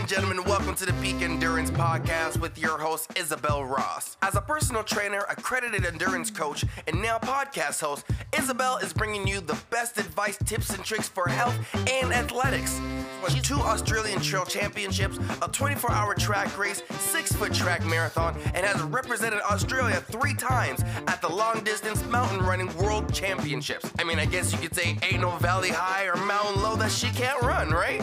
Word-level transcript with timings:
and 0.00 0.08
gentlemen, 0.08 0.42
welcome 0.44 0.74
to 0.74 0.86
the 0.86 0.94
Peak 0.94 1.20
Endurance 1.20 1.70
Podcast 1.70 2.40
with 2.40 2.56
your 2.56 2.78
host, 2.78 3.12
Isabel 3.18 3.66
Ross. 3.66 4.16
As 4.22 4.34
a 4.34 4.40
personal 4.40 4.82
trainer, 4.82 5.26
accredited 5.28 5.84
endurance 5.84 6.30
coach, 6.30 6.64
and 6.86 7.02
now 7.02 7.18
podcast 7.18 7.82
host, 7.82 8.06
Isabel 8.34 8.78
is 8.78 8.94
bringing 8.94 9.28
you 9.28 9.42
the 9.42 9.58
best 9.68 9.98
advice, 9.98 10.38
tips, 10.46 10.70
and 10.70 10.82
tricks 10.82 11.06
for 11.06 11.28
health 11.28 11.54
and 11.74 12.14
athletics. 12.14 12.80
She's 13.28 13.42
two 13.42 13.56
Australian 13.56 14.20
Trail 14.20 14.46
Championships, 14.46 15.18
a 15.42 15.48
24 15.48 15.92
hour 15.92 16.14
track 16.14 16.56
race, 16.56 16.82
six 16.98 17.30
foot 17.32 17.52
track 17.52 17.84
marathon, 17.84 18.40
and 18.54 18.64
has 18.64 18.80
represented 18.80 19.42
Australia 19.50 19.96
three 19.96 20.34
times 20.34 20.80
at 21.08 21.20
the 21.20 21.28
long 21.28 21.62
distance 21.62 22.02
mountain 22.06 22.40
running 22.40 22.74
world 22.78 23.12
championships. 23.12 23.92
I 23.98 24.04
mean, 24.04 24.18
I 24.18 24.24
guess 24.24 24.50
you 24.50 24.58
could 24.60 24.74
say 24.74 24.96
ain't 25.02 25.20
no 25.20 25.36
valley 25.36 25.68
high 25.68 26.06
or 26.06 26.16
mountain 26.16 26.62
low 26.62 26.76
that 26.76 26.90
she 26.90 27.10
can't 27.10 27.42
run, 27.42 27.68
right? 27.68 28.00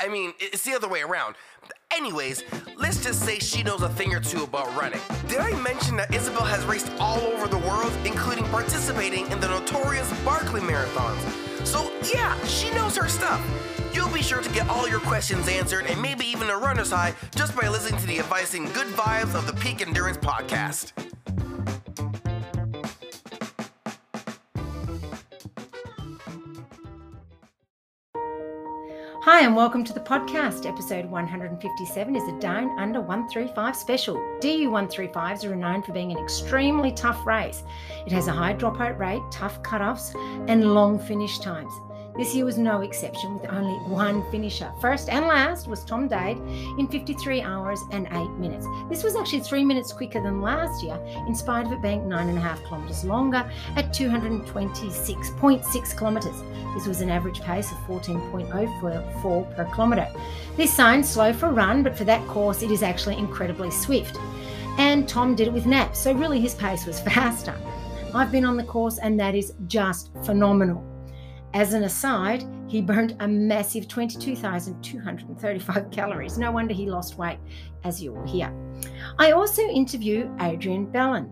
I 0.00 0.08
mean, 0.08 0.32
it's 0.38 0.62
the 0.62 0.72
other 0.72 0.88
way 0.88 1.02
around. 1.02 1.34
Anyways, 1.94 2.42
let's 2.76 3.02
just 3.02 3.20
say 3.22 3.38
she 3.38 3.62
knows 3.62 3.82
a 3.82 3.88
thing 3.90 4.14
or 4.14 4.20
two 4.20 4.44
about 4.44 4.74
running. 4.76 5.00
Did 5.28 5.38
I 5.38 5.52
mention 5.60 5.96
that 5.96 6.12
Isabel 6.14 6.44
has 6.44 6.64
raced 6.64 6.90
all 6.98 7.20
over 7.20 7.46
the 7.46 7.58
world, 7.58 7.92
including 8.04 8.44
participating 8.46 9.30
in 9.30 9.40
the 9.40 9.48
notorious 9.48 10.10
Barkley 10.24 10.60
Marathons? 10.60 11.66
So, 11.66 11.90
yeah, 12.12 12.42
she 12.44 12.70
knows 12.70 12.96
her 12.96 13.08
stuff. 13.08 13.42
You'll 13.92 14.12
be 14.12 14.22
sure 14.22 14.42
to 14.42 14.50
get 14.50 14.68
all 14.68 14.88
your 14.88 15.00
questions 15.00 15.48
answered 15.48 15.86
and 15.86 16.00
maybe 16.02 16.24
even 16.26 16.50
a 16.50 16.56
runner's 16.56 16.90
high 16.90 17.14
just 17.36 17.54
by 17.56 17.68
listening 17.68 18.00
to 18.00 18.06
the 18.06 18.18
advice 18.18 18.54
and 18.54 18.72
good 18.74 18.88
vibes 18.88 19.34
of 19.34 19.46
the 19.46 19.52
Peak 19.52 19.86
Endurance 19.86 20.18
Podcast. 20.18 20.92
Hi, 29.24 29.40
and 29.40 29.56
welcome 29.56 29.84
to 29.84 29.94
the 29.94 30.00
podcast. 30.00 30.66
Episode 30.66 31.06
157 31.06 32.14
is 32.14 32.28
a 32.28 32.38
Down 32.40 32.78
Under 32.78 33.00
135 33.00 33.74
special. 33.74 34.16
DU 34.42 34.68
135s 34.68 35.46
are 35.46 35.48
renowned 35.48 35.86
for 35.86 35.92
being 35.92 36.12
an 36.12 36.18
extremely 36.18 36.92
tough 36.92 37.24
race. 37.26 37.64
It 38.04 38.12
has 38.12 38.28
a 38.28 38.32
high 38.32 38.52
dropout 38.52 38.98
rate, 38.98 39.22
tough 39.30 39.62
cutoffs, 39.62 40.14
and 40.46 40.74
long 40.74 40.98
finish 40.98 41.38
times. 41.38 41.72
This 42.16 42.32
year 42.32 42.44
was 42.44 42.58
no 42.58 42.82
exception, 42.82 43.34
with 43.34 43.50
only 43.50 43.74
one 43.88 44.22
finisher. 44.30 44.70
First 44.80 45.08
and 45.08 45.26
last 45.26 45.66
was 45.66 45.84
Tom 45.84 46.06
Dade 46.06 46.38
in 46.78 46.86
53 46.86 47.42
hours 47.42 47.80
and 47.90 48.06
8 48.06 48.12
minutes. 48.38 48.68
This 48.88 49.02
was 49.02 49.16
actually 49.16 49.40
three 49.40 49.64
minutes 49.64 49.92
quicker 49.92 50.22
than 50.22 50.40
last 50.40 50.84
year, 50.84 50.96
in 51.26 51.34
spite 51.34 51.66
of 51.66 51.72
it 51.72 51.82
being 51.82 52.02
9.5 52.02 52.68
kilometres 52.68 53.04
longer 53.04 53.50
at 53.74 53.92
226.6 53.92 55.98
kilometres. 55.98 56.40
This 56.74 56.86
was 56.86 57.00
an 57.00 57.10
average 57.10 57.40
pace 57.40 57.72
of 57.72 57.78
14.04 57.78 59.56
per 59.56 59.64
kilometre. 59.74 60.08
This 60.56 60.72
sounds 60.72 61.08
slow 61.08 61.32
for 61.32 61.46
a 61.46 61.52
run, 61.52 61.82
but 61.82 61.98
for 61.98 62.04
that 62.04 62.24
course, 62.28 62.62
it 62.62 62.70
is 62.70 62.84
actually 62.84 63.18
incredibly 63.18 63.72
swift. 63.72 64.16
And 64.78 65.08
Tom 65.08 65.34
did 65.34 65.48
it 65.48 65.52
with 65.52 65.66
naps, 65.66 65.98
so 65.98 66.12
really 66.12 66.40
his 66.40 66.54
pace 66.54 66.86
was 66.86 67.00
faster. 67.00 67.56
I've 68.14 68.30
been 68.30 68.44
on 68.44 68.56
the 68.56 68.62
course, 68.62 68.98
and 68.98 69.18
that 69.18 69.34
is 69.34 69.52
just 69.66 70.12
phenomenal. 70.24 70.93
As 71.54 71.72
an 71.72 71.84
aside, 71.84 72.44
he 72.66 72.82
burned 72.82 73.16
a 73.20 73.28
massive 73.28 73.86
22,235 73.86 75.90
calories. 75.92 76.36
No 76.36 76.50
wonder 76.50 76.74
he 76.74 76.86
lost 76.86 77.16
weight, 77.16 77.38
as 77.84 78.02
you 78.02 78.12
will 78.12 78.26
hear. 78.26 78.52
I 79.20 79.30
also 79.30 79.62
interview 79.62 80.28
Adrian 80.40 80.86
Bellin, 80.86 81.30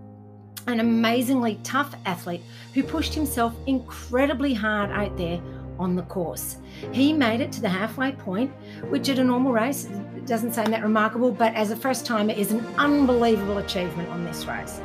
an 0.68 0.78
amazingly 0.78 1.58
tough 1.64 1.96
athlete 2.06 2.42
who 2.72 2.84
pushed 2.84 3.14
himself 3.14 3.52
incredibly 3.66 4.54
hard 4.54 4.92
out 4.92 5.16
there 5.16 5.42
on 5.80 5.96
the 5.96 6.02
course. 6.02 6.58
He 6.92 7.12
made 7.12 7.40
it 7.40 7.50
to 7.52 7.60
the 7.60 7.68
halfway 7.68 8.12
point, 8.12 8.52
which 8.90 9.08
at 9.08 9.18
a 9.18 9.24
normal 9.24 9.50
race 9.50 9.88
doesn't 10.24 10.54
sound 10.54 10.72
that 10.72 10.84
remarkable, 10.84 11.32
but 11.32 11.52
as 11.54 11.72
a 11.72 11.76
first 11.76 12.06
timer 12.06 12.32
is 12.32 12.52
an 12.52 12.64
unbelievable 12.78 13.58
achievement 13.58 14.08
on 14.10 14.24
this 14.24 14.46
race. 14.46 14.80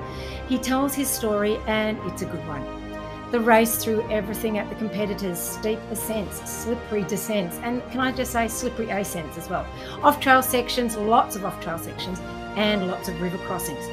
He 0.50 0.58
tells 0.58 0.96
his 0.96 1.08
story, 1.08 1.58
and 1.68 2.00
it's 2.12 2.24
a 2.24 2.26
good 2.26 2.48
one. 2.48 2.77
The 3.32 3.40
race 3.40 3.84
through 3.84 4.10
everything 4.10 4.58
at 4.58 4.70
the 4.70 4.76
competitors 4.76 5.38
steep 5.38 5.80
ascents, 5.92 6.50
slippery 6.50 7.04
descents, 7.04 7.58
and 7.58 7.82
can 7.92 8.00
I 8.00 8.14
just 8.14 8.32
say 8.32 8.48
slippery 8.48 8.90
ascents 8.90 9.38
as 9.38 9.50
well. 9.50 9.68
Off 10.02 10.22
trail 10.22 10.42
sections, 10.42 10.96
lots 10.96 11.36
of 11.36 11.44
off 11.44 11.60
trail 11.62 11.78
sections, 11.78 12.20
and 12.56 12.88
lots 12.88 13.10
of 13.10 13.22
river 13.22 13.38
crossings. 13.40 13.86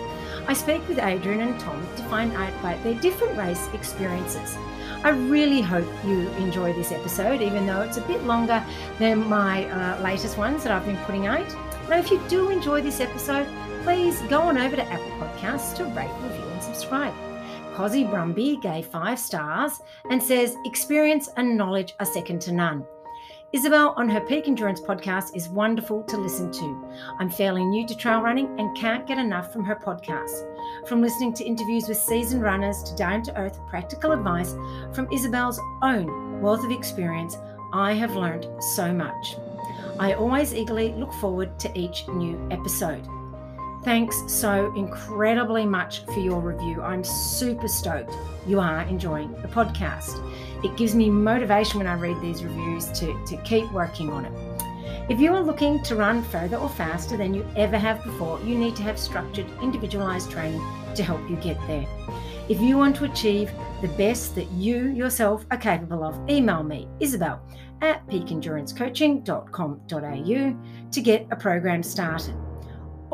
I 0.47 0.53
speak 0.53 0.87
with 0.89 0.99
Adrian 0.99 1.41
and 1.41 1.59
Tom 1.59 1.85
to 1.97 2.03
find 2.05 2.33
out 2.33 2.53
about 2.61 2.83
their 2.85 2.95
different 2.95 3.37
race 3.37 3.69
experiences. 3.73 4.57
I 5.03 5.11
really 5.11 5.61
hope 5.61 5.89
you 6.07 6.29
enjoy 6.35 6.73
this 6.73 6.93
episode, 6.93 7.43
even 7.43 7.67
though 7.67 7.83
it's 7.83 7.97
a 7.97 8.03
bit 8.03 8.23
longer 8.25 8.65
than 8.99 9.29
my 9.29 9.65
uh, 9.67 10.01
latest 10.01 10.39
ones 10.39 10.63
that 10.63 10.73
I've 10.73 10.87
been 10.87 10.97
putting 10.99 11.27
out. 11.27 11.49
Now, 11.89 11.99
if 11.99 12.11
you 12.11 12.23
do 12.29 12.51
enjoy 12.51 12.83
this 12.83 13.01
episode, 13.01 13.49
please 13.83 14.21
go 14.23 14.43
on 14.43 14.59
over 14.59 14.77
to 14.77 14.85
Apple 14.85 15.11
Podcasts 15.19 15.75
to 15.77 15.85
rate, 15.87 16.11
review, 16.23 16.49
and 16.49 16.63
subscribe. 16.63 17.13
Cosy 17.75 18.05
Brumby 18.05 18.63
gave 18.63 18.87
five 18.87 19.19
stars 19.19 19.81
and 20.09 20.23
says, 20.23 20.57
Experience 20.65 21.29
and 21.37 21.57
knowledge 21.57 21.95
are 21.99 22.07
second 22.07 22.41
to 22.43 22.53
none. 22.53 22.87
Isabel 23.53 23.95
on 23.97 24.09
her 24.09 24.21
Peak 24.21 24.47
Endurance 24.47 24.81
podcast 24.81 25.35
is 25.35 25.49
wonderful 25.49 26.05
to 26.05 26.17
listen 26.17 26.53
to. 26.53 26.89
I'm 27.19 27.29
fairly 27.29 27.65
new 27.65 27.85
to 27.89 27.97
trail 27.97 28.21
running 28.21 28.61
and 28.61 28.77
can't 28.77 29.09
get 29.09 29.19
enough 29.19 29.53
from 29.53 29.65
her 29.65 29.75
podcast. 29.75 30.47
From 30.89 31.03
listening 31.03 31.35
to 31.35 31.45
interviews 31.45 31.89
with 31.89 31.97
seasoned 31.97 32.45
runners 32.45 32.81
to 32.85 32.95
down 32.95 33.25
to 33.25 33.37
earth 33.37 33.59
practical 33.67 34.13
advice 34.13 34.55
from 34.93 35.13
Isabel's 35.13 35.61
own 35.83 36.41
wealth 36.41 36.65
of 36.65 36.71
experience, 36.71 37.37
I 37.73 37.95
have 37.95 38.15
learned 38.15 38.47
so 38.77 38.93
much. 38.93 39.37
I 39.99 40.13
always 40.13 40.55
eagerly 40.55 40.93
look 40.93 41.13
forward 41.15 41.59
to 41.59 41.77
each 41.77 42.07
new 42.07 42.39
episode. 42.53 43.05
Thanks 43.85 44.17
so 44.27 44.75
incredibly 44.75 45.67
much 45.67 46.07
for 46.07 46.19
your 46.19 46.41
review. 46.41 46.81
I'm 46.81 47.05
super 47.05 47.69
stoked 47.69 48.15
you 48.47 48.61
are 48.61 48.83
enjoying 48.83 49.33
the 49.43 49.49
podcast. 49.49 50.23
It 50.65 50.77
gives 50.77 50.95
me 50.95 51.11
motivation 51.11 51.79
when 51.79 51.87
I 51.87 51.95
read 51.95 52.21
these 52.21 52.45
reviews 52.45 52.89
to, 52.99 53.19
to 53.27 53.37
keep 53.39 53.73
working 53.73 54.11
on 54.11 54.27
it. 54.27 54.33
If 55.11 55.19
you 55.21 55.35
are 55.35 55.43
looking 55.43 55.83
to 55.83 55.97
run 55.97 56.23
further 56.23 56.57
or 56.57 56.71
faster 56.71 57.19
than 57.19 57.35
you 57.35 57.45
ever 57.57 57.77
have 57.77 58.05
before, 58.05 58.41
you 58.41 58.57
need 58.57 58.75
to 58.77 58.83
have 58.83 58.99
structured, 58.99 59.45
individualized 59.63 60.31
training 60.31 60.63
to 60.95 61.03
help 61.03 61.21
you 61.29 61.37
get 61.37 61.59
there. 61.67 61.87
If 62.49 62.59
you 62.61 62.79
want 62.79 62.97
to 62.97 63.05
achieve 63.05 63.51
the 63.83 63.89
best 63.89 64.35
that 64.35 64.51
you 64.53 64.89
yourself 64.89 65.45
are 65.51 65.59
capable 65.59 66.05
of, 66.05 66.19
email 66.29 66.63
me, 66.63 66.89
Isabel, 67.01 67.41
at 67.83 68.07
peakendurancecoaching.com.au 68.09 70.57
to 70.91 71.01
get 71.01 71.27
a 71.31 71.37
program 71.37 71.83
started. 71.83 72.35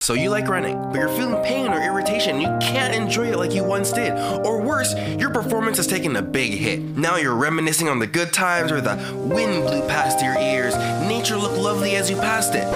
So 0.06 0.14
you 0.14 0.30
like 0.30 0.46
running, 0.46 0.80
but 0.92 0.98
you're 0.98 1.08
feeling 1.08 1.42
pain 1.42 1.72
or 1.72 1.82
irritation. 1.82 2.40
You 2.40 2.56
can't 2.60 2.94
enjoy 2.94 3.32
it 3.32 3.38
like 3.38 3.52
you 3.52 3.64
once 3.64 3.90
did. 3.90 4.12
Or 4.46 4.62
worse, 4.62 4.94
your 5.18 5.30
performance 5.30 5.78
has 5.78 5.88
taken 5.88 6.14
a 6.14 6.22
big 6.22 6.52
hit. 6.52 6.78
Now 6.78 7.16
you're 7.16 7.34
reminiscing 7.34 7.88
on 7.88 7.98
the 7.98 8.06
good 8.06 8.32
times 8.32 8.70
where 8.70 8.80
the 8.80 8.94
wind 9.16 9.64
blew 9.64 9.80
past 9.88 10.24
your 10.24 10.38
ears, 10.38 10.76
nature 11.08 11.36
looked 11.36 11.58
lovely 11.58 11.96
as 11.96 12.08
you 12.08 12.14
passed 12.18 12.54
it. 12.54 12.68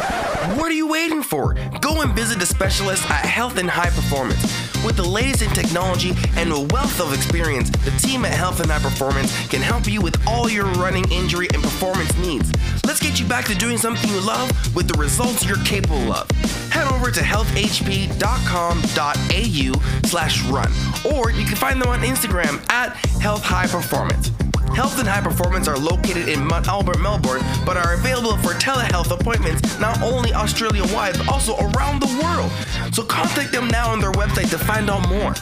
What 0.58 0.72
are 0.72 0.74
you 0.74 0.88
waiting 0.88 1.22
for? 1.22 1.54
Go 1.80 2.00
and 2.00 2.12
visit 2.16 2.42
a 2.42 2.46
specialist 2.46 3.08
at 3.08 3.24
Health 3.24 3.58
and 3.58 3.70
High 3.70 3.90
Performance. 3.90 4.69
With 4.84 4.96
the 4.96 5.04
latest 5.04 5.42
in 5.42 5.50
technology 5.50 6.12
and 6.36 6.50
a 6.50 6.60
wealth 6.60 7.00
of 7.00 7.12
experience, 7.12 7.68
the 7.70 7.90
team 7.98 8.24
at 8.24 8.32
Health 8.32 8.60
and 8.60 8.70
High 8.70 8.78
Performance 8.78 9.30
can 9.48 9.60
help 9.60 9.86
you 9.86 10.00
with 10.00 10.16
all 10.26 10.48
your 10.48 10.64
running 10.64 11.10
injury 11.12 11.48
and 11.52 11.62
performance 11.62 12.16
needs. 12.16 12.50
Let's 12.86 12.98
get 12.98 13.20
you 13.20 13.26
back 13.26 13.44
to 13.46 13.54
doing 13.54 13.76
something 13.76 14.08
you 14.08 14.20
love 14.20 14.50
with 14.74 14.88
the 14.88 14.98
results 14.98 15.44
you're 15.44 15.62
capable 15.64 16.12
of. 16.12 16.30
Head 16.70 16.90
over 16.92 17.10
to 17.10 17.20
healthhp.com.au 17.20 20.08
slash 20.08 20.44
run, 20.46 20.72
or 21.14 21.30
you 21.30 21.44
can 21.44 21.56
find 21.56 21.80
them 21.80 21.88
on 21.88 22.00
Instagram 22.00 22.66
at 22.70 22.96
Health 23.20 23.44
High 23.44 23.66
Performance. 23.66 24.30
Health 24.74 24.98
and 24.98 25.08
High 25.08 25.20
Performance 25.20 25.66
are 25.68 25.76
located 25.76 26.28
in 26.28 26.46
Mount 26.46 26.68
Albert, 26.68 27.00
Melbourne, 27.00 27.42
but 27.66 27.76
are 27.76 27.94
available 27.94 28.36
for 28.38 28.52
telehealth 28.54 29.10
appointments 29.10 29.78
not 29.78 30.00
only 30.00 30.32
Australia 30.32 30.82
wide, 30.94 31.18
but 31.18 31.28
also 31.28 31.56
around 31.56 32.00
the 32.00 32.06
world. 32.22 32.50
So 32.94 33.02
contact 33.02 33.52
them 33.52 33.68
now 33.68 33.90
on 33.90 34.00
their 34.00 34.12
website 34.12 34.48
to 34.50 34.58
find 34.58 34.88
out 34.88 35.08
more. 35.08 35.34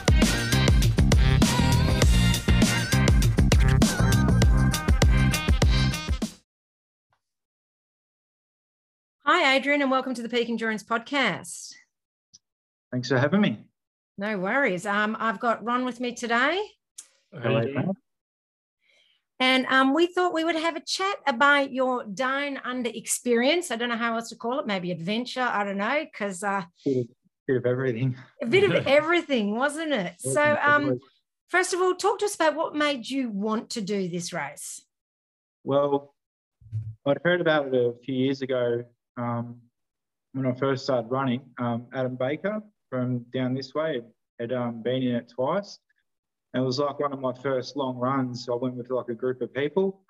Hi, 9.24 9.54
Adrian, 9.56 9.82
and 9.82 9.90
welcome 9.90 10.14
to 10.14 10.22
the 10.22 10.28
Peak 10.28 10.48
Endurance 10.48 10.82
Podcast. 10.82 11.74
Thanks 12.90 13.08
for 13.08 13.18
having 13.18 13.42
me. 13.42 13.58
No 14.16 14.38
worries. 14.38 14.86
Um, 14.86 15.16
I've 15.20 15.38
got 15.38 15.62
Ron 15.62 15.84
with 15.84 16.00
me 16.00 16.14
today. 16.14 16.60
Hello, 17.32 17.62
And 19.40 19.66
um, 19.66 19.94
we 19.94 20.06
thought 20.06 20.34
we 20.34 20.44
would 20.44 20.56
have 20.56 20.76
a 20.76 20.80
chat 20.80 21.16
about 21.26 21.72
your 21.72 22.04
down 22.04 22.58
under 22.64 22.90
experience. 22.92 23.70
I 23.70 23.76
don't 23.76 23.88
know 23.88 23.96
how 23.96 24.16
else 24.16 24.30
to 24.30 24.36
call 24.36 24.58
it, 24.58 24.66
maybe 24.66 24.90
adventure. 24.90 25.40
I 25.40 25.62
don't 25.64 25.76
know, 25.76 26.04
because 26.04 26.42
uh, 26.42 26.64
bit, 26.84 26.98
of, 26.98 27.06
bit 27.46 27.56
of 27.58 27.66
everything. 27.66 28.16
a 28.42 28.46
bit 28.46 28.64
of 28.64 28.86
everything, 28.86 29.56
wasn't 29.56 29.92
it? 29.92 30.14
So, 30.18 30.58
um, 30.60 30.98
first 31.48 31.72
of 31.72 31.80
all, 31.80 31.94
talk 31.94 32.18
to 32.18 32.24
us 32.24 32.34
about 32.34 32.56
what 32.56 32.74
made 32.74 33.08
you 33.08 33.30
want 33.30 33.70
to 33.70 33.80
do 33.80 34.08
this 34.08 34.32
race. 34.32 34.82
Well, 35.62 36.14
I'd 37.06 37.18
heard 37.24 37.40
about 37.40 37.68
it 37.68 37.74
a 37.74 37.94
few 38.04 38.14
years 38.14 38.42
ago 38.42 38.84
um, 39.16 39.60
when 40.32 40.46
I 40.46 40.54
first 40.54 40.84
started 40.84 41.10
running. 41.10 41.42
Um, 41.58 41.86
Adam 41.94 42.16
Baker 42.16 42.60
from 42.90 43.24
down 43.32 43.54
this 43.54 43.72
way 43.72 44.02
had 44.40 44.52
um, 44.52 44.82
been 44.82 45.02
in 45.02 45.14
it 45.14 45.32
twice. 45.34 45.78
And 46.54 46.62
it 46.62 46.66
was 46.66 46.78
like 46.78 46.98
one 46.98 47.12
of 47.12 47.20
my 47.20 47.32
first 47.34 47.76
long 47.76 47.96
runs. 47.98 48.44
So 48.44 48.54
I 48.54 48.56
went 48.56 48.76
with 48.76 48.90
like 48.90 49.08
a 49.08 49.14
group 49.14 49.42
of 49.42 49.52
people. 49.52 50.02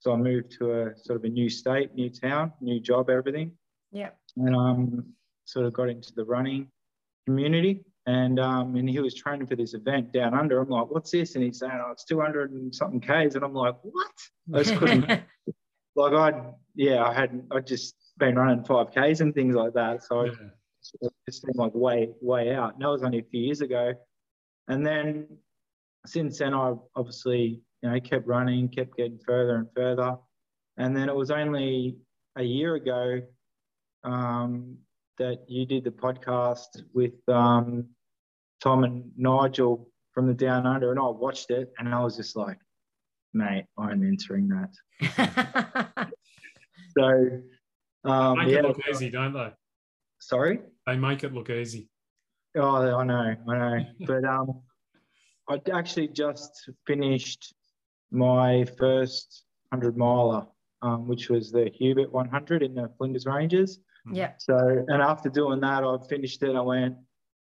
So 0.00 0.12
I 0.12 0.16
moved 0.16 0.50
to 0.58 0.72
a 0.82 0.96
sort 0.96 1.18
of 1.18 1.24
a 1.24 1.28
new 1.28 1.48
state, 1.48 1.94
new 1.94 2.10
town, 2.10 2.52
new 2.60 2.80
job, 2.80 3.08
everything. 3.10 3.52
Yeah. 3.92 4.10
And 4.36 4.54
um, 4.56 5.04
sort 5.44 5.66
of 5.66 5.72
got 5.72 5.88
into 5.88 6.12
the 6.14 6.24
running 6.24 6.68
community. 7.26 7.84
And 8.06 8.38
um, 8.38 8.76
and 8.76 8.86
he 8.88 8.98
was 9.00 9.14
training 9.14 9.46
for 9.46 9.56
this 9.56 9.72
event 9.72 10.12
down 10.12 10.34
under. 10.34 10.60
I'm 10.60 10.68
like, 10.68 10.90
what's 10.90 11.10
this? 11.10 11.36
And 11.36 11.44
he's 11.44 11.58
saying, 11.60 11.72
oh, 11.82 11.92
it's 11.92 12.04
200 12.04 12.50
and 12.52 12.74
something 12.74 13.00
Ks. 13.00 13.34
And 13.34 13.42
I'm 13.44 13.54
like, 13.54 13.76
what? 13.82 14.12
I 14.54 14.62
just 14.62 14.76
couldn't. 14.78 15.08
like 15.96 16.12
I, 16.12 16.42
yeah, 16.74 17.02
I 17.02 17.14
hadn't. 17.14 17.44
I 17.50 17.60
just 17.60 17.94
been 18.18 18.34
running 18.36 18.62
5Ks 18.62 19.20
and 19.22 19.34
things 19.34 19.54
like 19.54 19.72
that. 19.74 20.02
So 20.04 20.24
Yeah. 20.24 20.32
it 21.00 21.12
just 21.26 21.42
seemed 21.46 21.56
like 21.56 21.74
way, 21.74 22.10
way 22.20 22.54
out. 22.54 22.74
And 22.74 22.82
that 22.82 22.88
was 22.88 23.02
only 23.02 23.20
a 23.20 23.24
few 23.24 23.40
years 23.40 23.62
ago. 23.62 23.94
And 24.68 24.84
then 24.86 25.26
since 26.06 26.38
then, 26.38 26.54
I 26.54 26.74
obviously, 26.96 27.60
you 27.82 27.90
know, 27.90 28.00
kept 28.00 28.26
running, 28.26 28.68
kept 28.68 28.96
getting 28.96 29.18
further 29.26 29.56
and 29.56 29.68
further. 29.74 30.16
And 30.76 30.96
then 30.96 31.08
it 31.08 31.14
was 31.14 31.30
only 31.30 31.96
a 32.36 32.42
year 32.42 32.74
ago 32.74 33.20
um, 34.02 34.76
that 35.18 35.44
you 35.48 35.66
did 35.66 35.84
the 35.84 35.90
podcast 35.90 36.82
with 36.92 37.12
um, 37.28 37.86
Tom 38.62 38.84
and 38.84 39.10
Nigel 39.16 39.88
from 40.12 40.26
the 40.26 40.34
Down 40.34 40.66
Under, 40.66 40.90
and 40.90 41.00
I 41.00 41.04
watched 41.04 41.50
it, 41.50 41.72
and 41.78 41.92
I 41.92 42.02
was 42.02 42.16
just 42.16 42.36
like, 42.36 42.58
mate, 43.32 43.64
I'm 43.78 44.04
entering 44.04 44.48
that. 44.48 46.08
So, 46.96 47.40
um, 48.04 48.38
Make 48.38 48.48
yeah, 48.48 48.58
it 48.58 48.64
look 48.64 48.80
easy, 48.88 49.10
don't 49.10 49.32
they? 49.32 49.50
sorry. 50.20 50.60
They 50.86 50.96
make 50.96 51.22
it 51.24 51.34
look 51.34 51.50
easy. 51.50 51.88
Oh, 52.56 52.76
I 52.76 53.04
know, 53.04 53.34
I 53.48 53.58
know. 53.58 53.84
but 54.06 54.24
um, 54.24 54.62
I 55.48 55.60
actually 55.72 56.08
just 56.08 56.70
finished 56.86 57.54
my 58.10 58.64
first 58.78 59.44
100 59.70 59.96
miler, 59.96 60.46
um, 60.82 61.06
which 61.08 61.28
was 61.28 61.50
the 61.50 61.70
Hubert 61.74 62.12
100 62.12 62.62
in 62.62 62.74
the 62.74 62.90
Flinders 62.96 63.26
Ranges. 63.26 63.80
yeah. 64.12 64.32
So, 64.38 64.56
and 64.88 65.02
after 65.02 65.28
doing 65.28 65.60
that, 65.60 65.84
I 65.84 65.96
finished 66.08 66.42
it. 66.42 66.54
I 66.54 66.60
went, 66.60 66.96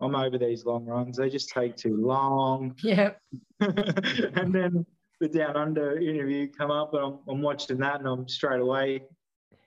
I'm 0.02 0.16
over 0.16 0.38
these 0.38 0.66
long 0.66 0.86
runs. 0.86 1.18
They 1.18 1.30
just 1.30 1.50
take 1.50 1.76
too 1.76 1.98
long. 1.98 2.76
Yeah. 2.84 3.12
and 3.60 4.54
then 4.54 4.86
the 5.22 5.30
Down 5.30 5.56
Under 5.56 5.98
interview 5.98 6.50
come 6.50 6.72
up, 6.72 6.94
and 6.94 7.04
I'm, 7.04 7.20
I'm 7.30 7.42
watching 7.42 7.78
that, 7.78 8.00
and 8.00 8.08
I'm 8.08 8.28
straight 8.28 8.60
away, 8.60 9.04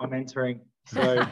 I'm 0.00 0.12
entering. 0.12 0.60
So, 0.86 1.26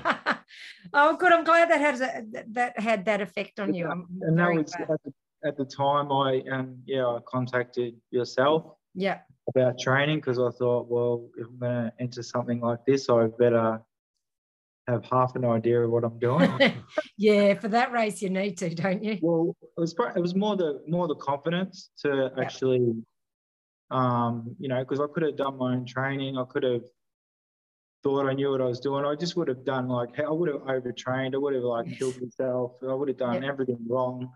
oh, 0.93 1.17
good. 1.17 1.33
I'm 1.33 1.45
glad 1.45 1.71
that 1.71 1.81
has 1.81 2.01
a, 2.01 2.25
that 2.53 2.79
had 2.79 3.05
that 3.07 3.21
effect 3.21 3.61
on 3.61 3.75
you. 3.75 3.87
I'm 3.87 4.07
and 4.23 4.39
that 4.39 4.45
very 4.45 4.59
was 4.59 4.75
glad. 4.75 4.99
At 5.47 5.57
the, 5.57 5.65
time 5.65 6.11
I 6.13 6.43
um 6.51 6.79
yeah 6.87 7.07
I 7.07 7.19
contacted 7.27 7.95
yourself 8.11 8.75
Yeah. 8.95 9.21
about 9.55 9.79
training 9.79 10.17
because 10.19 10.39
I 10.39 10.51
thought, 10.59 10.89
well, 10.89 11.29
if 11.39 11.47
I'm 11.47 11.59
going 11.59 11.85
to 11.87 11.93
enter 12.01 12.23
something 12.23 12.61
like 12.61 12.81
this, 12.87 13.09
I 13.09 13.27
better 13.39 13.81
have 14.89 15.05
half 15.05 15.35
an 15.37 15.45
idea 15.45 15.81
of 15.85 15.91
what 15.91 16.05
I'm 16.05 16.19
doing. 16.19 16.51
yeah. 17.19 17.55
For 17.55 17.69
that 17.69 17.93
race, 17.93 18.23
you 18.23 18.31
need 18.31 18.57
to, 18.59 18.75
don't 18.75 19.03
you? 19.03 19.19
well, 19.23 19.55
it 19.77 19.81
was 19.81 19.95
it 20.17 20.21
was 20.21 20.35
more 20.35 20.57
the 20.57 20.83
more 20.89 21.07
the 21.09 21.17
confidence 21.17 21.91
to 22.03 22.09
Yeah. 22.37 22.43
actually, 22.45 22.95
um, 23.91 24.57
you 24.59 24.69
know, 24.69 24.81
because 24.81 25.01
I 25.01 25.07
could 25.13 25.23
have 25.25 25.37
done 25.37 25.57
my 25.59 25.73
own 25.75 25.85
training. 25.87 26.37
I 26.39 26.45
could 26.45 26.63
have 26.65 26.83
thought 28.03 28.27
I 28.29 28.35
knew 28.35 28.51
what 28.53 28.61
I 28.61 28.65
was 28.67 28.79
doing. 28.81 29.05
I 29.05 29.15
just 29.17 29.37
would 29.37 29.49
have 29.49 29.65
done 29.65 29.89
like 29.89 30.19
I 30.21 30.31
would 30.31 30.49
have 30.49 30.63
overtrained. 30.69 31.35
I 31.35 31.39
would 31.39 31.55
have 31.55 31.65
like 31.65 31.87
killed 31.99 32.15
myself. 32.23 32.73
I 32.89 32.95
would 32.95 33.09
have 33.09 33.19
done 33.19 33.43
Yeah. 33.43 33.49
everything 33.49 33.79
wrong. 33.89 34.31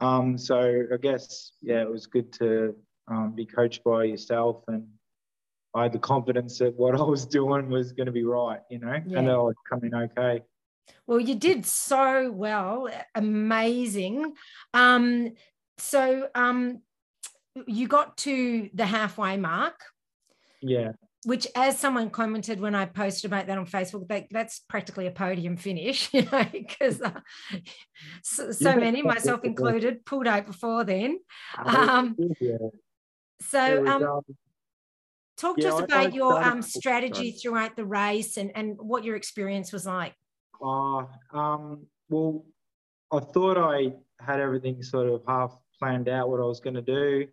Um, 0.00 0.38
so 0.38 0.84
I 0.92 0.96
guess 0.96 1.52
yeah, 1.60 1.82
it 1.82 1.90
was 1.90 2.06
good 2.06 2.32
to 2.34 2.74
um, 3.08 3.32
be 3.34 3.46
coached 3.46 3.84
by 3.84 4.04
yourself 4.04 4.64
and. 4.68 4.86
I 5.72 5.84
had 5.84 5.92
the 5.92 6.00
confidence 6.00 6.58
that 6.58 6.74
what 6.76 6.96
I 7.00 7.02
was 7.04 7.24
doing 7.24 7.68
was 7.68 7.92
going 7.92 8.06
to 8.06 8.12
be 8.12 8.24
right, 8.24 8.58
you 8.70 8.80
know, 8.80 8.98
Yeah. 9.06 9.18
and 9.20 9.28
that 9.28 9.34
I 9.34 9.38
was 9.38 9.54
coming 9.70 9.94
okay. 9.94 10.42
Well, 11.06 11.20
you 11.20 11.36
did 11.36 11.64
so 11.64 12.28
well, 12.32 12.88
amazing. 13.14 14.34
Um, 14.74 15.30
so 15.78 16.28
um, 16.34 16.82
you 17.68 17.86
got 17.86 18.16
to 18.18 18.68
the 18.74 18.84
halfway 18.84 19.36
mark, 19.36 19.80
Yeah, 20.60 20.90
which, 21.24 21.46
as 21.54 21.78
someone 21.78 22.08
commented 22.10 22.60
when 22.60 22.74
I 22.74 22.86
posted 22.86 23.30
about 23.30 23.46
that 23.46 23.58
on 23.58 23.66
Facebook, 23.66 24.08
that, 24.08 24.26
that's 24.30 24.60
practically 24.60 25.06
a 25.06 25.10
podium 25.10 25.56
finish, 25.56 26.08
you 26.14 26.22
know, 26.30 26.46
because 26.50 27.00
uh, 27.02 27.20
so, 28.22 28.50
so 28.52 28.76
many, 28.76 29.02
myself 29.02 29.44
included, 29.44 30.04
pulled 30.06 30.26
out 30.26 30.46
before 30.46 30.84
then. 30.84 31.20
Um. 31.64 32.16
So, 33.42 33.86
um, 33.86 34.20
talk 35.38 35.56
to 35.56 35.62
yeah, 35.62 35.72
us 35.72 35.80
about 35.80 36.14
your 36.14 36.42
um, 36.42 36.60
strategy 36.60 37.32
throughout 37.32 37.74
the 37.74 37.84
race 37.84 38.36
and, 38.36 38.52
and 38.54 38.76
what 38.78 39.02
your 39.02 39.16
experience 39.16 39.72
was 39.72 39.86
like. 39.86 40.14
Uh, 40.62 41.04
um, 41.32 41.86
well, 42.10 42.44
I 43.10 43.20
thought 43.20 43.56
I 43.56 43.92
had 44.20 44.40
everything 44.40 44.82
sort 44.82 45.08
of 45.08 45.22
half 45.26 45.56
planned 45.78 46.08
out 46.08 46.28
what 46.28 46.40
I 46.40 46.44
was 46.44 46.60
going 46.60 46.74
to 46.74 46.82
do. 46.82 47.26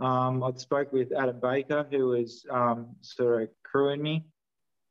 Um, 0.00 0.42
I'd 0.44 0.58
spoke 0.60 0.92
with 0.92 1.12
Adam 1.12 1.40
Baker, 1.40 1.86
who 1.90 2.08
was 2.08 2.44
um, 2.50 2.88
sort 3.00 3.42
of 3.42 3.48
crewing 3.64 4.02
me, 4.02 4.26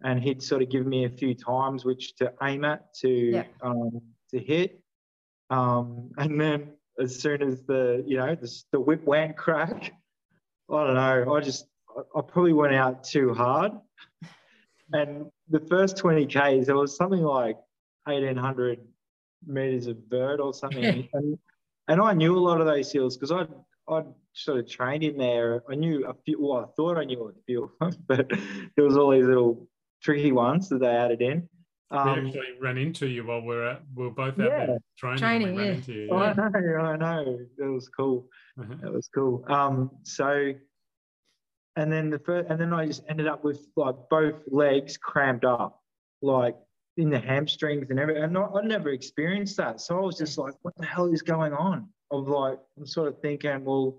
and 0.04 0.22
he'd 0.22 0.44
sort 0.44 0.62
of 0.62 0.70
given 0.70 0.90
me 0.90 1.06
a 1.06 1.10
few 1.10 1.34
times 1.34 1.86
which 1.86 2.16
to 2.18 2.34
aim 2.44 2.66
at 2.66 2.94
to 2.96 3.10
Yeah. 3.10 3.44
um, 3.62 4.02
to 4.32 4.40
hit. 4.40 4.82
Um, 5.50 6.12
and 6.18 6.40
then 6.40 6.74
as 7.00 7.18
soon 7.18 7.42
as 7.42 7.64
the 7.64 8.04
you 8.06 8.18
know 8.18 8.36
the, 8.36 8.64
the 8.72 8.80
whip 8.80 9.04
went 9.06 9.38
crack, 9.38 9.94
I 10.70 10.86
don't 10.86 10.96
know. 10.96 11.36
I 11.36 11.40
just 11.40 11.68
I, 11.96 12.20
I 12.20 12.22
probably 12.22 12.54
went 12.54 12.74
out 12.74 13.04
too 13.04 13.34
hard, 13.34 13.72
and 14.94 15.28
the 15.50 15.62
first 15.62 15.98
20 15.98 16.26
Ks, 16.26 16.66
there 16.66 16.76
was 16.76 16.96
something 16.96 17.22
like 17.22 17.58
1800 18.06 18.80
meters 19.46 19.88
of 19.88 19.98
vert 20.10 20.40
or 20.40 20.54
something. 20.54 21.08
and, 21.14 21.38
and 21.88 22.02
I 22.02 22.14
knew 22.14 22.38
a 22.38 22.40
lot 22.40 22.60
of 22.60 22.68
those 22.68 22.92
hills 22.92 23.16
because 23.16 23.32
I'd, 23.32 23.48
I'd 23.90 24.06
sort 24.34 24.60
of 24.60 24.70
trained 24.70 25.04
in 25.04 25.18
there. 25.18 25.64
I 25.70 25.76
knew 25.76 26.06
a 26.08 26.14
few, 26.26 26.42
well, 26.42 26.64
I 26.66 26.66
thought 26.76 26.98
I 26.98 27.04
knew 27.06 27.24
a 27.28 27.32
few 27.46 27.64
of 27.64 27.72
them, 27.80 28.04
but 28.08 28.30
there 28.76 28.86
was 28.86 28.98
all 28.98 29.12
these 29.12 29.26
little 29.26 29.68
tricky 30.04 30.32
ones 30.32 30.70
that 30.70 30.80
they 30.80 30.88
added 30.88 31.22
in. 31.22 31.48
we 31.92 31.98
Um, 31.98 32.28
actually 32.28 32.42
ran 32.60 32.78
into 32.78 33.08
you 33.08 33.26
while 33.26 33.42
we 33.42 33.48
we're 33.48 33.66
at, 33.72 33.82
we 33.96 34.04
were 34.06 34.12
both 34.12 34.40
out 34.40 34.50
Yeah. 34.50 34.66
there 34.68 34.78
training. 34.98 35.18
Training, 35.20 35.48
and 35.50 35.56
we 35.58 35.62
ran 35.64 35.72
yeah. 35.72 35.78
into 35.78 35.94
you. 35.94 36.14
I 36.14 36.34
know, 36.34 36.78
I 36.82 36.98
know. 36.98 37.40
That 37.58 37.72
was 37.72 37.90
cool. 37.90 38.28
Uh-huh. 38.60 38.74
That 38.82 38.94
was 38.94 39.08
cool. 39.14 39.44
Um, 39.48 39.92
so, 40.04 40.54
and 41.76 41.92
then 41.92 42.10
the 42.10 42.20
first, 42.20 42.50
and 42.50 42.60
then 42.60 42.74
I 42.74 42.86
just 42.88 43.04
ended 43.08 43.28
up 43.28 43.44
with 43.44 43.66
like 43.76 43.96
both 44.10 44.36
legs 44.48 44.98
cramped 44.98 45.46
up, 45.46 45.82
like 46.22 46.56
in 46.98 47.10
the 47.10 47.20
hamstrings 47.20 47.90
and 47.90 48.00
everything. 48.00 48.24
And 48.24 48.38
I, 48.38 48.42
I 48.42 48.62
never 48.64 48.90
experienced 48.90 49.58
that, 49.58 49.80
so 49.82 49.98
I 49.98 50.02
was 50.02 50.18
just 50.18 50.38
like, 50.38 50.54
"What 50.64 50.76
the 50.78 50.86
hell 50.86 51.12
is 51.14 51.22
going 51.22 51.54
on?" 51.54 51.88
Of 52.12 52.28
like, 52.28 52.60
I'm 52.78 52.86
sort 52.86 53.08
of 53.10 53.20
thinking, 53.22 53.64
well, 53.64 53.98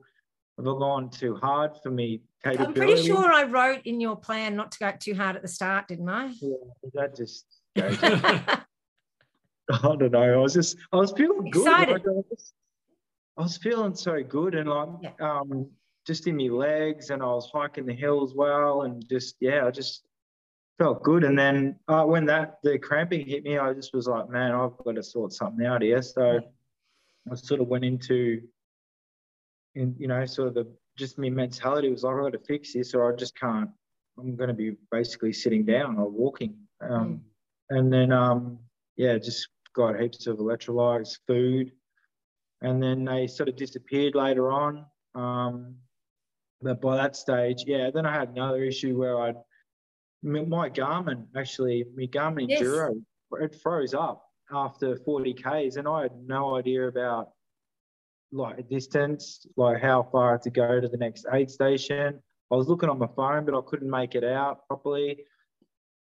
have 0.57 0.67
I 0.67 0.71
gone 0.71 1.11
too 1.11 1.37
hard 1.37 1.73
for 1.83 1.91
me? 1.91 2.23
I'm 2.45 2.73
pretty 2.73 3.03
sure 3.03 3.33
I 3.33 3.45
wrote 3.45 3.83
in 3.85 4.01
your 4.01 4.17
plan 4.17 4.57
not 4.57 4.73
to 4.73 4.79
go 4.79 4.93
too 4.99 5.15
hard 5.15 5.37
at 5.37 5.43
the 5.43 5.49
start, 5.49 5.89
didn't 5.89 6.09
I? 6.09 6.33
Yeah, 6.41 6.57
that 6.95 7.17
just. 7.17 7.47
I 7.77 8.65
don't 9.83 10.13
know. 10.13 10.23
I 10.23 10.37
was 10.37 10.55
just, 10.55 10.79
I 10.93 10.97
was 10.97 11.13
feeling 11.13 11.51
good. 11.51 11.61
Excited. 11.61 11.93
Like, 11.93 12.07
I, 12.07 12.11
was, 12.11 12.53
I 13.37 13.43
was 13.43 13.57
feeling 13.59 13.95
so 13.95 14.23
good, 14.23 14.55
and 14.55 14.69
like, 14.69 14.89
Yeah. 15.03 15.11
um, 15.21 15.69
just 16.07 16.27
in 16.27 16.37
my 16.37 16.45
legs, 16.45 17.11
and 17.11 17.23
I 17.23 17.27
was 17.27 17.51
hiking 17.53 17.85
the 17.85 17.93
hill 17.93 18.25
as 18.25 18.33
well, 18.35 18.83
and 18.83 19.07
just 19.09 19.37
yeah, 19.41 19.67
I 19.67 19.71
just 19.71 20.05
felt 20.79 21.03
good. 21.03 21.25
And 21.25 21.39
then 21.39 21.77
uh, 21.89 22.05
when 22.05 22.25
that 22.27 22.59
the 22.63 22.79
cramping 22.79 23.27
hit 23.27 23.45
me, 23.45 23.59
I 23.59 23.73
just 23.75 23.93
was 23.95 24.07
like, 24.07 24.31
man, 24.31 24.53
I've 24.53 24.77
got 24.85 24.95
to 24.95 25.03
sort 25.03 25.33
something 25.33 25.67
out 25.67 25.83
here. 25.83 26.01
So 26.03 26.41
I 27.31 27.35
sort 27.35 27.61
of 27.61 27.69
went 27.69 27.85
into, 27.85 28.43
in 29.75 29.95
you 29.99 30.09
know, 30.09 30.25
sort 30.25 30.49
of 30.49 30.55
the 30.55 30.67
just 30.97 31.19
my 31.19 31.31
mentality 31.31 31.91
was 31.91 32.03
like, 32.03 32.15
I've 32.15 32.23
got 32.23 32.33
to 32.33 32.39
fix 32.39 32.73
this, 32.73 32.95
or 32.95 33.13
I 33.13 33.17
just 33.17 33.39
can't. 33.39 33.71
I'm 34.19 34.37
going 34.37 34.49
to 34.49 34.55
be 34.55 34.77
basically 34.91 35.33
sitting 35.33 35.65
down 35.65 35.99
or 35.99 36.09
walking. 36.09 36.57
Um, 36.81 37.23
And 37.71 37.93
then, 37.93 38.13
um, 38.13 38.59
yeah, 38.97 39.19
just 39.19 39.49
got 39.75 40.01
heaps 40.01 40.27
of 40.27 40.39
electrolytes, 40.39 41.19
food, 41.27 41.71
and 42.63 42.83
then 42.83 43.05
they 43.05 43.27
sort 43.27 43.49
of 43.51 43.57
disappeared 43.57 44.15
later 44.15 44.51
on. 44.51 44.87
Um, 45.15 45.77
but 46.63 46.81
by 46.81 46.97
that 46.97 47.15
stage, 47.15 47.65
yeah, 47.67 47.91
then 47.93 48.07
I 48.07 48.15
had 48.19 48.31
another 48.31 48.65
issue 48.65 48.97
where 48.99 49.21
I'd 49.21 49.37
my 50.23 50.69
Garmin 50.71 51.27
actually, 51.37 51.85
my 51.97 52.05
Garmin 52.07 52.47
Yes. 52.49 52.63
Enduro, 52.63 53.03
it 53.41 53.55
froze 53.63 53.95
up 53.95 54.25
after 54.53 54.97
40 54.97 55.35
Ks, 55.35 55.77
and 55.77 55.87
I 55.87 56.03
had 56.03 56.13
no 56.27 56.57
idea 56.57 56.89
about 56.89 57.31
like 58.33 58.59
a 58.59 58.63
distance, 58.63 59.47
like 59.57 59.81
how 59.81 60.03
far 60.03 60.39
to 60.39 60.51
go 60.51 60.81
to 60.81 60.89
the 60.89 60.97
next 60.97 61.27
aid 61.33 61.51
station. 61.51 62.21
I 62.51 62.57
was 62.57 62.69
looking 62.69 62.89
on 62.89 62.99
my 62.99 63.09
phone, 63.17 63.45
but 63.45 63.57
I 63.57 63.61
couldn't 63.67 63.91
make 63.91 64.15
it 64.15 64.25
out 64.25 64.67
properly. 64.67 65.25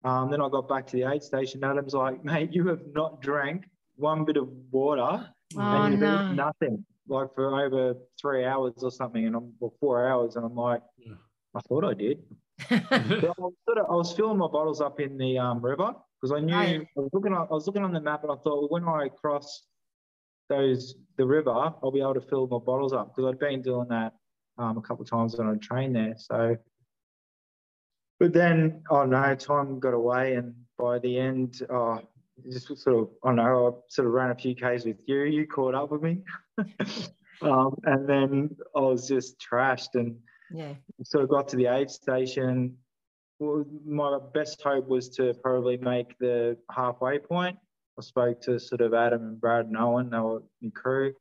Um, 0.04 0.30
then 0.30 0.40
I 0.40 0.48
got 0.48 0.68
back 0.68 0.86
to 0.88 0.96
the 0.96 1.10
aid 1.10 1.22
station. 1.22 1.62
Adam's 1.64 1.94
like, 1.94 2.24
mate, 2.24 2.52
you 2.52 2.66
have 2.68 2.80
not 2.94 3.20
drank 3.20 3.64
one 3.96 4.24
bit 4.24 4.36
of 4.36 4.48
water 4.70 5.28
Oh, 5.56 5.60
and 5.60 5.92
you've 5.92 6.00
no. 6.02 6.14
eaten 6.14 6.36
nothing, 6.36 6.84
like 7.08 7.34
for 7.34 7.58
over 7.64 7.94
three 8.20 8.44
hours 8.44 8.74
or 8.82 8.90
something, 8.90 9.26
and 9.26 9.34
I'm 9.34 9.54
or 9.60 9.72
four 9.80 10.06
hours, 10.06 10.36
and 10.36 10.44
I'm 10.44 10.54
like, 10.54 10.82
Yeah. 10.98 11.14
I 11.54 11.60
thought 11.60 11.84
I 11.84 11.94
did. 11.94 12.22
But 12.68 12.92
I 12.92 13.34
was, 13.38 13.52
sort 13.64 13.78
of, 13.78 13.86
I 13.88 13.94
was 13.94 14.12
filling 14.12 14.38
my 14.38 14.48
bottles 14.48 14.80
up 14.80 15.00
in 15.00 15.16
the 15.16 15.38
um, 15.38 15.60
river 15.60 15.94
because 16.20 16.32
I 16.36 16.40
knew 16.40 16.54
Right. 16.54 16.80
I 16.80 17.00
was 17.00 17.10
looking. 17.12 17.32
On, 17.32 17.46
I 17.50 17.54
was 17.54 17.66
looking 17.66 17.84
on 17.84 17.92
the 17.92 18.00
map, 18.00 18.22
and 18.24 18.32
I 18.32 18.36
thought 18.36 18.70
when 18.70 18.84
I 18.84 19.08
cross 19.08 19.66
those 20.48 20.94
the 21.16 21.24
river, 21.24 21.50
I'll 21.50 21.92
be 21.92 22.00
able 22.00 22.14
to 22.14 22.20
fill 22.20 22.46
my 22.46 22.58
bottles 22.58 22.92
up 22.92 23.14
because 23.14 23.28
I'd 23.28 23.38
been 23.38 23.62
doing 23.62 23.88
that 23.88 24.14
um, 24.58 24.78
a 24.78 24.82
couple 24.82 25.02
of 25.02 25.10
times 25.10 25.36
when 25.36 25.48
I 25.48 25.54
trained 25.54 25.94
there. 25.94 26.14
So, 26.16 26.56
but 28.18 28.32
then 28.32 28.82
oh 28.90 29.04
no, 29.04 29.34
time 29.34 29.78
got 29.78 29.94
away, 29.94 30.34
and 30.34 30.54
by 30.78 30.98
the 30.98 31.18
end, 31.18 31.62
oh, 31.70 32.00
just 32.50 32.76
sort 32.78 32.96
of 32.96 33.10
I 33.24 33.32
know. 33.32 33.68
I 33.68 33.70
sort 33.88 34.08
of 34.08 34.14
ran 34.14 34.30
a 34.30 34.34
few 34.34 34.54
k's 34.54 34.84
with 34.84 34.98
you. 35.06 35.22
You 35.22 35.46
caught 35.46 35.74
up 35.74 35.92
with 35.92 36.02
me, 36.02 36.22
um, 37.42 37.76
and 37.84 38.08
then 38.08 38.56
I 38.74 38.80
was 38.80 39.06
just 39.06 39.36
trashed 39.38 39.94
and 39.94 40.16
yeah. 40.52 40.74
sort 41.04 41.24
of 41.24 41.30
got 41.30 41.48
to 41.48 41.56
the 41.56 41.66
aid 41.66 41.90
station. 41.90 42.76
Well, 43.38 43.64
my 43.86 44.18
best 44.34 44.60
hope 44.62 44.88
was 44.88 45.08
to 45.10 45.34
probably 45.42 45.76
make 45.76 46.18
the 46.18 46.56
halfway 46.70 47.18
point. 47.18 47.56
I 47.98 48.02
spoke 48.02 48.40
to 48.42 48.58
sort 48.58 48.80
of 48.80 48.94
Adam 48.94 49.22
and 49.22 49.40
Brad 49.40 49.66
and 49.66 49.76
Owen, 49.76 50.10
they 50.10 50.18
were 50.18 50.42
my 50.60 50.70
crew. 50.70 51.14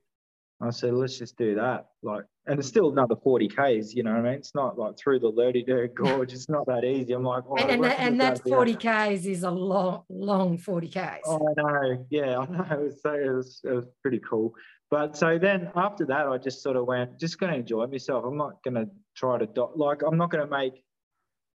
I 0.59 0.71
said, 0.71 0.93
let's 0.93 1.17
just 1.17 1.37
do 1.37 1.55
that. 1.55 1.87
Like, 2.01 2.23
and 2.47 2.57
it's 2.57 2.67
still 2.67 2.89
another 2.89 3.15
40 3.15 3.47
Ks, 3.47 3.93
you 3.93 4.01
know 4.01 4.11
what 4.11 4.21
I 4.21 4.23
mean? 4.23 4.33
It's 4.33 4.55
not 4.55 4.77
like 4.77 4.97
through 4.97 5.19
the 5.19 5.31
Lerderderg 5.31 5.93
Gorge. 5.95 6.33
It's 6.33 6.49
not 6.49 6.65
that 6.65 6.83
easy. 6.83 7.13
I'm 7.13 7.23
like, 7.23 7.43
oh, 7.47 7.57
And, 7.57 7.69
and, 7.69 7.83
that, 7.83 7.99
and 7.99 8.21
that 8.21 8.41
40 8.43 8.77
there. 8.81 9.17
Ks 9.17 9.25
is 9.25 9.43
a 9.43 9.51
long, 9.51 10.03
long 10.09 10.57
40 10.57 10.87
Ks. 10.87 10.95
Oh, 11.25 11.47
I 11.47 11.61
know. 11.61 12.05
Yeah, 12.09 12.39
I 12.39 12.45
know. 12.45 12.65
It 12.71 12.79
was, 12.79 13.01
so, 13.01 13.13
it, 13.13 13.35
was, 13.35 13.61
it 13.63 13.71
was 13.71 13.85
pretty 14.01 14.19
cool. 14.19 14.53
But 14.89 15.17
so 15.17 15.37
then 15.37 15.69
after 15.75 16.05
that, 16.05 16.27
I 16.27 16.37
just 16.37 16.61
sort 16.61 16.77
of 16.77 16.85
went, 16.85 17.19
just 17.19 17.39
going 17.39 17.51
to 17.51 17.59
enjoy 17.59 17.87
myself. 17.87 18.23
I'm 18.25 18.37
not 18.37 18.63
going 18.63 18.75
to 18.75 18.89
try 19.15 19.37
to, 19.37 19.45
do, 19.45 19.69
like, 19.75 20.01
I'm 20.01 20.17
not 20.17 20.31
going 20.31 20.45
to 20.47 20.49
make 20.49 20.83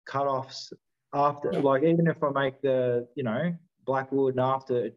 cut-offs 0.06 0.72
after, 1.12 1.52
Yeah. 1.52 1.60
like, 1.60 1.82
even 1.84 2.08
if 2.08 2.22
I 2.22 2.30
make 2.30 2.60
the, 2.60 3.06
you 3.14 3.22
know, 3.22 3.54
Blackwood 3.86 4.34
and 4.34 4.40
after, 4.40 4.90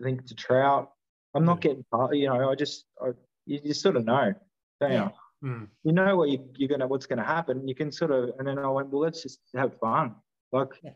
I 0.00 0.02
think 0.04 0.24
to 0.26 0.34
Trout, 0.34 0.92
I'm 1.34 1.44
not 1.44 1.60
getting, 1.60 1.84
you 2.12 2.28
know, 2.28 2.50
I 2.50 2.54
just, 2.54 2.84
I, 3.02 3.08
you, 3.46 3.60
you 3.64 3.74
sort 3.74 3.96
of 3.96 4.04
know, 4.04 4.34
don't 4.80 4.92
Yeah. 4.92 5.04
you? 5.42 5.48
Hmm. 5.48 5.64
You 5.84 5.92
know 5.92 6.16
what 6.16 6.28
you, 6.28 6.48
you're 6.56 6.68
going 6.68 6.80
to, 6.80 6.86
what's 6.86 7.06
going 7.06 7.18
to 7.18 7.24
happen. 7.24 7.66
You 7.66 7.74
can 7.74 7.90
sort 7.90 8.10
of, 8.12 8.30
and 8.38 8.46
then 8.46 8.58
I 8.58 8.68
went, 8.68 8.90
well, 8.90 9.00
let's 9.02 9.22
just 9.22 9.40
have 9.56 9.76
fun. 9.80 10.14
Like, 10.52 10.68
Yeah. 10.82 10.90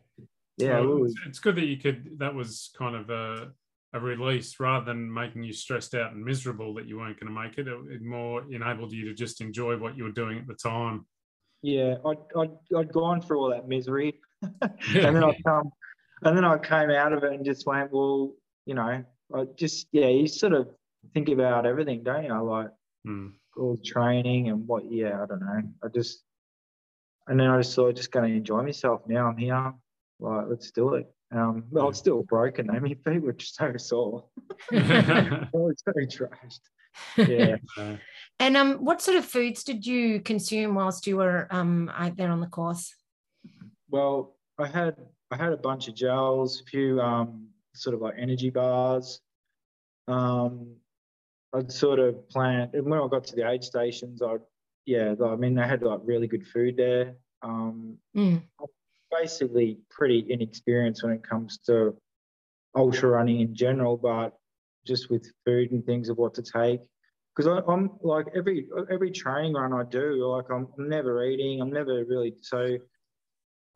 yeah, 0.59 0.81
Well, 0.81 1.01
we 1.01 1.09
it's, 1.09 1.15
it's 1.27 1.39
good 1.41 1.57
that 1.57 1.65
you 1.67 1.77
could. 1.79 2.19
That 2.19 2.35
was 2.35 2.71
kind 2.77 2.95
of 2.95 3.11
a, 3.11 3.53
a 3.95 4.01
release 4.01 4.59
rather 4.61 4.85
than 4.85 5.13
making 5.13 5.45
you 5.45 5.53
stressed 5.53 5.95
out 5.95 6.13
and 6.13 6.23
miserable 6.23 6.75
that 6.75 6.87
you 6.87 6.99
weren't 6.99 7.19
going 7.19 7.33
to 7.33 7.41
make 7.41 7.57
it. 7.59 7.69
It, 7.69 7.79
it 7.91 8.03
more 8.03 8.43
enabled 8.51 8.93
you 8.93 9.07
to 9.07 9.15
just 9.15 9.41
enjoy 9.41 9.77
what 9.77 9.97
you 9.97 10.05
were 10.05 10.11
doing 10.13 10.39
at 10.39 10.47
the 10.47 10.55
time. 10.55 11.07
Yeah, 11.63 11.95
I'd, 12.05 12.19
I'd, 12.39 12.51
I'd 12.77 12.93
gone 12.93 13.23
through 13.23 13.39
all 13.41 13.51
that 13.51 13.69
misery. 13.69 14.21
Yeah. 14.43 15.07
and 15.07 15.17
then 15.17 15.25
I 15.25 15.35
come, 15.47 15.71
and 16.23 16.37
then 16.37 16.45
I 16.45 16.59
came 16.59 16.91
out 16.91 17.13
of 17.15 17.25
it 17.25 17.33
and 17.33 17.45
just 17.45 17.67
went, 17.67 17.91
well, 17.93 18.35
you 18.67 18.75
know, 18.75 19.03
I 19.35 19.45
just, 19.57 19.87
yeah, 19.93 20.09
you 20.09 20.27
sort 20.27 20.53
of 20.53 20.69
think 21.15 21.29
about 21.31 21.65
everything, 21.65 22.03
don't 22.03 22.25
you? 22.25 22.43
Like 22.43 22.69
Hmm. 23.07 23.29
all 23.57 23.79
training 23.85 24.49
and 24.49 24.67
what, 24.67 24.91
yeah, 24.91 25.23
I 25.23 25.27
don't 25.27 25.41
know. 25.41 25.63
I 25.83 25.89
just, 25.95 26.23
and 27.29 27.39
then 27.41 27.49
I 27.49 27.59
just 27.59 27.75
thought, 27.75 27.95
just 27.97 28.11
going 28.11 28.29
to 28.31 28.37
enjoy 28.37 28.63
myself 28.63 29.03
now. 29.07 29.29
I'm 29.29 29.37
here. 29.37 29.73
Like, 30.21 30.47
let's 30.49 30.71
do 30.73 30.95
it. 30.95 31.07
Um, 31.35 31.65
well, 31.71 31.89
it's 31.89 31.99
still 31.99 32.23
broken. 32.23 32.71
I 32.71 32.79
mean, 32.79 32.97
feet 33.05 33.23
were 33.23 33.33
just 33.33 33.57
so 33.57 33.77
sore. 33.77 34.25
I 34.73 35.49
was 35.53 35.83
very 35.85 36.07
trashed. 36.07 36.61
Yeah. 37.17 37.57
And 38.39 38.57
um, 38.57 38.85
what 38.85 39.03
sort 39.03 39.17
of 39.17 39.25
foods 39.25 39.65
did 39.65 39.85
you 39.85 40.21
consume 40.21 40.75
whilst 40.75 41.07
you 41.07 41.17
were 41.17 41.49
um, 41.51 41.91
out 41.95 42.17
there 42.17 42.31
on 42.31 42.41
the 42.41 42.47
course? 42.47 42.95
Well, 43.91 44.37
I 44.59 44.69
had 44.69 44.97
I 45.31 45.37
had 45.37 45.53
a 45.53 45.57
bunch 45.57 45.89
of 45.89 45.95
gels, 45.95 46.61
a 46.61 46.65
few 46.65 47.01
um, 47.01 47.49
sort 47.75 47.95
of 47.95 48.01
like 48.01 48.15
energy 48.19 48.51
bars. 48.51 49.21
Um, 50.07 50.77
I'd 51.53 51.73
sort 51.73 51.99
of 51.99 52.29
plan, 52.29 52.71
and 52.73 52.85
when 52.85 53.01
I 53.01 53.09
got 53.09 53.25
to 53.25 53.37
the 53.37 53.49
aid 53.49 53.65
stations, 53.65 54.23
I 54.23 54.37
yeah, 54.87 55.15
I 55.25 55.37
mean 55.37 55.55
they 55.55 55.67
had 55.67 55.83
like 55.83 56.01
really 56.05 56.27
good 56.27 56.47
food 56.47 56.77
there. 56.77 57.17
Um, 57.43 57.99
Mm. 58.17 58.43
Basically 59.21 59.79
pretty 59.91 60.27
inexperienced 60.29 61.03
when 61.03 61.13
it 61.13 61.29
comes 61.29 61.59
to 61.67 61.97
ultra 62.77 63.11
running 63.11 63.41
in 63.41 63.55
general, 63.55 63.97
but 63.97 64.35
just 64.87 65.11
with 65.11 65.31
food 65.45 65.71
and 65.73 65.85
things 65.85 66.09
of 66.09 66.19
what 66.19 66.35
to 66.35 66.43
take. 66.43 66.81
Because 67.35 67.63
I'm 67.67 67.91
like 68.03 68.27
every 68.37 68.69
every 68.91 69.11
training 69.11 69.55
run 69.55 69.73
I 69.73 69.83
do, 69.91 70.25
like 70.27 70.51
I'm 70.51 70.69
never 70.79 71.25
eating, 71.25 71.61
I'm 71.61 71.73
never 71.73 72.05
really 72.05 72.35
so. 72.41 72.79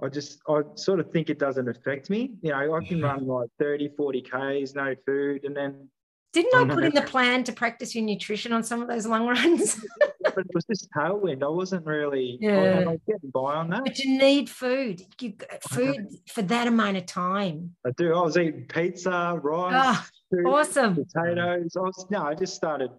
I 0.01 0.09
just 0.09 0.39
I 0.49 0.61
sort 0.77 1.01
of 1.01 1.11
think 1.11 1.29
it 1.29 1.41
doesn't 1.41 1.69
affect 1.69 2.09
me. 2.09 2.35
You 2.41 2.53
know, 2.53 2.75
I 2.75 2.85
can 2.85 2.99
mm-hmm. 2.99 3.05
run 3.05 3.27
like 3.27 3.49
30, 3.59 3.91
40 3.97 4.23
Ks, 4.23 4.75
no 4.77 4.95
food, 5.05 5.45
and 5.45 5.57
then 5.57 5.89
Didn't 6.33 6.55
I 6.55 6.61
Oh, 6.61 6.65
no. 6.65 6.75
put 6.75 6.85
in 6.85 6.95
the 6.95 7.03
plan 7.03 7.43
to 7.45 7.53
practice 7.53 7.95
your 7.95 8.05
nutrition 8.05 8.53
on 8.53 8.63
some 8.63 8.83
of 8.83 8.89
those 8.89 9.07
long 9.07 9.27
runs? 9.27 9.83
but 10.23 10.39
it 10.39 10.47
was 10.55 10.65
just 10.67 10.89
tailwind. 10.97 11.43
I 11.43 11.49
wasn't 11.49 11.87
really 11.87 12.39
I, 12.43 12.45
Yeah. 12.47 12.79
I 12.81 13.01
getting 13.11 13.31
by 13.33 13.55
on 13.55 13.71
that. 13.71 13.85
but 13.85 13.99
you 13.99 14.19
need 14.19 14.51
food. 14.51 15.03
You 15.21 15.35
food 15.71 16.07
for 16.29 16.43
that 16.43 16.67
amount 16.67 16.99
of 16.99 17.07
time. 17.07 17.75
I 17.87 17.91
do. 17.97 18.15
I 18.15 18.21
was 18.21 18.37
eating 18.37 18.67
pizza, 18.69 19.41
rice, 19.43 19.73
Ah, 19.75 20.07
food. 20.31 20.47
Awesome. 20.47 20.95
potatoes. 20.97 21.77
I 21.77 21.81
was 21.81 22.07
no, 22.11 22.23
I 22.25 22.35
just 22.35 22.55
started. 22.55 22.91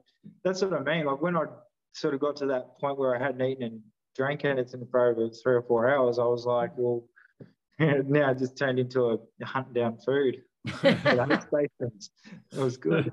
That's 0.43 0.61
what 0.63 0.73
I 0.73 0.79
mean. 0.81 1.05
Like 1.05 1.21
when 1.21 1.37
I 1.37 1.43
sort 1.93 2.13
of 2.15 2.19
got 2.19 2.35
to 2.37 2.47
that 2.47 2.79
point 2.79 2.97
where 2.97 3.15
I 3.15 3.19
hadn't 3.23 3.41
eaten 3.41 3.63
and 3.63 3.81
drank 4.15 4.43
anything 4.43 4.87
for 4.89 5.07
over 5.11 5.29
three 5.29 5.53
or 5.55 5.61
four 5.61 5.87
hours, 5.89 6.17
I 6.17 6.25
was 6.25 6.45
like, 6.47 6.71
well, 6.75 7.03
now 7.79 8.31
it 8.31 8.39
just 8.39 8.57
turned 8.57 8.79
into 8.79 9.11
a 9.11 9.45
hunt 9.45 9.71
down 9.73 9.97
food. 9.99 10.41
That 10.81 11.47
makes 11.51 11.71
sense. 11.81 12.09
It 12.51 12.59
was 12.59 12.77
good. 12.77 13.11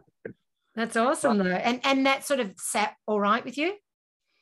That's 0.74 0.96
awesome 0.96 1.38
though. 1.38 1.44
And 1.46 1.80
and 1.84 2.04
that 2.06 2.24
sort 2.26 2.40
of 2.40 2.52
sat 2.56 2.94
all 3.06 3.20
right 3.20 3.44
with 3.44 3.56
you? 3.58 3.74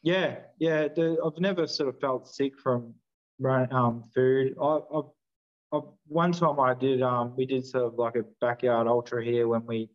Yeah, 0.02 0.36
yeah. 0.58 0.88
The, 0.88 1.16
I've 1.24 1.40
never 1.40 1.66
sort 1.66 1.88
of 1.88 1.98
felt 2.00 2.28
sick 2.28 2.58
from 2.58 2.94
um, 3.46 4.02
food. 4.14 4.54
I, 4.60 4.80
I've, 4.94 5.04
I've, 5.72 5.82
one 6.06 6.32
time 6.32 6.60
I 6.60 6.74
did. 6.74 7.02
Um, 7.02 7.34
we 7.36 7.46
did 7.46 7.64
sort 7.66 7.84
of 7.84 7.94
like 7.94 8.16
a 8.16 8.24
backyard 8.40 8.86
ultra 8.86 9.24
here 9.24 9.48
when 9.48 9.64
we 9.66 9.88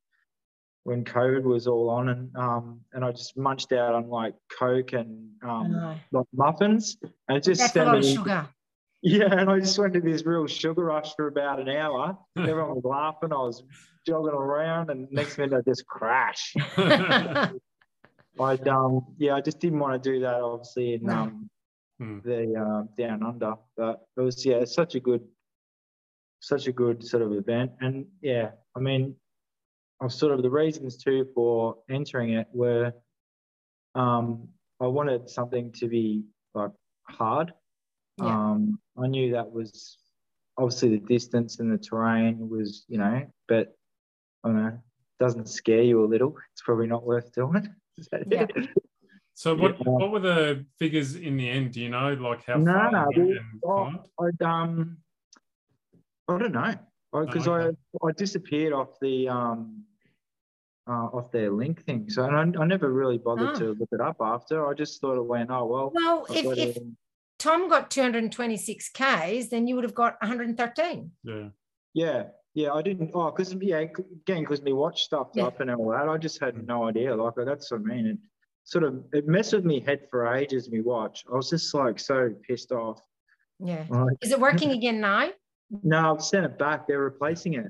when 0.83 1.03
COVID 1.03 1.43
was 1.43 1.67
all 1.67 1.89
on, 1.89 2.09
and 2.09 2.35
um, 2.35 2.79
and 2.93 3.03
I 3.05 3.11
just 3.11 3.37
munched 3.37 3.71
out 3.73 3.93
on 3.93 4.09
like 4.09 4.33
Coke 4.57 4.93
and 4.93 5.29
um, 5.43 5.71
No. 5.73 5.95
like 6.11 6.25
muffins, 6.33 6.97
and 7.27 7.37
it 7.37 7.43
just 7.43 7.59
That's 7.61 7.75
a 7.75 7.83
lot 7.83 7.97
of 7.97 8.03
sent 8.05 8.17
me- 8.17 8.23
sugar. 8.23 8.47
Yeah, 9.01 9.31
and 9.31 9.49
I 9.49 9.59
just 9.59 9.79
went 9.79 9.93
to 9.93 10.01
this 10.01 10.25
real 10.25 10.45
sugar 10.47 10.85
rush 10.85 11.15
for 11.15 11.27
about 11.27 11.59
an 11.59 11.69
hour. 11.69 12.17
Everyone 12.37 12.75
was 12.75 12.83
laughing. 12.83 13.31
I 13.31 13.37
was 13.37 13.63
jogging 14.05 14.33
around, 14.33 14.89
and 14.89 15.07
next 15.11 15.37
minute 15.37 15.57
I 15.57 15.61
just 15.69 15.85
crash. 15.85 16.53
I 16.77 18.53
um 18.67 19.05
yeah, 19.17 19.35
I 19.35 19.41
just 19.41 19.59
didn't 19.59 19.79
want 19.79 20.01
to 20.01 20.11
do 20.11 20.19
that. 20.21 20.35
Obviously, 20.35 20.93
in 20.95 21.09
um 21.09 21.49
Hmm. 21.99 22.19
the 22.23 22.55
uh, 22.55 22.83
down 22.97 23.23
under, 23.23 23.55
but 23.75 24.07
it 24.15 24.21
was 24.21 24.45
yeah, 24.45 24.55
it's 24.55 24.73
such 24.73 24.95
a 24.95 25.01
good, 25.01 25.21
such 26.39 26.67
a 26.67 26.71
good 26.71 27.03
sort 27.03 27.23
of 27.23 27.33
event, 27.33 27.71
and 27.81 28.05
yeah, 28.21 28.51
I 28.73 28.79
mean, 28.79 29.15
I've 30.01 30.13
sort 30.13 30.33
of 30.33 30.41
the 30.41 30.49
reasons 30.49 30.95
too 30.95 31.27
for 31.35 31.75
entering 31.89 32.35
it 32.35 32.47
were, 32.53 32.93
um, 33.95 34.47
I 34.79 34.87
wanted 34.87 35.29
something 35.29 35.73
to 35.73 35.89
be 35.89 36.23
like 36.53 36.71
hard. 37.09 37.53
Yeah. 38.17 38.33
Um, 38.33 38.79
I 39.01 39.07
knew 39.07 39.31
that 39.33 39.49
was 39.51 39.97
obviously 40.57 40.89
the 40.89 41.05
distance 41.05 41.59
and 41.59 41.71
the 41.71 41.77
terrain 41.77 42.49
was, 42.49 42.85
you 42.87 42.97
know, 42.97 43.25
but 43.47 43.75
I 44.43 44.47
don't 44.49 44.57
know, 44.63 44.79
doesn't 45.19 45.47
scare 45.49 45.81
you 45.81 46.03
a 46.03 46.07
little. 46.07 46.35
It's 46.53 46.61
probably 46.61 46.87
not 46.87 47.05
worth 47.05 47.31
doing. 47.33 47.73
Is 47.97 48.07
that 48.11 48.23
Yeah. 48.31 48.45
it? 48.55 48.69
So 49.33 49.55
what 49.55 49.77
Yeah. 49.79 49.83
what 49.87 50.11
were 50.11 50.19
the 50.19 50.65
figures 50.77 51.15
in 51.15 51.37
the 51.37 51.49
end? 51.49 51.71
Do 51.73 51.81
you 51.81 51.89
know 51.89 52.13
like 52.13 52.43
how 52.45 52.57
No, 52.57 52.73
far 52.73 52.91
no, 52.91 53.07
you 53.15 53.21
we- 53.23 53.27
went 53.29 53.39
and 53.39 53.99
oh. 54.19 54.25
I'd 54.25 54.41
um, 54.41 54.97
I 56.27 56.37
don't 56.37 56.51
know, 56.51 56.75
because 57.13 57.47
okay. 57.47 57.75
I 58.03 58.07
I 58.07 58.11
disappeared 58.17 58.73
off 58.73 58.99
the 58.99 59.29
um, 59.29 59.83
uh, 60.87 61.07
off 61.15 61.31
their 61.31 61.51
link 61.51 61.83
thing. 61.85 62.09
So 62.09 62.23
and 62.25 62.57
I, 62.57 62.61
I 62.61 62.65
never 62.65 62.91
really 62.91 63.17
bothered 63.17 63.49
Ah. 63.51 63.59
to 63.59 63.65
look 63.79 63.89
it 63.91 64.01
up 64.01 64.17
after. 64.19 64.67
I 64.67 64.73
just 64.73 64.99
thought 64.99 65.17
it 65.17 65.25
went, 65.25 65.49
oh 65.51 65.65
well. 65.65 65.91
Well, 65.95 66.25
I've 66.29 66.35
if, 66.35 66.45
if 66.57 66.77
it. 66.77 66.83
Tom 67.39 67.69
got 67.69 67.89
226 67.89 68.89
Ks, 68.89 69.47
then 69.49 69.65
you 69.67 69.75
would 69.75 69.83
have 69.85 69.95
got 69.95 70.15
113. 70.21 71.11
Yeah. 71.23 71.47
yeah, 71.93 72.23
yeah, 72.53 72.73
I 72.73 72.81
didn't. 72.81 73.11
Oh, 73.13 73.31
because 73.31 73.53
yeah, 73.61 73.77
again, 73.79 74.41
because 74.41 74.61
me 74.61 74.73
watch 74.73 75.03
stuff 75.03 75.29
Yeah. 75.33 75.45
up 75.45 75.61
and 75.61 75.71
all 75.71 75.89
that. 75.91 76.09
I 76.09 76.17
just 76.17 76.39
had 76.41 76.65
no 76.67 76.87
idea. 76.87 77.15
Like 77.15 77.33
oh, 77.37 77.45
that's 77.45 77.71
what 77.71 77.81
I 77.81 77.83
mean. 77.83 78.05
It 78.07 78.17
sort 78.65 78.83
of 78.83 79.03
it 79.13 79.27
messed 79.27 79.53
with 79.53 79.65
me 79.65 79.79
head 79.79 80.01
for 80.11 80.27
ages. 80.35 80.69
Me 80.69 80.81
watch. 80.81 81.23
I 81.31 81.35
was 81.35 81.49
just 81.49 81.73
like 81.73 81.97
so 81.99 82.29
pissed 82.47 82.71
off. 82.71 82.99
Yeah. 83.59 83.85
Like, 83.89 84.17
Is 84.21 84.31
it 84.31 84.39
working 84.39 84.71
again 84.71 84.99
now? 85.01 85.29
no, 85.83 86.15
I've 86.15 86.23
sent 86.23 86.45
it 86.45 86.57
back. 86.57 86.87
They're 86.87 86.99
replacing 86.99 87.53
it. 87.55 87.65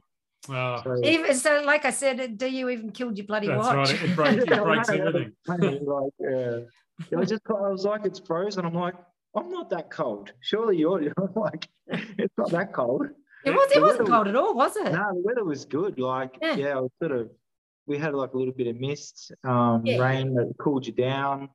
Oh, 0.49 0.81
So, 0.83 0.97
Even 1.03 1.35
so, 1.35 1.61
like 1.65 1.83
I 1.85 1.89
said, 1.91 2.37
do 2.37 2.47
you 2.49 2.69
even 2.69 2.91
killed 2.91 3.17
your 3.17 3.27
bloody 3.27 3.47
that's 3.47 3.57
watch? 3.59 3.91
right. 3.91 4.03
It, 4.03 4.15
break, 4.15 4.37
it 4.37 4.49
Yeah, 4.49 4.59
breaks 4.63 4.89
I 4.89 4.97
know. 4.97 5.07
everything. 5.07 5.33
like, 5.85 6.11
yeah. 6.19 6.59
I 7.19 7.25
just, 7.25 7.41
I 7.49 7.69
was 7.69 7.83
like, 7.85 8.05
it's 8.05 8.19
frozen. 8.19 8.65
I'm 8.65 8.73
like, 8.73 8.93
I'm 9.35 9.49
not 9.49 9.69
that 9.71 9.91
cold. 9.91 10.31
Surely 10.41 10.77
you're, 10.77 10.99
I'm 11.17 11.33
like, 11.35 11.67
it's 11.87 12.33
not 12.37 12.51
that 12.51 12.73
cold. 12.73 13.07
It 13.45 13.51
was. 13.51 13.71
It 13.71 13.75
The 13.75 13.81
wasn't 13.81 14.09
cold 14.09 14.27
at 14.27 14.35
all, 14.35 14.53
was 14.55 14.75
it? 14.75 14.91
No, 14.91 15.05
the 15.13 15.21
weather 15.23 15.43
was 15.45 15.65
good. 15.65 15.99
Like, 15.99 16.37
Yeah. 16.41 16.55
yeah, 16.55 16.77
it 16.77 16.81
was 16.81 16.91
sort 17.01 17.11
of, 17.13 17.29
we 17.87 17.97
had 17.97 18.13
like 18.13 18.33
a 18.33 18.37
little 18.37 18.53
bit 18.53 18.67
of 18.67 18.75
mist, 18.75 19.31
um, 19.43 19.85
Yeah. 19.85 19.97
rain 20.03 20.33
that 20.35 20.53
cooled 20.59 20.85
you 20.85 20.93
down. 20.93 21.49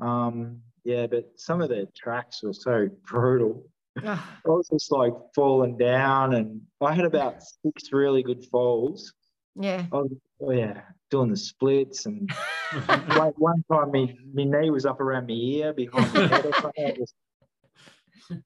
Um, 0.00 0.60
yeah, 0.84 1.06
but 1.06 1.32
some 1.36 1.60
of 1.60 1.68
the 1.68 1.88
tracks 1.96 2.42
were 2.42 2.52
so 2.52 2.88
brutal. 3.08 3.64
I 4.04 4.18
was 4.44 4.68
just 4.68 4.92
like 4.92 5.14
falling 5.34 5.78
down, 5.78 6.34
and 6.34 6.60
I 6.82 6.92
had 6.92 7.06
about 7.06 7.42
six 7.42 7.92
really 7.92 8.22
good 8.22 8.44
falls. 8.44 9.12
yeah. 9.54 9.86
Was, 9.90 10.12
oh 10.42 10.50
yeah, 10.52 10.82
doing 11.10 11.30
the 11.30 11.36
splits 11.36 12.06
and 12.06 12.30
one, 13.16 13.32
one 13.36 13.64
time 13.72 13.90
me, 13.92 14.18
my 14.34 14.44
knee 14.44 14.70
was 14.70 14.86
up 14.86 15.00
around 15.00 15.26
my 15.26 15.34
ear 15.34 15.72
behind 15.72 16.12
my 16.14 16.26
head 16.26 16.46
or 16.46 16.52
something. 16.54 16.96
Was, 16.98 17.14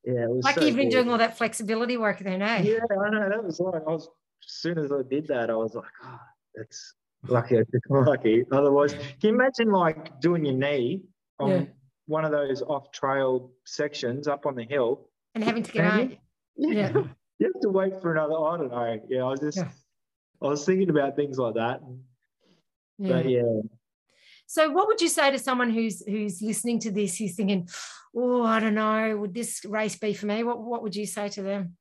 yeah, 0.05 0.25
it 0.25 0.31
was 0.31 0.45
Like 0.45 0.55
so 0.57 0.65
you've 0.65 0.77
been 0.77 0.91
doing 0.91 1.11
all 1.11 1.19
that 1.19 1.39
flexibility 1.39 1.97
work 1.97 2.19
then, 2.19 2.43
eh? 2.43 2.63
Yeah, 2.63 2.79
I 2.91 3.11
know. 3.11 3.29
That 3.29 3.45
was 3.45 3.61
like 3.61 3.83
I 3.87 3.91
was 3.91 4.09
as 4.47 4.53
soon 4.53 4.79
as 4.79 4.91
I 4.93 5.03
did 5.09 5.27
that, 5.29 5.51
I 5.51 5.55
was 5.55 5.75
like, 5.75 5.85
oh, 6.05 6.19
that's 6.55 6.95
lucky. 7.29 7.57
I 7.59 7.61
took 7.61 7.83
lucky. 7.91 8.45
Otherwise, 8.53 8.93
can 8.93 9.05
you 9.23 9.29
imagine 9.31 9.71
like 9.71 10.21
doing 10.21 10.45
your 10.45 10.55
knee 10.55 11.03
on 11.39 11.51
Yeah. 11.51 11.65
one 12.07 12.25
of 12.25 12.31
those 12.33 12.63
off 12.63 12.91
trail 12.93 13.53
sections 13.65 14.29
up 14.29 14.47
on 14.47 14.55
the 14.55 14.65
hill? 14.65 15.09
And 15.35 15.45
having 15.45 15.63
to 15.63 15.73
get 15.73 15.83
Can 15.91 16.01
out. 16.01 16.11
you? 16.11 16.17
Yeah. 16.57 16.93
you 17.39 17.51
have 17.53 17.63
to 17.63 17.69
wait 17.71 18.01
for 18.03 18.13
another. 18.13 18.35
I 18.35 18.57
don't 18.59 18.71
know. 18.71 19.01
Yeah, 19.09 19.23
I 19.25 19.29
was 19.31 19.41
just 19.41 19.57
Yeah. 19.59 19.69
I 20.43 20.47
was 20.49 20.65
thinking 20.65 20.91
about 20.91 21.17
things 21.17 21.39
like 21.39 21.55
that. 21.55 21.81
Yeah. 23.01 23.13
But 23.13 23.31
yeah, 23.31 23.61
So, 24.47 24.71
what 24.71 24.87
would 24.89 25.01
you 25.01 25.09
say 25.09 25.31
to 25.31 25.39
someone 25.39 25.71
who's 25.71 26.05
who's 26.07 26.43
listening 26.43 26.81
to 26.81 26.91
this, 26.91 27.17
who's 27.17 27.35
thinking, 27.35 27.67
"Oh, 28.15 28.43
I 28.43 28.61
don't 28.61 28.75
know, 28.75 29.17
would 29.17 29.33
this 29.33 29.65
race 29.65 29.97
be 29.99 30.13
for 30.13 30.27
me?" 30.27 30.43
What 30.43 30.61
What 30.61 30.83
would 30.83 30.95
you 30.95 31.07
say 31.07 31.29
to 31.31 31.43
them? 31.43 31.77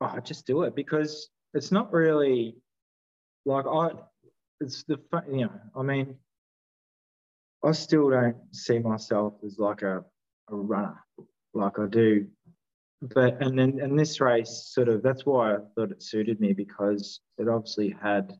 oh, 0.00 0.20
just 0.20 0.46
do 0.46 0.62
it 0.62 0.76
because 0.76 1.28
it's 1.54 1.72
not 1.72 1.92
really 1.92 2.56
like 3.44 3.66
I. 3.66 3.90
It's 4.60 4.84
the 4.84 4.98
you 5.30 5.46
know. 5.46 5.60
I 5.76 5.82
mean, 5.82 6.16
I 7.64 7.72
still 7.72 8.10
don't 8.10 8.36
see 8.52 8.78
myself 8.78 9.34
as 9.44 9.58
like 9.58 9.82
a, 9.82 10.04
a 10.50 10.54
runner, 10.54 10.98
like 11.52 11.80
I 11.80 11.86
do. 11.86 12.28
But 13.02 13.42
and 13.42 13.58
then 13.58 13.80
and 13.80 13.98
this 13.98 14.20
race 14.20 14.70
sort 14.72 14.88
of 14.88 15.02
that's 15.02 15.26
why 15.26 15.54
I 15.54 15.58
thought 15.74 15.90
it 15.90 16.02
suited 16.02 16.40
me 16.40 16.52
because 16.52 17.20
it 17.38 17.48
obviously 17.48 17.96
had. 18.00 18.32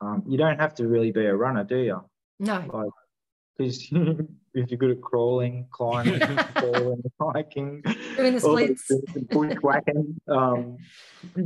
Um, 0.00 0.22
you 0.26 0.38
don't 0.38 0.58
have 0.58 0.74
to 0.76 0.86
really 0.86 1.10
be 1.10 1.26
a 1.26 1.34
runner, 1.34 1.64
do 1.64 1.78
you? 1.78 2.04
No. 2.38 2.92
Because 3.56 3.88
if 4.54 4.70
you're 4.70 4.78
good 4.78 4.92
at 4.92 5.00
crawling, 5.00 5.66
climbing, 5.70 6.20
falling, 6.60 7.02
hiking, 7.20 7.82
Doing 8.16 8.34
the 8.34 8.40
splits. 8.40 8.90
bushwhacking, 9.30 10.20
um, 10.28 10.76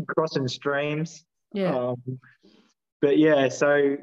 crossing 0.07 0.49
streams. 0.49 1.25
Yeah. 1.53 1.75
Um, 1.75 2.21
but 3.01 3.19
yeah, 3.19 3.49
so 3.49 3.97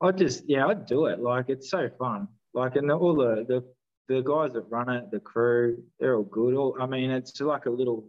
I 0.00 0.12
just 0.12 0.44
yeah, 0.46 0.66
I'd 0.66 0.86
do 0.86 1.06
it. 1.06 1.20
Like 1.20 1.46
it's 1.48 1.70
so 1.70 1.88
fun. 1.98 2.28
Like 2.54 2.76
and 2.76 2.90
the, 2.90 2.94
all 2.94 3.14
the 3.14 3.44
the 3.46 3.64
the 4.08 4.22
guys 4.22 4.52
that 4.54 4.62
run 4.70 4.88
it, 4.88 5.10
the 5.10 5.20
crew, 5.20 5.82
they're 5.98 6.16
all 6.16 6.24
good. 6.24 6.54
All 6.54 6.76
I 6.80 6.86
mean, 6.86 7.10
it's 7.10 7.40
like 7.40 7.66
a 7.66 7.70
little 7.70 8.06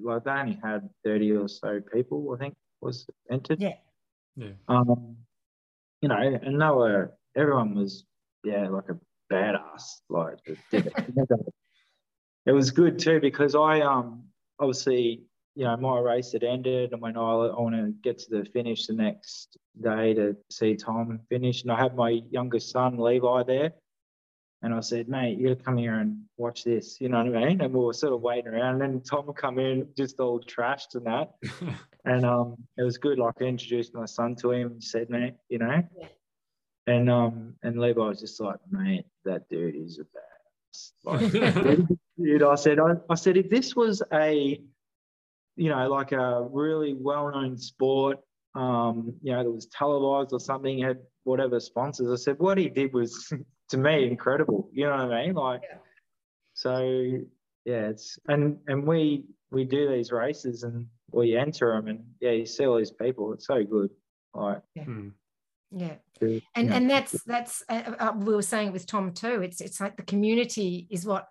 like 0.00 0.24
they 0.24 0.30
only 0.30 0.58
had 0.62 0.88
thirty 1.04 1.32
or 1.32 1.48
so 1.48 1.80
people, 1.92 2.34
I 2.34 2.42
think, 2.42 2.54
was 2.80 3.06
entered. 3.30 3.60
Yeah. 3.60 3.74
Yeah. 4.36 4.52
Um, 4.68 5.16
you 6.00 6.08
know, 6.08 6.16
and 6.16 6.60
they 6.60 6.66
were 6.66 7.12
everyone 7.36 7.74
was 7.74 8.04
yeah 8.44 8.68
like 8.68 8.88
a 8.88 8.98
badass. 9.32 10.00
Like 10.08 10.38
it. 10.72 12.52
was 12.52 12.70
good 12.70 12.98
too 12.98 13.20
because 13.20 13.54
I 13.54 13.80
um 13.80 14.24
obviously 14.58 15.22
you 15.54 15.64
know 15.64 15.76
my 15.76 15.98
race 16.00 16.32
had 16.32 16.44
ended 16.44 16.92
and 16.92 17.00
when 17.00 17.16
I, 17.16 17.20
I 17.20 17.60
want 17.60 17.74
to 17.74 17.92
get 18.02 18.18
to 18.20 18.30
the 18.30 18.44
finish 18.50 18.86
the 18.86 18.94
next 18.94 19.56
day 19.80 20.14
to 20.14 20.36
see 20.50 20.76
Tom 20.76 21.20
finish 21.28 21.62
and 21.62 21.70
I 21.70 21.80
had 21.80 21.94
my 21.94 22.20
youngest 22.30 22.70
son 22.70 22.96
Levi 22.98 23.42
there 23.44 23.72
and 24.62 24.74
I 24.74 24.80
said 24.80 25.08
mate 25.08 25.38
you 25.38 25.48
got 25.48 25.58
to 25.58 25.64
come 25.64 25.76
here 25.76 25.94
and 25.94 26.22
watch 26.36 26.64
this. 26.64 27.00
You 27.00 27.08
know 27.08 27.22
what 27.24 27.36
I 27.36 27.46
mean? 27.46 27.60
And 27.60 27.72
we 27.74 27.84
were 27.84 27.92
sort 27.92 28.12
of 28.12 28.20
waiting 28.20 28.48
around 28.48 28.80
and 28.80 28.94
then 28.94 29.00
Tom 29.02 29.32
come 29.32 29.58
in 29.58 29.88
just 29.96 30.20
all 30.20 30.40
trashed 30.40 30.94
and 30.94 31.06
that. 31.06 31.32
And 32.04 32.26
um 32.26 32.56
it 32.76 32.82
was 32.82 32.98
good 32.98 33.18
like 33.18 33.40
I 33.40 33.44
introduced 33.44 33.94
my 33.94 34.06
son 34.06 34.34
to 34.36 34.50
him 34.50 34.72
and 34.72 34.82
said 34.84 35.08
mate 35.08 35.34
you 35.48 35.58
know? 35.58 35.82
Yeah. 35.98 36.06
and 36.88 37.08
um 37.10 37.54
and 37.62 37.80
Levi 37.80 38.00
was 38.00 38.20
just 38.20 38.40
like 38.40 38.58
mate 38.70 39.04
that 39.24 39.48
dude 39.48 39.76
is 39.76 40.00
a 40.00 40.04
badass. 40.04 40.92
Like 41.04 41.86
Dude, 42.22 42.42
I 42.42 42.54
said, 42.56 42.78
I, 42.78 42.92
I 43.08 43.14
said, 43.14 43.36
if 43.36 43.48
this 43.48 43.74
was 43.74 44.02
a, 44.12 44.60
you 45.56 45.68
know, 45.68 45.88
like 45.88 46.12
a 46.12 46.46
really 46.50 46.94
well-known 46.94 47.56
sport, 47.56 48.18
um, 48.54 49.14
you 49.22 49.32
know, 49.32 49.42
that 49.42 49.50
was 49.50 49.66
televised 49.66 50.32
or 50.32 50.40
something, 50.40 50.78
had 50.78 50.98
whatever 51.24 51.58
sponsors, 51.58 52.10
I 52.10 52.22
said, 52.22 52.38
what 52.38 52.58
he 52.58 52.68
did 52.68 52.92
was, 52.92 53.32
to 53.72 53.78
me, 53.78 54.06
incredible. 54.06 54.68
You 54.72 54.84
know 54.86 54.92
what 55.06 55.12
I 55.12 55.26
mean? 55.26 55.34
Like, 55.34 55.62
Yeah. 55.68 55.78
so 56.54 56.78
yeah, 57.64 57.88
it's 57.88 58.18
and 58.28 58.58
and 58.68 58.86
we 58.86 59.24
we 59.50 59.64
do 59.64 59.88
these 59.90 60.12
races 60.12 60.62
and 60.62 60.86
we 61.10 61.36
enter 61.36 61.72
them 61.74 61.88
and 61.88 62.04
yeah, 62.20 62.30
you 62.30 62.46
see 62.46 62.66
all 62.66 62.76
these 62.78 62.90
people. 62.92 63.32
It's 63.32 63.46
so 63.46 63.64
good. 63.64 63.90
Like, 64.34 64.62
Hmm. 64.82 65.08
Yeah. 65.70 65.96
and 66.20 66.30
you 66.56 66.64
know, 66.64 66.76
and 66.76 66.90
that's 66.90 67.22
that's 67.24 67.62
uh, 67.68 67.94
uh, 67.98 68.12
we 68.16 68.34
were 68.34 68.42
saying 68.42 68.72
with 68.72 68.86
Tom 68.86 69.12
too. 69.12 69.40
It's 69.42 69.60
it's 69.62 69.80
like 69.80 69.96
the 69.96 70.02
community 70.02 70.86
is 70.90 71.06
what 71.06 71.28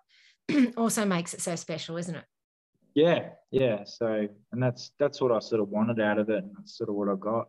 also 0.76 1.04
makes 1.04 1.32
it 1.34 1.40
so 1.40 1.54
special, 1.56 1.96
isn't 1.96 2.16
it? 2.16 2.24
yeah, 2.94 3.30
yeah. 3.52 3.84
So 3.84 4.26
and 4.50 4.62
that's 4.62 4.90
that's 4.98 5.20
what 5.20 5.30
I 5.32 5.38
sort 5.38 5.60
of 5.62 5.68
wanted 5.68 6.00
out 6.00 6.18
of 6.18 6.28
it, 6.28 6.42
and 6.42 6.50
that's 6.56 6.76
sort 6.76 6.90
of 6.90 6.96
what 6.96 7.08
I 7.08 7.14
got. 7.14 7.48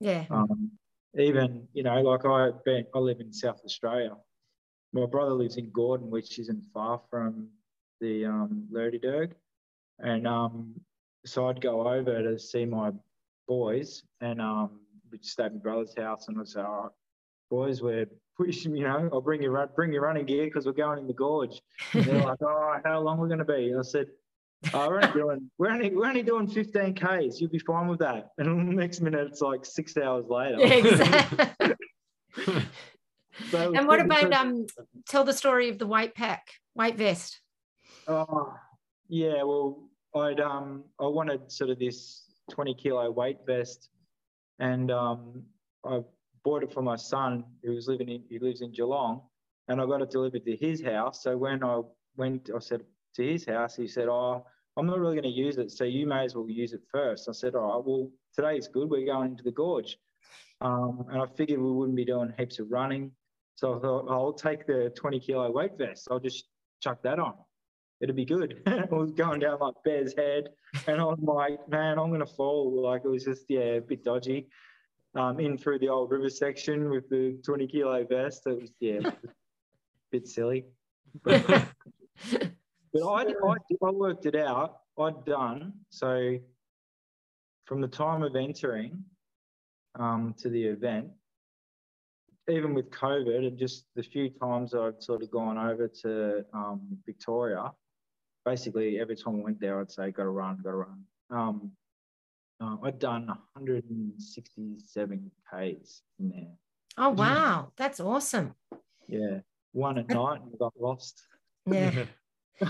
Yeah. 0.00 0.24
Um, 0.30 0.70
even 1.18 1.66
you 1.72 1.82
know, 1.82 2.00
like 2.00 2.24
I 2.24 2.50
I 2.94 2.98
live 2.98 3.20
in 3.20 3.32
South 3.32 3.60
Australia. 3.64 4.16
My 4.92 5.06
brother 5.06 5.32
lives 5.32 5.56
in 5.56 5.70
Gordon, 5.70 6.10
which 6.10 6.38
isn't 6.38 6.62
far 6.72 7.00
from 7.10 7.48
the 8.00 8.26
um, 8.26 8.66
Lurdy 8.70 9.00
and 9.98 10.26
um, 10.26 10.74
so 11.24 11.48
I'd 11.48 11.60
go 11.60 11.88
over 11.88 12.22
to 12.22 12.38
see 12.38 12.64
my 12.64 12.90
boys, 13.46 14.02
and 14.20 14.40
um, 14.40 14.80
we'd 15.10 15.24
stay 15.24 15.44
at 15.44 15.54
my 15.54 15.60
brother's 15.60 15.94
house, 15.96 16.28
and 16.28 16.38
I'd 16.38 16.48
say, 16.48 16.60
"All 16.60 16.82
right, 16.82 16.90
boys, 17.50 17.82
we're 17.82 18.06
pushing, 18.36 18.76
you 18.76 18.84
know, 18.84 19.08
I'll 19.12 19.20
bring 19.20 19.42
run, 19.44 19.68
bring 19.74 19.92
your 19.92 20.02
running 20.02 20.26
gear 20.26 20.44
because 20.44 20.66
we're 20.66 20.72
going 20.72 20.98
in 20.98 21.06
the 21.06 21.12
gorge." 21.12 21.60
And 21.92 22.04
they're 22.04 22.24
like, 22.24 22.42
"Oh, 22.42 22.78
how 22.84 23.00
long 23.00 23.18
we're 23.18 23.28
going 23.28 23.38
to 23.38 23.44
be?" 23.44 23.74
I 23.78 23.82
said. 23.82 24.06
Oh, 24.74 24.88
we're 24.88 24.96
only 25.02 25.12
doing 25.12 25.50
we're 25.58 25.70
only 25.70 25.94
we're 25.94 26.06
only 26.06 26.22
doing 26.22 26.46
15 26.46 26.94
k's. 26.94 27.40
You'll 27.40 27.50
be 27.50 27.58
fine 27.58 27.88
with 27.88 27.98
that. 28.00 28.28
And 28.38 28.70
the 28.70 28.74
next 28.82 29.00
minute, 29.00 29.26
it's 29.26 29.40
like 29.40 29.64
six 29.64 29.96
hours 29.96 30.26
later. 30.28 30.58
Yeah, 30.58 30.74
exactly. 30.74 31.74
So 33.50 33.72
and 33.74 33.88
what 33.88 33.98
about 33.98 34.30
um? 34.34 34.66
Tell 35.08 35.24
the 35.24 35.32
story 35.32 35.70
of 35.70 35.78
the 35.78 35.86
white 35.86 36.14
pack, 36.14 36.48
white 36.74 36.98
vest. 36.98 37.40
Oh, 38.06 38.54
yeah. 39.08 39.42
Well, 39.42 39.88
I'd 40.14 40.38
um, 40.38 40.84
I 41.00 41.06
wanted 41.06 41.50
sort 41.50 41.70
of 41.70 41.78
this 41.78 42.24
20 42.50 42.74
kilo 42.74 43.10
weight 43.10 43.38
vest, 43.46 43.88
and 44.58 44.90
um, 44.90 45.42
I 45.84 46.02
bought 46.44 46.62
it 46.62 46.74
for 46.74 46.82
my 46.82 46.96
son 46.96 47.44
who 47.64 47.72
was 47.72 47.88
living 47.88 48.10
in 48.10 48.22
he 48.28 48.38
lives 48.38 48.60
in 48.60 48.70
Geelong, 48.70 49.22
and 49.68 49.80
I 49.80 49.86
got 49.86 50.02
it 50.02 50.10
delivered 50.10 50.44
to 50.44 50.54
his 50.54 50.82
house. 50.82 51.22
So 51.22 51.34
when 51.36 51.64
I 51.64 51.80
went. 52.16 52.50
I 52.54 52.58
said 52.58 52.82
to 53.14 53.22
his 53.22 53.44
house. 53.46 53.76
He 53.76 53.88
said, 53.88 54.08
"Oh, 54.08 54.44
I'm 54.76 54.86
not 54.86 54.98
really 54.98 55.14
going 55.14 55.24
to 55.24 55.28
use 55.28 55.58
it, 55.58 55.70
so 55.70 55.84
you 55.84 56.06
may 56.06 56.24
as 56.24 56.34
well 56.34 56.48
use 56.48 56.72
it 56.72 56.82
first. 56.90 57.28
I 57.28 57.32
said, 57.32 57.54
"All 57.54 57.76
right, 57.76 57.86
well 57.86 58.10
today's 58.34 58.68
good. 58.68 58.88
We're 58.88 59.06
going 59.06 59.32
into 59.32 59.42
the 59.42 59.52
gorge, 59.52 59.98
um, 60.60 61.04
and 61.10 61.20
I 61.20 61.26
figured 61.26 61.60
we 61.60 61.70
wouldn't 61.70 61.96
be 61.96 62.04
doing 62.04 62.32
heaps 62.38 62.58
of 62.58 62.70
running, 62.70 63.12
so 63.54 63.76
I 63.76 63.80
thought 63.80 64.10
I'll 64.10 64.32
take 64.32 64.66
the 64.66 64.92
20 64.96 65.20
kilo 65.20 65.50
weight 65.50 65.76
vest. 65.76 66.08
I'll 66.10 66.20
just 66.20 66.46
chuck 66.80 67.02
that 67.02 67.18
on. 67.18 67.34
It'll 68.00 68.16
be 68.16 68.24
good. 68.24 68.62
I 68.66 68.86
was 68.90 69.12
going 69.12 69.40
down 69.40 69.60
like 69.60 69.74
Bear's 69.84 70.14
Head, 70.16 70.48
and 70.86 71.00
I'm 71.00 71.24
like, 71.24 71.68
man, 71.68 71.98
I'm 71.98 72.10
gonna 72.10 72.26
fall. 72.26 72.82
Like 72.82 73.02
it 73.04 73.08
was 73.08 73.24
just 73.24 73.44
yeah, 73.48 73.76
a 73.76 73.80
bit 73.80 74.04
dodgy. 74.04 74.48
Um, 75.14 75.38
in 75.40 75.58
through 75.58 75.78
the 75.78 75.90
old 75.90 76.10
river 76.10 76.30
section 76.30 76.88
with 76.88 77.06
the 77.10 77.38
20 77.44 77.66
kilo 77.66 78.06
vest. 78.06 78.46
It 78.46 78.62
was 78.62 78.70
yeah, 78.80 79.00
a 79.04 79.12
bit 80.10 80.26
silly. 80.26 80.64
But, 81.22 81.66
but 82.92 83.02
I, 83.02 83.22
I, 83.22 83.54
I 83.86 83.90
worked 83.90 84.26
it 84.26 84.36
out. 84.36 84.78
I'd 84.98 85.24
done 85.24 85.72
so 85.90 86.38
from 87.64 87.80
the 87.80 87.88
time 87.88 88.22
of 88.22 88.36
entering 88.36 89.02
um, 89.98 90.34
to 90.38 90.48
the 90.48 90.62
event, 90.62 91.08
even 92.48 92.72
with 92.74 92.90
COVID 92.90 93.46
and 93.46 93.58
just 93.58 93.86
the 93.94 94.02
few 94.02 94.30
times 94.30 94.74
I've 94.74 95.00
sort 95.00 95.22
of 95.22 95.30
gone 95.30 95.58
over 95.58 95.86
to 96.02 96.44
um, 96.52 96.80
Victoria, 97.06 97.70
basically 98.44 99.00
every 99.00 99.16
time 99.16 99.36
I 99.36 99.44
went 99.44 99.60
there, 99.60 99.80
I'd 99.80 99.90
say, 99.90 100.10
got 100.10 100.24
to 100.24 100.30
run, 100.30 100.58
got 100.62 100.70
to 100.70 100.76
run. 100.76 101.04
Um, 101.30 101.72
uh, 102.60 102.76
I'd 102.84 102.98
done 102.98 103.26
167 103.26 105.30
Ks 105.50 106.02
in 106.18 106.30
there. 106.30 106.48
Oh, 106.98 107.10
wow. 107.10 107.72
That's 107.76 108.00
awesome. 108.00 108.54
Yeah. 109.08 109.38
One 109.72 109.98
at 109.98 110.08
night 110.08 110.42
and 110.42 110.58
got 110.58 110.72
lost. 110.78 111.22
Yeah. 111.66 112.04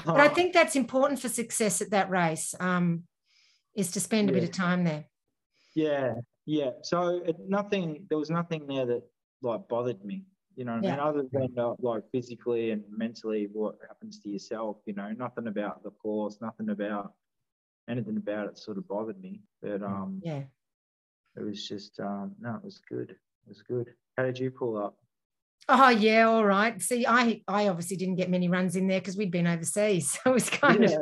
but 0.06 0.20
I 0.20 0.28
think 0.34 0.52
that's 0.52 0.76
important 0.76 1.20
for 1.20 1.28
success 1.28 1.80
at 1.80 1.90
that 1.90 2.10
race 2.10 2.54
um, 2.60 3.04
is 3.74 3.90
to 3.92 4.00
spend 4.00 4.28
a 4.30 4.32
Yeah. 4.32 4.40
bit 4.40 4.48
of 4.48 4.54
time 4.54 4.84
there. 4.84 5.04
Yeah, 5.74 6.14
yeah. 6.46 6.70
So 6.82 7.22
it, 7.24 7.36
nothing, 7.48 8.06
there 8.08 8.18
was 8.18 8.30
nothing 8.30 8.66
there 8.66 8.86
that 8.86 9.02
like 9.42 9.66
bothered 9.68 10.04
me, 10.04 10.24
you 10.54 10.64
know 10.64 10.76
what 10.76 10.84
I 10.86 10.90
mean? 10.90 11.00
Other 11.00 11.24
than 11.32 11.58
uh, 11.58 11.74
like 11.80 12.02
physically 12.12 12.70
and 12.70 12.84
mentally 12.90 13.48
what 13.52 13.76
happens 13.88 14.18
to 14.20 14.28
yourself, 14.28 14.76
you 14.86 14.92
know, 14.94 15.10
nothing 15.12 15.46
about 15.46 15.82
the 15.82 15.90
course, 15.90 16.38
nothing 16.40 16.68
about 16.70 17.14
anything 17.88 18.16
about 18.16 18.48
it 18.48 18.58
sort 18.58 18.78
of 18.78 18.86
bothered 18.86 19.20
me. 19.20 19.40
But 19.60 19.82
um, 19.82 20.20
Yeah. 20.22 20.42
it 21.36 21.42
was 21.42 21.66
just, 21.66 21.98
um, 22.00 22.34
no, 22.40 22.54
it 22.56 22.64
was 22.64 22.80
good. 22.88 23.10
It 23.10 23.48
was 23.48 23.62
good. 23.62 23.88
How 24.16 24.24
did 24.24 24.38
you 24.38 24.50
pull 24.50 24.76
up? 24.76 24.96
Oh 25.68 25.88
yeah, 25.90 26.24
all 26.28 26.44
right. 26.44 26.80
See, 26.82 27.06
I 27.06 27.42
I 27.46 27.68
obviously 27.68 27.96
didn't 27.96 28.16
get 28.16 28.30
many 28.30 28.48
runs 28.48 28.76
in 28.76 28.88
there 28.88 29.00
because 29.00 29.16
we'd 29.16 29.30
been 29.30 29.46
overseas, 29.46 30.10
so 30.24 30.30
it 30.30 30.34
was 30.34 30.50
kind 30.50 30.84
of 30.84 30.92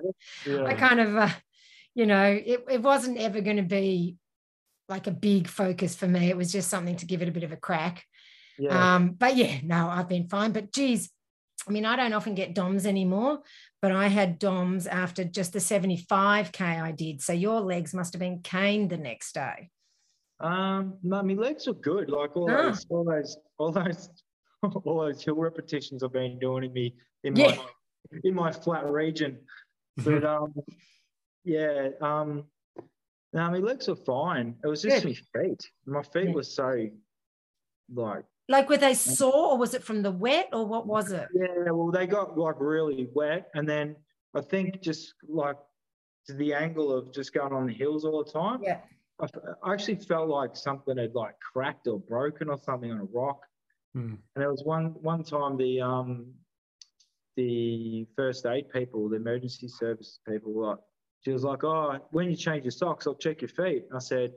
yeah, 0.47 0.65
I 0.65 0.75
kind 0.75 1.01
of, 1.01 1.17
uh, 1.17 1.29
you 1.95 2.07
know, 2.07 2.25
it, 2.25 2.65
it 2.71 2.83
wasn't 2.83 3.19
ever 3.19 3.41
going 3.41 3.57
to 3.57 3.63
be 3.63 4.17
like 4.89 5.07
a 5.07 5.13
big 5.13 5.49
focus 5.49 5.95
for 5.95 6.07
me. 6.07 6.29
It 6.29 6.37
was 6.37 6.53
just 6.53 6.69
something 6.69 6.97
to 6.97 7.07
give 7.07 7.23
it 7.23 7.29
a 7.29 7.33
bit 7.33 7.45
of 7.45 7.53
a 7.53 7.57
crack. 7.57 8.05
yeah, 8.59 8.97
Um, 8.97 9.13
but 9.13 9.37
yeah, 9.37 9.59
no, 9.63 9.89
I've 9.89 10.09
been 10.09 10.29
fine. 10.29 10.53
But 10.53 10.73
geez, 10.73 11.11
I 11.69 11.71
mean, 11.73 11.85
I 11.85 11.95
don't 11.97 12.13
often 12.13 12.35
get 12.35 12.55
DOMs 12.55 12.87
anymore, 12.87 13.41
but 13.81 13.93
I 13.93 14.09
had 14.09 14.39
DOMs 14.39 14.87
after 14.87 15.23
just 15.25 15.53
the 15.53 15.59
75K 15.61 16.61
I 16.83 16.91
did. 16.91 17.23
So 17.23 17.33
your 17.33 17.61
legs 17.61 17.95
must 17.95 18.13
have 18.15 18.21
been 18.21 18.41
caned 18.41 18.91
the 18.91 18.97
next 18.99 19.33
day. 19.35 19.71
Um, 20.41 20.95
no, 21.03 21.23
my 21.23 21.35
legs 21.35 21.69
are 21.69 21.75
good. 21.75 22.11
Like 22.11 22.37
all 22.37 22.51
Ah. 22.51 22.63
those, 22.71 22.87
all 22.89 23.05
those, 23.05 23.37
all 23.59 23.73
those, 23.73 24.09
all 24.63 25.01
those 25.01 25.23
hill 25.25 25.37
repetitions 25.37 26.03
I've 26.03 26.13
been 26.13 26.39
doing 26.39 26.65
in 26.65 26.73
me 26.73 26.95
in 27.25 27.37
Yeah. 27.37 27.57
my 27.57 27.67
in 28.25 28.35
my 28.35 28.53
flat 28.53 28.87
region. 28.91 29.39
But 30.05 30.25
um, 30.25 30.55
yeah, 31.45 31.91
um, 32.01 32.45
no, 33.33 33.51
my 33.51 33.59
legs 33.59 33.89
are 33.89 33.97
fine. 33.97 34.57
It 34.65 34.67
was 34.69 34.83
just 34.83 35.05
my 35.05 35.13
feet. 35.43 35.71
My 35.87 36.03
feet 36.03 36.29
Yeah. 36.29 36.33
were 36.35 36.43
so 36.43 36.89
like 37.95 38.25
Like, 38.49 38.69
were 38.69 38.77
they 38.77 38.95
sore 38.95 39.53
or 39.53 39.59
was 39.59 39.75
it 39.75 39.83
from 39.83 40.03
the 40.03 40.11
wet 40.11 40.49
or 40.53 40.67
what 40.67 40.87
was 40.87 41.13
it? 41.13 41.29
yeah. 41.35 41.71
Well, 41.71 41.91
they 41.91 42.07
got 42.07 42.37
like 42.37 42.57
really 42.59 43.09
wet, 43.15 43.51
and 43.55 43.69
then 43.69 43.97
I 44.35 44.41
think 44.41 44.81
just 44.81 45.15
like 45.29 45.57
to 46.27 46.35
the 46.35 46.53
angle 46.55 46.93
of 46.93 47.13
just 47.13 47.33
going 47.33 47.53
on 47.53 47.67
the 47.67 47.73
hills 47.73 48.05
all 48.05 48.23
the 48.25 48.31
time. 48.31 48.61
Yeah. 48.63 48.81
I 49.63 49.73
actually 49.75 49.97
felt 49.97 50.29
like 50.31 50.57
something 50.57 50.97
had 50.97 51.15
like 51.15 51.35
cracked 51.41 51.87
or 51.87 51.99
broken 52.01 52.49
or 52.49 52.59
something 52.59 52.91
on 52.91 53.01
a 53.01 53.05
rock. 53.05 53.45
Hmm. 53.95 54.15
And 54.35 54.43
there 54.43 54.51
was 54.51 54.63
one 54.65 54.95
one 55.03 55.25
time 55.25 55.57
the 55.57 55.81
um 55.81 56.27
the 57.37 58.07
first 58.17 58.47
aid 58.47 58.71
people, 58.71 59.09
the 59.09 59.17
emergency 59.17 59.69
service 59.69 60.21
people, 60.29 60.53
like 60.61 60.79
she 61.25 61.33
was 61.33 61.43
like, 61.45 61.65
"Oh, 61.65 61.99
when 62.11 62.31
you 62.31 62.37
change 62.37 62.65
your 62.65 62.71
socks, 62.71 63.07
I'll 63.07 63.15
check 63.15 63.41
your 63.43 63.49
feet." 63.49 63.85
I 63.95 63.99
said, 63.99 64.33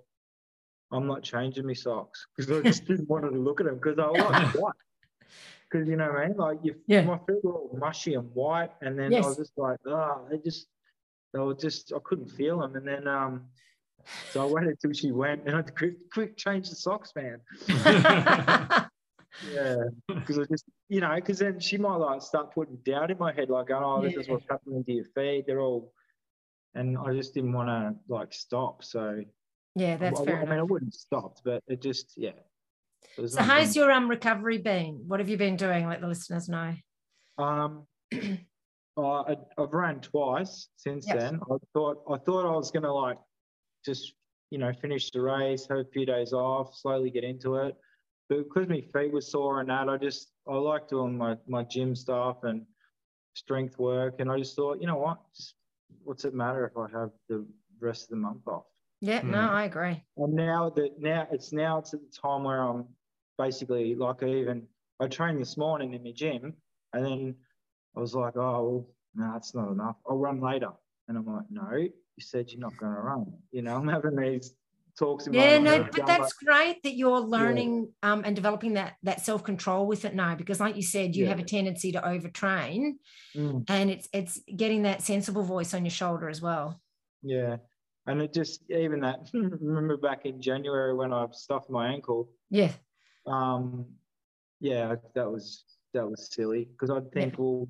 "I'm 0.92 1.08
not 1.08 1.24
changing 1.24 1.66
my 1.66 1.74
socks 1.74 2.26
because 2.38 2.52
I 2.52 2.62
just 2.62 2.86
didn't 2.86 3.10
want 3.10 3.26
to 3.26 3.32
look 3.38 3.60
at 3.62 3.66
them 3.68 3.76
because 3.76 4.00
I 4.00 4.08
was 4.08 4.20
like, 4.32 4.56
what?" 4.60 4.76
Because 5.72 5.88
you 5.88 5.96
know 5.96 6.10
what 6.12 6.20
I 6.22 6.28
mean? 6.28 6.38
Like, 6.38 6.60
you, 6.64 6.76
Yeah. 6.88 7.02
my 7.04 7.18
feet 7.28 7.44
were 7.44 7.54
all 7.54 7.78
mushy 7.80 8.14
and 8.14 8.30
white, 8.36 8.72
and 8.82 8.98
then 8.98 9.14
I 9.16 9.20
was 9.22 9.38
just 9.38 9.58
like, 9.58 9.80
"Oh, 9.86 10.28
they 10.30 10.38
just." 10.38 10.68
They 11.34 11.40
were 11.40 11.56
just, 11.56 11.92
I 11.92 11.98
couldn't 12.04 12.30
feel 12.30 12.60
them. 12.60 12.76
And 12.76 12.88
then, 12.88 13.08
um, 13.08 13.46
so 14.06 14.44
I 14.44 14.46
waited 14.46 14.80
till 14.80 14.94
she 14.94 15.12
went 15.12 15.42
and 15.48 15.54
I 15.56 15.58
had 15.58 15.66
to 15.66 15.74
quick, 15.74 16.12
quick 16.12 16.38
change 16.38 16.70
the 16.70 16.76
socks, 16.76 17.12
man. 17.16 17.40
Yeah, 19.42 19.76
because 20.08 20.40
I 20.40 20.44
just, 20.46 20.66
you 20.90 21.02
know, 21.02 21.14
because 21.16 21.40
then 21.40 21.60
she 21.60 21.78
might 21.78 21.96
like 21.96 22.22
start 22.22 22.54
putting 22.54 22.78
doubt 22.86 23.12
in 23.12 23.18
my 23.18 23.34
head, 23.34 23.50
like, 23.50 23.72
oh, 23.72 24.02
this 24.04 24.16
is 24.16 24.30
what's 24.30 24.46
happening 24.50 24.84
to 24.84 24.92
your 24.92 25.06
feet. 25.16 25.46
They're 25.48 25.60
all, 25.60 25.92
and 26.76 26.98
I 26.98 27.14
just 27.14 27.34
didn't 27.34 27.54
want 27.54 27.70
to 27.70 27.96
like 28.08 28.34
stop. 28.34 28.84
So 28.84 29.24
yeah, 29.76 29.98
that's 29.98 30.20
I, 30.20 30.26
fair 30.26 30.42
I 30.42 30.46
mean, 30.46 30.60
I 30.60 30.64
wouldn't 30.64 30.94
have 30.94 31.00
stopped, 31.00 31.42
but 31.44 31.64
it 31.68 31.82
just, 31.82 32.14
yeah. 32.16 32.32
it 33.18 33.30
So 33.30 33.42
how's 33.42 33.76
your 33.76 33.92
um 33.92 34.10
recovery 34.10 34.60
been? 34.60 35.04
What 35.08 35.20
have 35.20 35.30
you 35.30 35.38
been 35.38 35.56
doing? 35.56 35.88
Let 35.88 36.02
the 36.02 36.08
listeners 36.08 36.48
know. 36.48 36.74
Um, 37.38 37.88
I, 38.98 39.36
I've 39.58 39.74
ran 39.74 40.00
twice 40.02 40.68
since 40.78 41.08
Yes. 41.08 41.16
then. 41.18 41.40
I 41.52 41.56
thought 41.74 42.04
I 42.10 42.18
thought 42.18 42.46
I 42.46 42.56
was 42.56 42.72
gonna 42.72 42.94
like 42.94 43.18
just 43.84 44.14
you 44.52 44.60
know 44.60 44.72
finish 44.74 45.10
the 45.12 45.22
race, 45.22 45.66
have 45.68 45.80
a 45.80 45.86
few 45.86 46.06
days 46.06 46.34
off, 46.34 46.76
slowly 46.76 47.10
get 47.10 47.24
into 47.24 47.56
it. 47.56 47.76
But 48.34 48.46
because 48.46 48.68
my 48.68 48.82
feet 48.82 49.14
were 49.14 49.22
sore 49.22 49.60
and 49.60 49.70
that, 49.70 49.90
I 49.90 49.98
just 49.98 50.32
I 50.48 50.56
like 50.56 50.88
doing 50.88 51.18
my 51.18 51.38
my 51.48 51.64
gym 51.64 51.96
stuff 51.96 52.44
and 52.44 52.66
strength 53.36 53.78
work, 53.78 54.16
and 54.20 54.32
I 54.32 54.38
just 54.40 54.56
thought, 54.56 54.82
you 54.82 54.88
know 54.88 54.98
what, 54.98 55.20
just 55.36 55.56
what's 56.04 56.26
it 56.26 56.34
matter 56.34 56.66
if 56.66 56.76
I 56.76 56.88
have 56.98 57.12
the 57.30 57.46
rest 57.80 58.06
of 58.06 58.10
the 58.10 58.16
month 58.16 58.48
off? 58.48 58.66
Yeah, 59.02 59.22
no, 59.22 59.38
Hmm. 59.38 59.56
I 59.56 59.66
agree. 59.66 60.04
And 60.18 60.34
now 60.34 60.70
that 60.72 61.00
now 61.00 61.28
it's 61.32 61.54
now 61.54 61.78
it's 61.78 61.94
at 61.94 62.02
the 62.02 62.10
time 62.10 62.44
where 62.44 62.62
I'm 62.64 62.88
basically 63.38 63.94
like 63.96 64.24
I 64.24 64.28
even 64.28 64.68
I 65.00 65.08
trained 65.08 65.40
this 65.40 65.56
morning 65.58 65.94
in 65.94 66.04
the 66.04 66.14
gym 66.14 66.56
and 66.94 67.06
then 67.06 67.36
I 67.96 68.00
was 68.00 68.16
like, 68.16 68.36
oh 68.36 68.64
well, 68.64 68.88
no, 69.16 69.34
that's 69.34 69.54
not 69.54 69.72
enough. 69.72 69.98
I'll 70.10 70.18
run 70.18 70.40
later. 70.42 70.72
And 71.08 71.18
I'm 71.18 71.26
like, 71.28 71.52
no, 71.52 71.72
you 71.76 71.92
said 72.20 72.52
you're 72.52 72.60
not 72.62 72.78
gonna 72.78 73.00
run. 73.00 73.44
You 73.52 73.62
know, 73.62 73.76
I'm 73.78 73.88
having 73.88 74.16
these 74.16 74.56
talks 74.98 75.28
Yeah, 75.32 75.58
no, 75.60 75.88
but 75.92 76.06
that's 76.06 76.34
great 76.34 76.84
that 76.84 76.96
you're 76.96 77.20
learning 77.20 77.92
um, 78.04 78.24
and 78.26 78.36
developing 78.36 78.74
that 78.74 78.96
that 79.04 79.22
self 79.22 79.44
control 79.44 79.88
with 79.88 80.06
it 80.06 80.16
now, 80.16 80.36
because 80.36 80.60
like 80.60 80.76
you 80.76 80.84
said, 80.84 81.16
you 81.16 81.26
have 81.28 81.40
a 81.40 81.44
tendency 81.44 81.92
to 81.94 82.02
overtrain, 82.02 82.94
"Mm, 83.36 83.66
and 83.68 83.90
it's 83.90 84.08
it's 84.14 84.40
getting 84.56 84.84
that 84.84 85.02
sensible 85.02 85.44
voice 85.44 85.74
on 85.74 85.84
your 85.86 85.92
shoulder 85.92 86.30
as 86.30 86.42
well. 86.42 86.80
yeah. 87.22 87.58
And 88.06 88.22
it 88.22 88.34
just 88.34 88.70
even 88.70 89.00
that 89.00 89.30
remember 89.34 89.96
back 89.98 90.26
in 90.26 90.42
January 90.42 90.94
when 90.94 91.14
I 91.14 91.26
stuffed 91.32 91.70
my 91.70 91.88
ankle, 91.88 92.30
Yeah, 92.50 92.72
um, 93.26 93.86
yeah, 94.60 94.96
that 95.16 95.32
was 95.32 95.64
that 95.94 96.10
was 96.10 96.30
silly 96.34 96.66
because 96.66 96.90
I'd 96.90 97.12
think, 97.14 97.36
well, 97.38 97.68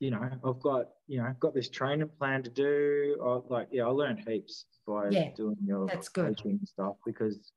you 0.00 0.10
know, 0.10 0.28
I've 0.44 0.60
got 0.60 0.86
you 1.06 1.18
know, 1.18 1.26
I've 1.28 1.38
got 1.38 1.54
this 1.54 1.68
training 1.68 2.08
plan 2.18 2.42
to 2.42 2.50
do. 2.50 3.16
I, 3.22 3.52
like, 3.52 3.68
yeah, 3.70 3.84
I 3.84 3.88
learned 3.90 4.24
heaps 4.26 4.64
by 4.86 5.10
Yeah, 5.10 5.28
doing 5.36 5.56
your 5.64 5.86
that's 5.86 6.08
good. 6.08 6.36
coaching 6.36 6.58
stuff 6.64 6.96
because, 7.06 7.52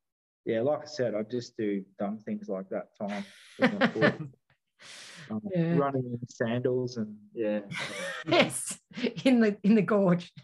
yeah, 0.45 0.61
like 0.61 0.81
I 0.81 0.85
said, 0.85 1.15
I 1.15 1.23
just 1.23 1.57
do 1.57 1.83
dumb 1.97 2.19
things 2.19 2.49
like 2.49 2.69
that. 2.69 2.89
Time 2.99 3.23
with 3.57 3.73
my 3.73 3.87
foot, 3.87 4.15
um, 5.31 5.41
Yeah. 5.55 5.77
running 5.77 6.03
in 6.03 6.19
sandals 6.29 6.97
and 6.97 7.15
yeah. 7.33 7.61
yes, 8.27 8.77
in 9.23 9.39
the 9.39 9.57
in 9.63 9.75
the 9.75 9.81
gorge. 9.81 10.31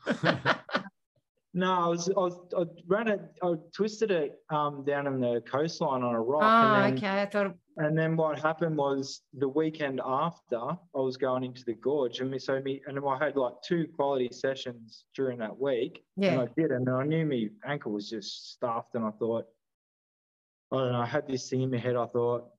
No, 1.52 1.74
I 1.74 1.88
was 1.88 2.08
I 2.10 2.20
was 2.20 2.40
I 2.56 2.66
ran 2.88 3.08
it. 3.08 3.22
I 3.42 3.56
twisted 3.74 4.12
it 4.12 4.38
um, 4.52 4.86
down 4.86 5.08
in 5.08 5.20
the 5.20 5.42
coastline 5.50 6.04
on 6.04 6.14
a 6.14 6.22
rock. 6.22 6.44
oh, 6.44 6.94
okay. 6.94 7.24
I 7.24 7.26
thought, 7.26 7.56
And 7.80 7.98
then 7.98 8.18
what 8.18 8.38
happened 8.38 8.76
was 8.76 9.22
the 9.34 9.48
weekend 9.48 10.02
after 10.06 10.60
I 10.60 10.78
was 10.94 11.16
going 11.16 11.46
into 11.46 11.64
the 11.64 11.76
gorge, 11.76 12.20
and 12.20 12.42
so 12.42 12.62
me 12.62 12.82
and 12.86 13.00
I 13.00 13.18
had 13.18 13.38
like 13.38 13.54
two 13.66 13.88
quality 13.96 14.30
sessions 14.34 15.06
during 15.16 15.40
that 15.40 15.58
week, 15.58 16.04
and 16.22 16.42
I 16.42 16.48
did, 16.58 16.72
and 16.72 16.90
I 16.90 17.06
knew 17.06 17.26
my 17.26 17.48
ankle 17.66 17.94
was 17.94 18.10
just 18.10 18.52
stuffed, 18.52 18.96
and 18.96 19.06
I 19.06 19.12
thought, 19.12 19.46
I 20.74 20.78
don't 20.78 20.92
know, 20.92 21.00
I 21.00 21.06
had 21.06 21.26
this 21.26 21.50
thing 21.50 21.62
in 21.62 21.72
my 21.72 21.78
head. 21.78 21.96
I 21.96 22.06
thought, 22.06 22.50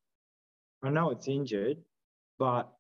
I 0.83 0.89
know 0.89 1.11
it's 1.11 1.29
injured, 1.29 1.77
but 2.39 2.73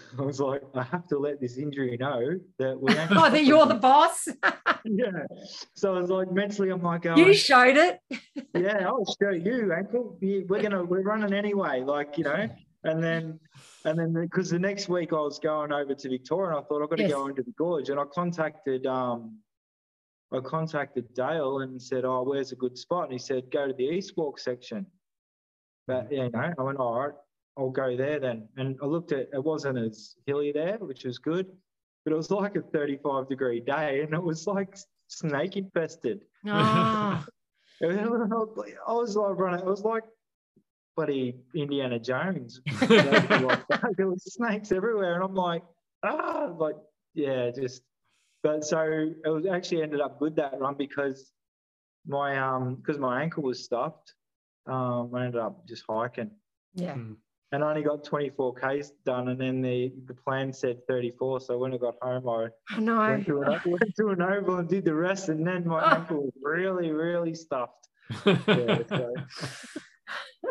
I 0.18 0.22
was 0.22 0.40
like, 0.40 0.62
I 0.74 0.82
have 0.82 1.06
to 1.08 1.18
let 1.18 1.40
this 1.40 1.56
injury 1.58 1.96
know 1.98 2.38
that 2.58 2.80
we 2.80 2.92
ain't. 2.98 3.10
Oh, 3.12 3.30
that 3.30 3.44
you're 3.44 3.66
the 3.66 3.74
boss. 3.88 4.26
yeah. 4.84 5.10
So 5.74 5.94
I 5.94 6.00
was 6.00 6.10
like, 6.10 6.30
mentally, 6.32 6.70
I'm 6.70 6.82
like, 6.82 7.02
going, 7.02 7.18
you 7.18 7.32
showed 7.34 7.76
it. 7.76 8.00
yeah, 8.54 8.86
I'll 8.86 9.04
show 9.20 9.30
you, 9.30 9.72
ankle. 9.72 10.18
You- 10.20 10.46
We're 10.48 10.62
gonna, 10.62 10.84
we're 10.84 11.02
running 11.02 11.32
anyway, 11.32 11.82
like 11.82 12.18
you 12.18 12.24
know. 12.24 12.48
And 12.84 13.00
then, 13.02 13.38
and 13.84 13.96
then, 13.96 14.12
because 14.12 14.50
the 14.50 14.58
next 14.58 14.88
week 14.88 15.12
I 15.12 15.16
was 15.20 15.38
going 15.38 15.72
over 15.72 15.94
to 15.94 16.08
Victoria, 16.08 16.56
and 16.56 16.58
I 16.58 16.62
thought 16.66 16.82
I've 16.82 16.90
got 16.90 16.96
to 16.96 17.02
Yes. 17.04 17.12
go 17.12 17.28
into 17.28 17.42
the 17.44 17.52
gorge, 17.56 17.90
and 17.90 18.00
I 18.00 18.02
contacted, 18.12 18.86
um, 18.86 19.38
I 20.32 20.40
contacted 20.40 21.14
Dale 21.14 21.60
and 21.60 21.80
said, 21.80 22.04
"Oh, 22.04 22.24
where's 22.24 22.50
a 22.50 22.56
good 22.56 22.76
spot?" 22.76 23.04
And 23.04 23.12
he 23.12 23.18
said, 23.18 23.50
"Go 23.52 23.68
to 23.68 23.72
the 23.72 23.84
East 23.84 24.14
Walk 24.16 24.40
section." 24.40 24.84
But 25.86 26.10
you 26.10 26.28
know, 26.28 26.52
I 26.58 26.60
went, 26.62 26.78
"All 26.78 26.98
right, 26.98 27.12
I'll 27.56 27.70
go 27.70 27.96
there 27.96 28.18
then." 28.18 28.48
And 28.56 28.78
I 28.82 28.86
looked 28.86 29.12
at, 29.12 29.28
it 29.32 29.42
wasn't 29.42 29.78
as 29.78 30.16
hilly 30.26 30.52
there, 30.52 30.78
which 30.78 31.04
was 31.04 31.18
good, 31.18 31.46
but 32.04 32.12
it 32.12 32.16
was 32.16 32.30
like 32.30 32.56
a 32.56 32.62
35 32.62 33.28
degree 33.28 33.60
day, 33.60 34.02
and 34.02 34.14
it 34.14 34.22
was 34.22 34.46
like 34.46 34.76
snake 35.08 35.56
infested. 35.56 36.24
Oh, 36.44 37.24
I 38.86 38.92
was 38.92 39.16
like 39.16 39.36
running. 39.36 39.60
It 39.60 39.66
was 39.66 39.82
like 39.82 40.04
bloody 40.96 41.36
Indiana 41.54 41.98
Jones. 41.98 42.60
there 42.80 44.08
was 44.08 44.22
snakes 44.24 44.72
everywhere, 44.72 45.14
and 45.14 45.24
I'm 45.24 45.34
like, 45.34 45.62
ah, 46.02 46.52
like 46.56 46.76
yeah, 47.14 47.50
just. 47.50 47.82
But 48.42 48.64
so 48.64 48.80
it 49.24 49.28
was 49.28 49.46
actually 49.46 49.82
ended 49.82 50.00
up 50.00 50.18
good 50.18 50.34
that 50.36 50.58
run 50.58 50.74
because 50.76 51.30
my 52.06 52.38
um 52.38 52.74
because 52.74 52.98
my 52.98 53.22
ankle 53.22 53.44
was 53.44 53.62
stuffed. 53.62 54.14
Um, 54.66 55.14
I 55.14 55.24
ended 55.26 55.40
up 55.40 55.66
just 55.66 55.84
hiking 55.88 56.30
yeah. 56.74 56.96
And 57.52 57.62
I 57.62 57.68
only 57.70 57.82
got 57.82 58.02
24 58.02 58.54
k's 58.54 58.92
done, 59.04 59.28
and 59.28 59.40
then 59.40 59.60
the 59.62 59.92
the 60.06 60.14
plan 60.14 60.52
said 60.52 60.78
34. 60.88 61.40
So 61.40 61.58
when 61.58 61.72
I 61.74 61.76
got 61.76 61.94
home, 62.02 62.28
I 62.28 62.48
I 62.74 62.80
know. 62.80 62.98
went 63.10 63.26
to 63.26 63.42
an, 63.42 63.60
went 63.66 63.94
to 63.96 64.08
an 64.08 64.22
oval 64.22 64.56
and 64.56 64.68
did 64.68 64.84
the 64.84 64.94
rest, 64.94 65.28
and 65.28 65.46
then 65.46 65.66
my 65.66 65.82
Oh. 65.84 65.88
ankle 65.96 66.22
was 66.24 66.32
really 66.42 66.90
really 66.90 67.34
stuffed. 67.34 67.88
Yeah, 68.26 68.78
so, 68.88 69.14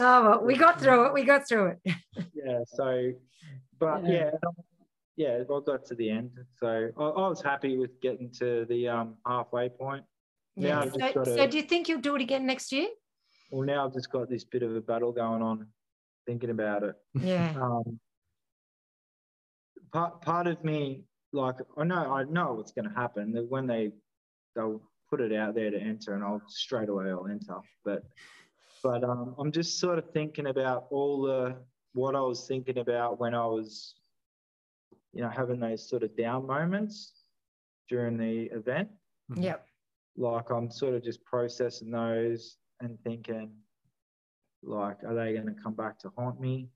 Oh, 0.00 0.22
well, 0.28 0.44
we 0.44 0.56
got 0.56 0.80
through 0.80 1.06
it. 1.06 1.12
We 1.14 1.24
got 1.24 1.46
through 1.46 1.76
it. 1.84 1.94
yeah, 2.34 2.60
so, 2.66 3.12
but 3.78 4.04
Yeah. 4.04 4.30
yeah, 5.16 5.30
yeah, 5.38 5.38
I 5.40 5.60
got 5.60 5.84
to 5.86 5.94
the 5.94 6.10
end. 6.10 6.30
So 6.58 6.90
I, 6.96 7.02
I 7.02 7.28
was 7.28 7.42
happy 7.42 7.76
with 7.78 8.00
getting 8.00 8.30
to 8.38 8.64
the 8.68 8.88
um, 8.88 9.16
halfway 9.26 9.68
point. 9.68 10.04
Yeah, 10.56 10.84
Yeah. 10.84 11.12
So, 11.12 11.24
so 11.24 11.46
do 11.46 11.56
you 11.56 11.62
think 11.62 11.88
you'll 11.88 12.00
do 12.00 12.14
it 12.16 12.22
again 12.22 12.46
next 12.46 12.72
year? 12.72 12.88
Well, 13.50 13.66
now 13.66 13.86
I've 13.86 13.92
just 13.92 14.10
got 14.10 14.28
this 14.30 14.44
bit 14.44 14.62
of 14.62 14.74
a 14.74 14.80
battle 14.80 15.12
going 15.12 15.42
on, 15.42 15.66
thinking 16.26 16.50
about 16.50 16.82
it. 16.82 16.94
Yeah. 17.14 17.54
Um, 17.62 18.00
part 19.92 20.22
part 20.22 20.46
of 20.46 20.62
me, 20.64 21.04
like 21.32 21.56
I 21.76 21.84
know 21.84 22.12
I 22.12 22.24
know 22.24 22.54
what's 22.54 22.72
going 22.72 22.88
to 22.88 22.94
happen. 22.94 23.32
That 23.32 23.48
when 23.48 23.66
they 23.66 23.92
they'll 24.56 24.82
put 25.10 25.20
it 25.20 25.32
out 25.32 25.54
there 25.54 25.70
to 25.70 25.78
enter, 25.78 26.14
and 26.14 26.24
I'll 26.24 26.42
straight 26.48 26.88
away 26.88 27.10
I'll 27.10 27.26
enter. 27.26 27.58
But 27.84 28.04
but 28.82 29.04
um, 29.04 29.34
I'm 29.38 29.52
just 29.52 29.78
sort 29.78 29.98
of 29.98 30.10
thinking 30.12 30.46
about 30.46 30.86
all 30.90 31.22
the 31.22 31.56
what 31.92 32.16
I 32.16 32.20
was 32.20 32.46
thinking 32.46 32.78
about 32.78 33.20
when 33.20 33.34
I 33.34 33.44
was, 33.44 33.94
you 35.12 35.22
know, 35.22 35.28
having 35.28 35.60
those 35.60 35.88
sort 35.88 36.02
of 36.02 36.16
down 36.16 36.46
moments 36.46 37.12
during 37.88 38.16
the 38.16 38.44
event. 38.56 38.88
Yep. 39.36 39.66
Like 40.16 40.50
I'm 40.50 40.70
sort 40.70 40.94
of 40.94 41.04
just 41.04 41.24
processing 41.24 41.90
those 41.90 42.56
and 42.80 42.98
thinking, 43.04 43.50
like, 44.62 45.02
are 45.04 45.14
they 45.14 45.32
going 45.34 45.46
to 45.46 45.62
come 45.62 45.74
back 45.74 45.98
to 46.00 46.10
haunt 46.16 46.40
me? 46.40 46.68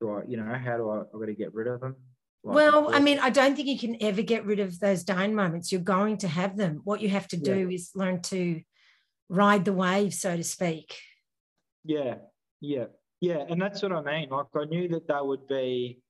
Do 0.00 0.10
I, 0.12 0.22
you 0.28 0.36
know, 0.36 0.44
how 0.54 0.76
do 0.76 0.90
I? 0.90 1.00
I've 1.00 1.12
got 1.12 1.26
to 1.26 1.34
get 1.34 1.52
rid 1.54 1.66
of 1.66 1.80
them. 1.80 1.96
Like, 2.44 2.54
Well, 2.54 2.94
I 2.94 3.00
mean, 3.00 3.18
I 3.18 3.30
don't 3.30 3.56
think 3.56 3.66
you 3.68 3.78
can 3.78 3.96
ever 4.00 4.22
get 4.22 4.44
rid 4.46 4.60
of 4.60 4.78
those 4.78 5.02
down 5.02 5.34
moments. 5.34 5.72
You're 5.72 5.80
going 5.80 6.18
to 6.18 6.28
have 6.28 6.56
them. 6.56 6.80
What 6.84 7.00
you 7.00 7.08
have 7.08 7.26
to 7.28 7.36
Yeah. 7.36 7.54
do 7.54 7.70
is 7.70 7.90
learn 7.94 8.22
to 8.22 8.60
ride 9.28 9.64
the 9.64 9.72
wave, 9.72 10.14
so 10.14 10.36
to 10.36 10.44
speak. 10.44 10.96
Yeah, 11.84 12.16
yeah, 12.60 12.86
yeah, 13.20 13.44
and 13.48 13.60
that's 13.60 13.82
what 13.82 13.92
I 13.92 14.02
mean. 14.02 14.28
Like 14.30 14.46
I 14.54 14.64
knew 14.66 14.88
that 14.88 15.08
that 15.08 15.24
would 15.26 15.46
be 15.48 16.00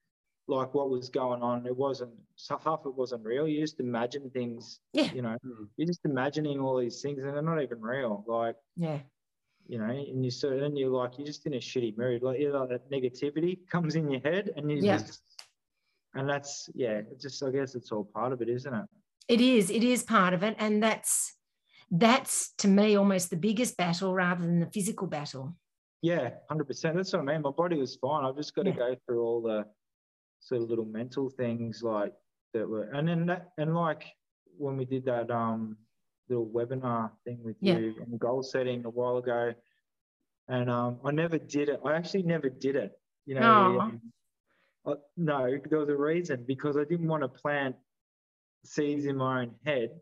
like 0.48 0.74
what 0.74 0.90
was 0.90 1.08
going 1.08 1.42
on. 1.42 1.66
It 1.66 1.76
wasn't 1.76 2.12
so 2.36 2.58
half 2.64 2.80
it 2.86 2.94
wasn't 2.94 3.24
real. 3.24 3.46
You 3.48 3.60
just 3.60 3.80
imagine 3.80 4.30
things. 4.30 4.80
Yeah. 4.92 5.12
You 5.12 5.22
know, 5.22 5.36
Mm. 5.44 5.68
you're 5.76 5.86
just 5.86 6.04
imagining 6.04 6.60
all 6.60 6.78
these 6.78 7.00
things, 7.02 7.22
and 7.22 7.34
they're 7.34 7.42
not 7.42 7.62
even 7.62 7.80
real. 7.80 8.24
Like 8.26 8.56
Yeah. 8.76 9.00
You 9.68 9.78
know, 9.78 9.84
and 9.84 10.24
you 10.24 10.30
sort 10.30 10.54
of 10.54 10.60
then 10.60 10.76
you're 10.76 10.90
like 10.90 11.18
you're 11.18 11.26
just 11.26 11.46
in 11.46 11.54
a 11.54 11.58
shitty 11.58 11.96
mood. 11.96 12.22
Like 12.22 12.40
you 12.40 12.50
know, 12.52 12.66
that 12.66 12.90
negativity 12.90 13.58
comes 13.70 13.94
in 13.94 14.10
your 14.10 14.22
head, 14.22 14.50
and 14.56 14.70
you 14.70 14.78
Yeah. 14.78 14.98
just 14.98 15.22
and 16.14 16.28
that's 16.28 16.68
yeah. 16.74 17.02
Just 17.20 17.42
I 17.42 17.50
guess 17.50 17.74
it's 17.74 17.92
all 17.92 18.04
part 18.04 18.32
of 18.32 18.40
it, 18.42 18.48
isn't 18.48 18.72
it? 18.74 18.84
It 19.28 19.40
is. 19.42 19.70
It 19.70 19.84
is 19.84 20.02
part 20.02 20.32
of 20.32 20.42
it. 20.42 20.56
And 20.58 20.82
that's 20.82 21.34
that's 21.90 22.52
to 22.58 22.68
me 22.68 22.96
almost 22.96 23.30
the 23.30 23.36
biggest 23.36 23.76
battle 23.76 24.14
rather 24.14 24.42
than 24.42 24.60
the 24.60 24.66
physical 24.70 25.06
battle. 25.06 25.54
Yeah, 26.00 26.30
hundred 26.48 26.66
percent. 26.66 26.96
That's 26.96 27.12
what 27.12 27.20
I 27.20 27.24
mean. 27.24 27.42
My 27.42 27.50
body 27.50 27.76
was 27.76 27.96
fine. 27.96 28.24
I've 28.24 28.36
just 28.36 28.54
got 28.54 28.64
to 28.64 28.72
go 28.72 28.96
through 29.04 29.22
all 29.22 29.42
the 29.42 29.64
sort 30.40 30.62
of 30.62 30.70
little 30.70 30.84
mental 30.86 31.28
things 31.28 31.82
like 31.82 32.12
that 32.54 32.66
were, 32.68 32.84
and 32.84 33.06
then 33.06 33.26
that, 33.26 33.48
and 33.58 33.74
like 33.74 34.04
when 34.56 34.76
we 34.76 34.84
did 34.86 35.04
that 35.04 35.30
um 35.30 35.76
little 36.28 36.46
webinar 36.46 37.10
thing 37.24 37.42
with 37.42 37.56
Yeah. 37.60 37.78
you 37.78 37.94
and 38.00 38.18
goal 38.18 38.42
setting 38.42 38.84
a 38.84 38.90
while 38.90 39.16
ago, 39.18 39.54
and 40.48 40.70
um 40.70 41.00
I 41.04 41.10
never 41.10 41.38
did 41.38 41.68
it. 41.68 41.80
I 41.84 41.94
actually 41.94 42.22
never 42.24 42.48
did 42.48 42.76
it. 42.76 42.92
You 43.26 43.34
know, 43.34 43.80
I, 44.86 44.94
no, 45.16 45.58
there 45.68 45.78
was 45.80 45.88
a 45.88 45.96
reason 45.96 46.44
because 46.46 46.76
I 46.76 46.84
didn't 46.84 47.08
want 47.08 47.22
to 47.22 47.28
plant 47.28 47.76
seeds 48.64 49.04
in 49.04 49.16
my 49.16 49.42
own 49.42 49.54
head. 49.64 50.00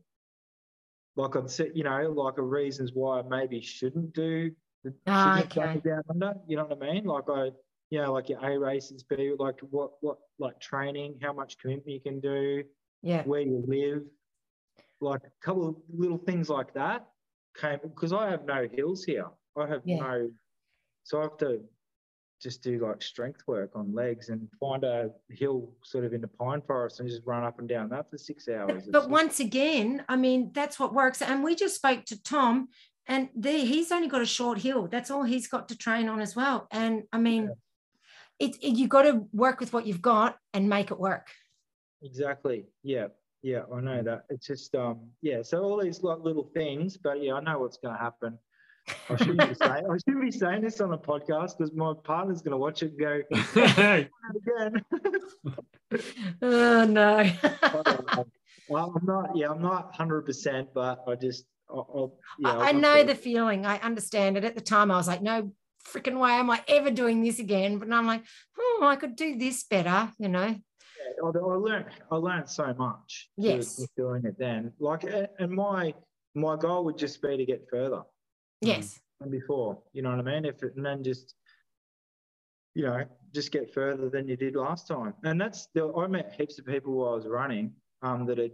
Like 1.17 1.35
I'd 1.35 1.51
said, 1.51 1.73
you 1.75 1.83
know, 1.83 2.11
like 2.13 2.39
a 2.39 2.43
reasons 2.43 2.93
why 2.93 3.19
I 3.21 3.23
maybe 3.23 3.61
shouldn't 3.61 4.13
do 4.15 4.55
the 4.85 4.95
Ah, 5.07 5.23
shouldn't 5.23 5.57
okay. 5.57 5.81
down 5.89 6.03
under. 6.11 6.35
You 6.47 6.57
know 6.59 6.65
what 6.67 6.83
I 6.83 6.93
mean? 6.93 7.05
Like 7.05 7.25
I, 7.29 7.51
you 7.91 8.01
know, 8.03 8.13
like 8.13 8.29
your 8.29 8.45
A 8.45 8.59
races, 8.59 9.03
B, 9.03 9.33
like 9.39 9.59
what, 9.71 9.93
what, 10.03 10.19
like 10.39 10.61
training, 10.61 11.19
how 11.23 11.33
much 11.33 11.59
commitment 11.59 11.89
you 11.89 12.01
can 12.01 12.21
do, 12.21 12.63
Yeah. 13.03 13.23
where 13.25 13.41
you 13.41 13.65
live, 13.67 14.03
like 15.01 15.23
a 15.25 15.45
couple 15.45 15.69
of 15.69 15.77
little 15.93 16.19
things 16.19 16.49
like 16.49 16.73
that 16.75 17.07
came 17.57 17.79
because 17.83 18.13
I 18.13 18.31
have 18.31 18.45
no 18.45 18.67
hills 18.71 19.05
here. 19.05 19.27
I 19.57 19.67
have 19.67 19.83
Yeah. 19.85 20.01
no, 20.01 20.31
so 21.05 21.19
I 21.21 21.23
have 21.23 21.37
to 21.39 21.63
just 22.41 22.63
do 22.63 22.79
like 22.79 23.01
strength 23.01 23.43
work 23.47 23.71
on 23.75 23.95
legs 23.95 24.29
and 24.29 24.49
find 24.61 24.85
a 24.85 25.11
hill 25.31 25.73
sort 25.83 26.05
of 26.05 26.13
in 26.13 26.21
the 26.21 26.29
pine 26.29 26.61
forest 26.61 27.01
and 27.01 27.09
just 27.09 27.23
run 27.25 27.45
up 27.45 27.59
and 27.59 27.69
down 27.69 27.89
that 27.89 28.11
for 28.11 28.19
six 28.19 28.49
hours. 28.49 28.85
But, 28.85 28.93
but 28.93 29.11
once 29.11 29.41
again, 29.41 30.05
I 30.09 30.17
mean, 30.17 30.51
that's 30.53 30.79
what 30.79 30.93
works. 30.93 31.23
And 31.23 31.43
we 31.43 31.55
just 31.55 31.77
spoke 31.77 32.05
to 32.07 32.23
Tom, 32.23 32.69
and 33.07 33.31
there 33.35 33.59
he's 33.59 33.91
only 33.91 34.09
got 34.09 34.21
a 34.21 34.27
short 34.27 34.59
hill. 34.59 34.87
That's 34.87 35.11
all 35.11 35.23
he's 35.23 35.49
got 35.49 35.69
to 35.69 35.79
train 35.79 36.09
on 36.09 36.21
as 36.21 36.37
well. 36.37 36.67
And 36.71 37.05
I 37.11 37.19
mean, 37.19 37.51
it, 38.39 38.57
it 38.63 38.77
you 38.77 38.87
got 38.87 39.03
to 39.03 39.27
work 39.33 39.61
with 39.61 39.73
what 39.73 39.87
you've 39.87 40.03
got 40.03 40.37
and 40.53 40.69
make 40.69 40.91
it 40.91 41.01
work. 41.01 41.29
Exactly. 42.03 42.67
Yeah. 42.83 43.07
Yeah, 43.47 43.61
I 43.73 43.81
know 43.81 44.03
that. 44.03 44.25
It's 44.29 44.45
just 44.45 44.75
um 44.75 45.03
yeah, 45.23 45.41
so 45.41 45.63
all 45.63 45.81
these 45.81 46.03
like 46.03 46.19
little 46.19 46.51
things, 46.53 46.97
but 46.97 47.23
yeah, 47.23 47.35
I 47.35 47.41
know 47.41 47.61
what's 47.61 47.77
gonna 47.77 47.97
happen. 47.97 48.37
I 49.09 49.15
shouldn't 49.15 49.49
be 49.49 49.55
saying 49.55 49.87
I 49.89 49.97
shouldn't 49.99 50.23
be 50.25 50.33
saying 50.33 50.63
this 50.63 50.81
on 50.81 50.93
a 50.93 50.99
podcast 50.99 51.57
because 51.57 51.73
my 51.73 51.93
partner's 52.03 52.43
gonna 52.43 52.59
watch 52.59 52.83
it 52.83 52.91
and 52.91 52.99
go 52.99 53.23
again. 54.35 54.85
Oh 56.43 56.85
no. 56.85 57.31
well, 58.69 58.93
I'm 58.97 59.07
not 59.07 59.37
yeah, 59.37 59.51
I'm 59.51 59.63
not 59.63 59.95
hundred 59.95 60.23
percent, 60.23 60.71
but 60.75 61.05
I 61.07 61.15
just 61.15 61.45
I, 61.71 61.75
I'll, 61.75 62.19
yeah, 62.41 62.49
I 62.49 62.57
I 62.57 62.67
I'll 62.71 62.75
know 62.75 63.05
the 63.05 63.15
feeling. 63.15 63.65
I 63.65 63.79
understand 63.79 64.37
it. 64.37 64.45
At 64.45 64.57
the 64.57 64.61
time, 64.61 64.91
I 64.91 64.97
was 64.97 65.07
like, 65.07 65.23
no 65.23 65.53
freaking 65.87 66.19
way 66.19 66.33
am 66.33 66.51
I 66.51 66.65
ever 66.67 66.91
doing 66.91 67.23
this 67.23 67.39
again. 67.39 67.79
But 67.79 67.87
now 67.87 67.99
I'm 67.99 68.09
like, 68.09 68.25
oh, 68.59 68.81
I 68.83 68.97
could 68.97 69.15
do 69.15 69.39
this 69.39 69.63
better, 69.63 70.11
you 70.19 70.29
know? 70.29 70.57
I, 71.23 71.27
I 71.27 71.31
learned 71.31 71.87
I 72.11 72.17
learned 72.17 72.49
so 72.49 72.73
much 72.75 73.31
Yes. 73.37 73.79
with 73.79 73.95
doing 73.97 74.25
it 74.25 74.37
then. 74.39 74.73
Like 74.79 75.05
and 75.39 75.51
my 75.53 75.95
my 76.35 76.57
goal 76.57 76.85
would 76.85 76.99
just 76.99 77.23
be 77.23 77.37
to 77.37 77.45
get 77.47 77.67
further. 77.71 78.03
Yes. 78.61 79.01
than 79.21 79.31
before. 79.31 79.83
You 79.93 80.03
know 80.03 80.11
what 80.11 80.19
I 80.19 80.23
mean? 80.23 80.45
If 80.45 80.63
it, 80.63 80.77
and 80.77 80.85
then 80.85 81.03
just, 81.03 81.35
you 82.75 82.85
know, 82.85 83.05
just 83.35 83.53
get 83.53 83.73
further 83.73 84.09
than 84.09 84.29
you 84.29 84.37
did 84.37 84.57
last 84.57 84.87
time. 84.89 85.15
And 85.25 85.41
that's 85.41 85.69
the 85.75 85.93
I 85.95 86.07
met 86.07 86.35
heaps 86.39 86.59
of 86.59 86.67
people 86.67 86.93
while 86.95 87.13
I 87.13 87.17
was 87.17 87.27
running 87.27 87.73
um, 88.03 88.27
that 88.27 88.39
had 88.39 88.53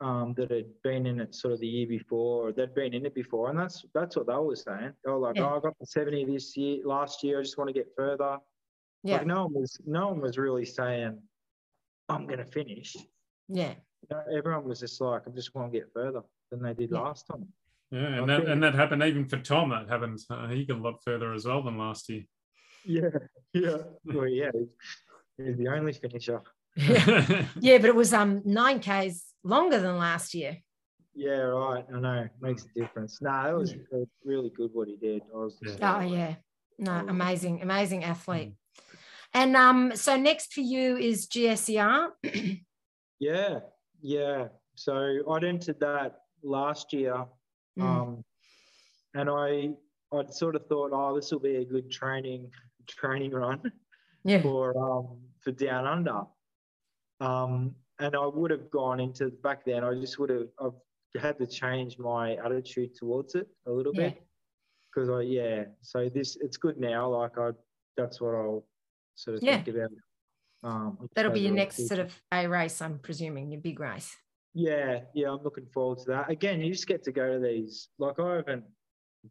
um, 0.00 0.34
that 0.34 0.50
had 0.50 0.66
been 0.82 1.04
in 1.06 1.20
it 1.20 1.34
sort 1.34 1.52
of 1.52 1.60
the 1.60 1.66
year 1.66 1.86
before, 1.86 2.48
or 2.48 2.52
they'd 2.52 2.74
been 2.74 2.94
in 2.94 3.04
it 3.04 3.14
before, 3.14 3.50
and 3.50 3.58
that's 3.58 3.84
that's 3.94 4.16
what 4.16 4.26
they 4.28 4.34
were 4.34 4.56
saying. 4.56 4.92
They 5.04 5.10
were 5.10 5.18
like, 5.18 5.36
Yeah. 5.36 5.50
"Oh, 5.52 5.56
I 5.58 5.60
got 5.60 5.78
the 5.78 5.86
seventy 5.86 6.24
this 6.24 6.56
year, 6.56 6.80
last 6.84 7.22
year. 7.22 7.38
I 7.38 7.42
just 7.42 7.58
want 7.58 7.68
to 7.68 7.74
get 7.74 7.88
further." 7.96 8.38
Yeah. 9.02 9.18
Like 9.18 9.26
no 9.26 9.44
one 9.44 9.54
was 9.54 9.78
no 9.86 10.08
one 10.08 10.20
was 10.20 10.38
really 10.38 10.64
saying, 10.64 11.18
"I'm 12.10 12.26
going 12.26 12.38
to 12.38 12.44
finish." 12.44 12.96
Yeah. 13.48 13.74
You 14.02 14.08
know, 14.16 14.22
everyone 14.36 14.64
was 14.64 14.80
just 14.80 15.00
like, 15.00 15.22
"I 15.26 15.30
just 15.30 15.54
want 15.54 15.72
to 15.72 15.78
get 15.78 15.92
further 15.92 16.22
than 16.50 16.62
they 16.62 16.74
did 16.74 16.90
Yeah. 16.90 17.00
last 17.00 17.26
time." 17.26 17.46
Yeah, 17.90 18.00
I 18.00 18.16
and 18.18 18.28
that 18.28 18.36
think- 18.38 18.48
and 18.50 18.62
that 18.62 18.74
happened 18.74 19.02
even 19.02 19.26
for 19.28 19.38
Tom. 19.38 19.70
That 19.70 19.88
happened. 19.88 20.18
Uh, 20.30 20.48
he 20.48 20.64
got 20.64 20.78
a 20.78 20.82
lot 20.82 21.02
further 21.04 21.32
as 21.32 21.44
well 21.46 21.62
than 21.62 21.76
last 21.78 22.08
year. 22.08 22.24
Yeah, 22.84 23.08
yeah, 23.52 23.76
well, 24.04 24.28
yeah. 24.28 24.50
He's 25.36 25.56
the 25.56 25.68
only 25.68 25.92
finisher. 25.92 26.40
yeah, 26.76 27.78
but 27.78 27.84
it 27.86 27.94
was 27.94 28.12
um 28.12 28.42
nine 28.44 28.80
Ks 28.80 29.34
longer 29.42 29.80
than 29.80 29.96
last 29.98 30.34
year. 30.34 30.58
Yeah, 31.14 31.40
right. 31.40 31.84
I 31.92 31.98
know. 32.00 32.28
Makes 32.40 32.64
a 32.66 32.80
difference. 32.80 33.20
No, 33.20 33.50
it 33.50 33.58
was, 33.58 33.72
it 33.72 33.86
was 33.90 34.06
really 34.24 34.50
good 34.56 34.70
what 34.72 34.86
he 34.88 34.96
did. 34.96 35.22
I 35.34 35.36
was 35.36 35.58
just 35.62 35.78
Oh 35.82 36.00
yeah. 36.00 36.36
No, 36.78 36.92
amazing, 36.92 37.60
amazing 37.60 38.04
athlete. 38.04 38.52
And 39.32 39.56
um, 39.56 39.92
so 39.94 40.16
next 40.16 40.52
for 40.52 40.60
you 40.60 40.96
is 40.96 41.28
GSER. 41.28 42.10
Yeah, 43.22 43.58
yeah. 44.00 44.48
So 44.76 44.94
I'd 45.30 45.44
entered 45.44 45.78
that 45.80 46.20
last 46.42 46.90
year, 46.94 47.26
Mm. 47.78 47.82
um, 47.84 48.24
and 49.12 49.28
I 49.28 49.74
I'd 50.16 50.32
sort 50.32 50.56
of 50.56 50.64
thought, 50.68 50.92
oh, 50.94 51.14
this 51.14 51.30
will 51.30 51.38
be 51.38 51.56
a 51.56 51.64
good 51.66 51.90
training 51.90 52.50
training 52.88 53.32
run 53.32 53.60
yeah. 54.24 54.40
for 54.40 54.74
um, 54.78 55.18
for 55.40 55.52
down 55.52 55.86
under. 55.86 56.22
Um, 57.20 57.74
and 57.98 58.16
I 58.16 58.24
would 58.26 58.50
have 58.50 58.70
gone 58.70 59.00
into 59.00 59.28
back 59.42 59.66
then. 59.66 59.84
I 59.84 59.92
just 60.00 60.18
would 60.18 60.30
have 60.30 60.48
I've 60.58 61.20
had 61.22 61.36
to 61.40 61.46
change 61.46 61.98
my 61.98 62.36
attitude 62.36 62.96
towards 62.96 63.34
it 63.34 63.48
a 63.66 63.70
little 63.70 63.92
Yeah. 63.94 64.08
bit 64.08 64.22
because 64.94 65.10
I 65.10 65.20
yeah. 65.20 65.64
So 65.82 66.08
this 66.08 66.36
it's 66.40 66.56
good 66.56 66.78
now. 66.80 67.10
Like 67.10 67.36
I 67.36 67.50
that's 67.98 68.18
what 68.18 68.34
I'll 68.34 68.64
sort 69.20 69.36
of 69.36 69.42
Yeah. 69.42 69.62
think 69.62 69.76
about. 69.76 69.90
Um, 70.62 71.08
That'll 71.14 71.32
be 71.32 71.40
your 71.40 71.52
next 71.54 71.86
sort 71.88 72.00
of 72.00 72.12
A 72.32 72.46
race, 72.46 72.82
I'm 72.82 72.98
presuming, 72.98 73.50
your 73.50 73.60
big 73.60 73.80
race. 73.80 74.14
Yeah, 74.52 75.00
yeah, 75.14 75.30
I'm 75.30 75.42
looking 75.42 75.66
forward 75.66 75.98
to 75.98 76.04
that. 76.10 76.30
Again, 76.30 76.60
you 76.60 76.72
just 76.72 76.86
get 76.86 77.02
to 77.04 77.12
go 77.12 77.32
to 77.34 77.38
these. 77.38 77.88
Like 77.98 78.18
I 78.18 78.36
haven't 78.36 78.64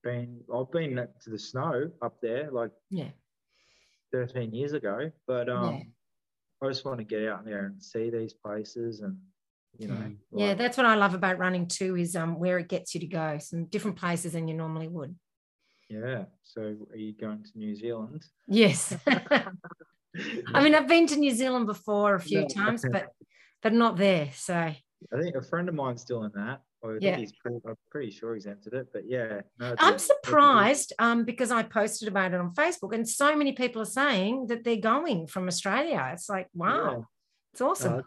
been. 0.03 0.41
I've 0.53 0.71
been 0.71 0.95
to 0.95 1.29
the 1.29 1.37
snow 1.39 1.91
up 2.01 2.19
there 2.21 2.49
like 2.51 2.71
Yeah. 2.89 3.09
13 4.13 4.53
years 4.53 4.73
ago, 4.73 5.11
but 5.27 5.49
um, 5.49 5.73
Yeah. 5.75 5.83
I 6.63 6.67
just 6.69 6.85
want 6.85 6.99
to 6.99 7.03
get 7.03 7.27
out 7.27 7.45
there 7.45 7.65
and 7.67 7.83
see 7.83 8.09
these 8.09 8.33
places 8.33 9.01
and 9.01 9.17
you 9.77 9.87
know. 9.87 9.95
Mm. 9.95 10.17
Yeah, 10.31 10.47
like- 10.49 10.57
that's 10.57 10.77
what 10.77 10.85
I 10.87 10.95
love 10.95 11.13
about 11.13 11.37
running 11.37 11.67
too, 11.67 11.95
is 11.95 12.15
um 12.15 12.39
where 12.39 12.57
it 12.57 12.69
gets 12.69 12.93
you 12.95 13.01
to 13.01 13.07
go, 13.07 13.37
some 13.39 13.65
different 13.65 13.97
places 13.97 14.33
than 14.33 14.47
you 14.47 14.55
normally 14.55 14.87
would. 14.87 15.15
Yeah. 15.89 16.25
So, 16.43 16.61
are 16.91 16.97
you 16.97 17.13
going 17.13 17.43
to 17.43 17.49
New 17.55 17.75
Zealand? 17.75 18.23
Yes. 18.47 18.95
I 19.07 20.63
mean, 20.63 20.75
I've 20.75 20.87
been 20.87 21.07
to 21.07 21.17
New 21.17 21.31
Zealand 21.31 21.65
before 21.67 22.15
a 22.15 22.19
few 22.19 22.41
No. 22.41 22.47
times, 22.47 22.83
but 22.91 23.09
but 23.61 23.73
not 23.73 23.97
there. 23.97 24.29
So 24.33 24.55
I 24.55 25.21
think 25.21 25.35
a 25.35 25.41
friend 25.41 25.69
of 25.69 25.75
mine's 25.75 26.01
still 26.01 26.23
in 26.23 26.31
that. 26.35 26.61
Yeah. 27.01 27.17
he's 27.17 27.33
pretty, 27.33 27.57
I'm 27.67 27.75
pretty 27.91 28.09
sure 28.09 28.33
he's 28.35 28.45
entered 28.45 28.73
it, 28.73 28.87
but 28.93 29.03
yeah. 29.05 29.41
No, 29.59 29.75
I'm 29.79 29.95
a 29.95 29.99
surprised 29.99 30.93
um, 30.97 31.25
because 31.25 31.51
I 31.51 31.63
posted 31.63 32.07
about 32.07 32.33
it 32.33 32.39
on 32.39 32.53
Facebook, 32.53 32.93
and 32.95 33.07
so 33.07 33.35
many 33.35 33.51
people 33.51 33.81
are 33.81 33.85
saying 33.85 34.47
that 34.47 34.63
they're 34.63 34.77
going 34.77 35.27
from 35.27 35.47
Australia. 35.47 36.09
It's 36.13 36.29
like, 36.29 36.47
wow, 36.53 36.91
Yeah. 36.91 37.03
it's 37.51 37.61
awesome. 37.61 37.93
Uh, 37.95 38.01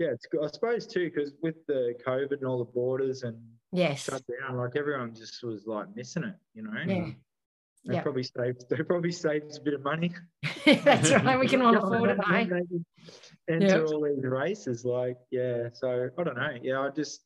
yeah, 0.00 0.08
it's 0.08 0.26
good. 0.26 0.44
I 0.44 0.48
suppose 0.48 0.86
too, 0.86 1.10
because 1.10 1.32
with 1.42 1.54
the 1.66 1.94
COVID 2.06 2.32
and 2.32 2.44
all 2.46 2.58
the 2.58 2.70
borders 2.72 3.22
and 3.22 3.36
yes. 3.72 4.04
shut 4.04 4.22
down, 4.40 4.56
like 4.56 4.76
everyone 4.76 5.14
just 5.14 5.42
was 5.42 5.66
like 5.66 5.94
missing 5.94 6.24
it, 6.24 6.34
you 6.54 6.62
know. 6.62 6.72
Yeah. 6.86 7.10
They 7.86 7.94
Yeah. 7.94 8.02
probably 8.02 8.24
saves. 8.24 8.64
They 8.68 8.82
probably 8.82 9.12
saves 9.12 9.56
a 9.58 9.60
bit 9.62 9.74
of 9.74 9.82
money. 9.84 10.12
That's 10.84 11.10
right. 11.12 11.38
We 11.38 11.46
can 11.48 11.62
all 11.62 11.76
afford 11.76 12.10
it, 12.10 12.18
mate. 12.28 12.48
can 12.48 12.84
Enter 13.48 13.84
all 13.86 14.02
these 14.04 14.22
races, 14.24 14.84
like 14.84 15.16
yeah. 15.30 15.68
So 15.72 16.10
I 16.18 16.22
don't 16.22 16.36
know. 16.36 16.58
Yeah, 16.60 16.80
I 16.80 16.90
just 16.90 17.22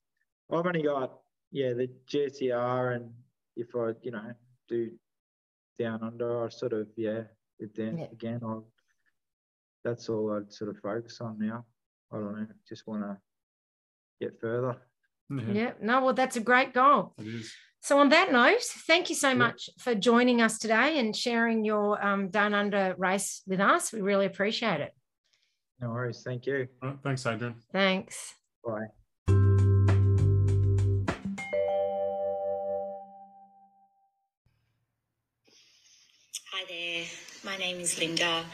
I've 0.52 0.66
only 0.66 0.82
got 0.82 1.18
yeah 1.50 1.72
the 1.72 1.88
GCR, 2.08 2.96
and 2.96 3.10
if 3.56 3.74
I 3.74 3.92
you 4.02 4.12
know 4.12 4.32
do 4.68 4.92
down 5.78 6.02
under, 6.02 6.44
I 6.44 6.48
sort 6.50 6.74
of 6.74 6.88
yeah 6.96 7.22
then 7.74 7.98
Yeah. 7.98 8.04
again. 8.12 8.40
I 8.46 8.58
that's 9.84 10.08
all 10.08 10.32
I'd 10.32 10.52
sort 10.52 10.70
of 10.70 10.78
focus 10.80 11.20
on 11.20 11.38
now. 11.40 11.64
I 12.12 12.16
don't 12.18 12.36
know. 12.36 12.46
Just 12.68 12.86
want 12.86 13.02
to 13.02 13.18
get 14.20 14.38
further. 14.40 14.76
Yeah, 15.38 15.52
Yeah. 15.52 15.72
No, 15.80 16.04
well, 16.04 16.14
that's 16.14 16.36
a 16.36 16.40
great 16.40 16.72
goal. 16.74 17.14
it 17.18 17.26
is. 17.26 17.52
So, 17.80 17.98
on 17.98 18.10
that 18.10 18.30
note, 18.30 18.62
thank 18.86 19.08
you 19.10 19.16
so 19.16 19.28
Yeah. 19.30 19.34
much 19.34 19.68
for 19.78 19.94
joining 19.94 20.40
us 20.40 20.58
today 20.58 20.98
and 21.00 21.16
sharing 21.16 21.64
your 21.64 22.02
um, 22.04 22.28
Down 22.30 22.54
Under 22.54 22.94
race 22.96 23.42
with 23.46 23.60
us. 23.60 23.92
We 23.92 24.00
really 24.02 24.26
appreciate 24.26 24.80
it. 24.80 24.92
No 25.80 25.90
worries. 25.90 26.22
Thank 26.24 26.46
you. 26.46 26.68
All 26.80 26.90
right, 26.90 26.98
thanks, 27.02 27.26
Adrian. 27.26 27.56
Thanks. 27.72 28.34
Bye. 28.64 29.01
My 37.44 37.56
name 37.56 37.80
is 37.80 37.98
Linda. 37.98 38.44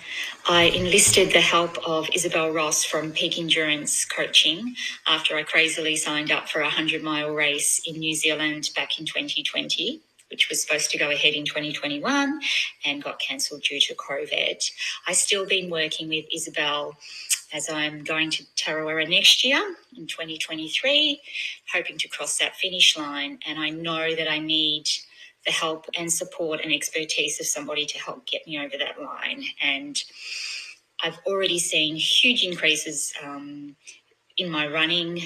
I 0.49 0.65
enlisted 0.65 1.33
the 1.33 1.43
help 1.43 1.77
of 1.87 2.09
Isabel 2.15 2.51
Ross 2.51 2.85
from 2.85 3.13
Peak 3.13 3.39
Endurance 3.39 4.07
Coaching 4.07 4.75
after 5.07 5.37
I 5.37 5.43
crazily 5.43 5.95
signed 5.95 6.31
up 6.31 6.49
for 6.49 6.61
a 6.61 6.65
100 6.65 7.03
mile 7.03 7.31
race 7.31 7.83
in 7.87 7.99
New 7.99 8.15
Zealand 8.15 8.71
back 8.75 8.99
in 8.99 9.05
2020, 9.05 10.01
which 10.31 10.49
was 10.49 10.63
supposed 10.63 10.91
to 10.93 10.99
go 10.99 11.11
ahead 11.11 11.35
in 11.35 11.45
2021 11.45 12.41
and 12.87 13.03
got 13.03 13.21
cancelled 13.21 13.63
due 13.63 13.81
to 13.81 13.95
COVID. 13.95 14.71
I've 15.07 15.17
still 15.17 15.45
been 15.47 15.69
working 15.69 16.09
with 16.09 16.25
Isabel 16.33 16.97
as 17.53 17.69
I'm 17.69 18.05
going 18.05 18.31
to 18.31 18.45
Tarawera 18.57 19.09
next 19.09 19.45
year 19.45 19.75
in 19.99 20.07
2023, 20.07 21.21
hoping 21.75 21.99
to 21.99 22.09
cross 22.09 22.39
that 22.39 22.57
finish 22.57 22.97
line. 22.97 23.39
And 23.47 23.59
I 23.59 23.69
know 23.69 24.15
that 24.15 24.31
I 24.31 24.39
need 24.39 24.89
the 25.49 25.55
help 25.55 25.87
and 25.99 26.13
support 26.13 26.61
and 26.63 26.73
expertise 26.75 27.41
of 27.41 27.47
somebody 27.47 27.87
to 27.87 27.99
help 27.99 28.27
get 28.27 28.47
me 28.47 28.59
over 28.61 28.77
that 28.79 29.01
line. 29.03 29.43
And 29.63 29.99
I've 31.03 31.19
already 31.27 31.59
seen 31.59 31.97
huge 31.97 32.45
increases 32.45 33.15
um, 33.25 33.75
in 34.37 34.51
my 34.51 34.69
running. 34.69 35.23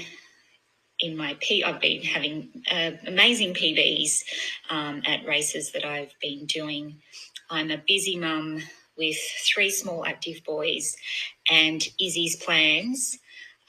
In 1.01 1.17
my 1.17 1.37
P, 1.41 1.65
I've 1.65 1.81
been 1.81 2.03
having 2.03 2.51
uh, 2.71 2.93
amazing 3.09 3.55
PBs 3.55 4.23
um, 4.71 5.03
at 5.07 5.27
races 5.27 5.73
that 5.73 5.85
I've 5.85 6.15
been 6.23 6.47
doing. 6.47 6.99
I'm 7.51 7.73
a 7.73 7.83
busy 7.89 8.17
mum 8.17 8.63
with 8.97 9.17
three 9.53 9.71
small 9.71 10.07
active 10.07 10.45
boys, 10.45 10.97
and 11.51 11.83
Izzy's 12.01 12.37
plans 12.37 13.19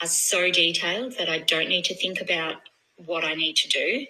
are 0.04 0.08
so 0.08 0.52
detailed 0.52 1.18
that 1.18 1.30
I 1.30 1.40
don't 1.40 1.70
need 1.70 1.86
to 1.86 1.96
think 1.96 2.22
about 2.22 2.58
what 2.98 3.24
I 3.24 3.34
need 3.34 3.56
to 3.58 3.70
do. 3.70 4.06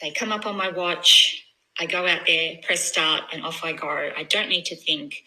They 0.00 0.12
come 0.12 0.32
up 0.32 0.46
on 0.46 0.56
my 0.56 0.70
watch. 0.70 1.45
I 1.78 1.86
go 1.86 2.06
out 2.06 2.22
there, 2.26 2.56
press 2.62 2.82
start, 2.84 3.24
and 3.32 3.44
off 3.44 3.62
I 3.62 3.72
go. 3.72 3.88
I 3.88 4.22
don't 4.24 4.48
need 4.48 4.64
to 4.66 4.76
think. 4.76 5.24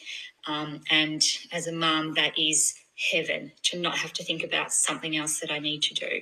Um, 0.48 0.82
and 0.90 1.24
as 1.52 1.68
a 1.68 1.72
mum, 1.72 2.16
that 2.16 2.38
is 2.38 2.74
heaven 3.12 3.52
to 3.64 3.80
not 3.80 3.98
have 3.98 4.14
to 4.14 4.24
think 4.24 4.44
about 4.44 4.74
something 4.74 5.16
else 5.16 5.40
that 5.40 5.52
I 5.52 5.60
need 5.60 5.84
to 5.84 5.94
do. 5.94 6.22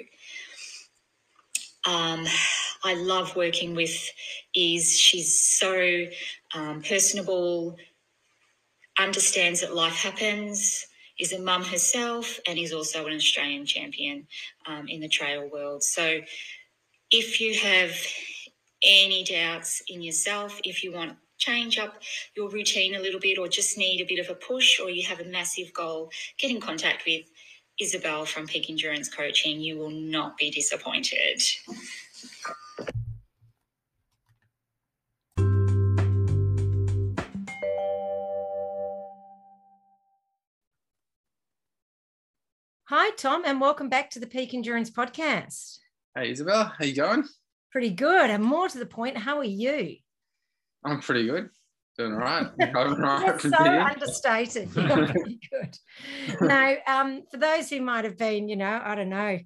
Um, 1.90 2.26
I 2.84 2.96
love 2.96 3.36
working 3.36 3.74
with 3.74 4.10
Is. 4.54 5.00
She's 5.00 5.40
so 5.40 6.06
um, 6.54 6.82
personable, 6.82 7.78
understands 9.00 9.62
that 9.62 9.74
life 9.74 9.96
happens, 9.96 10.86
is 11.20 11.32
a 11.32 11.40
mum 11.40 11.64
herself, 11.64 12.40
and 12.48 12.60
is 12.60 12.74
also 12.74 13.08
an 13.08 13.16
Australian 13.16 13.66
champion 13.66 14.28
um, 14.66 14.88
in 14.90 15.00
the 15.00 15.08
trail 15.08 15.50
world. 15.50 15.84
So 15.84 16.20
if 17.12 17.40
you 17.40 17.58
have 17.60 17.96
any 18.84 19.24
doubts 19.24 19.82
in 19.88 20.02
yourself, 20.02 20.60
if 20.64 20.84
you 20.84 20.92
want 20.92 21.12
to 21.12 21.18
change 21.38 21.78
up 21.78 22.02
your 22.36 22.50
routine 22.50 22.96
a 22.96 23.00
little 23.00 23.20
bit 23.20 23.38
or 23.38 23.48
just 23.48 23.78
need 23.78 24.02
a 24.02 24.06
bit 24.06 24.20
of 24.20 24.30
a 24.30 24.36
push 24.36 24.80
or 24.80 24.90
you 24.90 25.04
have 25.04 25.20
a 25.20 25.26
massive 25.26 25.74
goal, 25.74 26.12
get 26.38 26.52
in 26.52 26.60
contact 26.60 27.04
with 27.06 27.26
Isabel 27.80 28.26
from 28.26 28.48
Peak 28.48 28.70
Endurance 28.70 29.10
Coaching. 29.10 29.62
You 29.62 29.78
will 29.78 29.92
not 29.92 30.38
be 30.38 30.50
disappointed. 30.50 31.42
Hi, 42.90 43.10
Tom, 43.18 43.44
and 43.46 43.60
welcome 43.60 43.90
back 43.90 44.10
to 44.12 44.20
the 44.20 44.28
Peak 44.28 44.54
Endurance 44.54 44.90
Podcast. 44.90 45.80
Hey 46.16 46.32
Isabel, 46.32 46.74
how 46.78 46.86
you 46.86 46.96
going? 46.96 47.26
Pretty 47.72 47.92
good. 47.92 48.30
And 48.30 48.44
more 48.44 48.68
to 48.68 48.78
the 48.78 48.86
point, 48.86 49.18
how 49.18 49.38
are 49.38 49.44
you? 49.44 49.98
I'm 50.84 51.02
pretty 51.02 51.28
good. 51.28 51.50
Doing 51.98 52.14
all 52.14 52.20
right. 52.20 52.48
Right 52.60 53.42
so 53.42 53.50
understated. 53.58 54.70
You're 54.76 55.08
pretty 55.08 55.40
good. 55.52 55.78
Now, 56.42 56.76
um, 56.86 57.24
for 57.32 57.38
those 57.38 57.70
who 57.70 57.82
might 57.82 58.06
have 58.06 58.18
been, 58.18 58.48
you 58.48 58.56
know, 58.56 58.80
I 58.84 58.96
don't 58.96 59.10
know, 59.10 59.40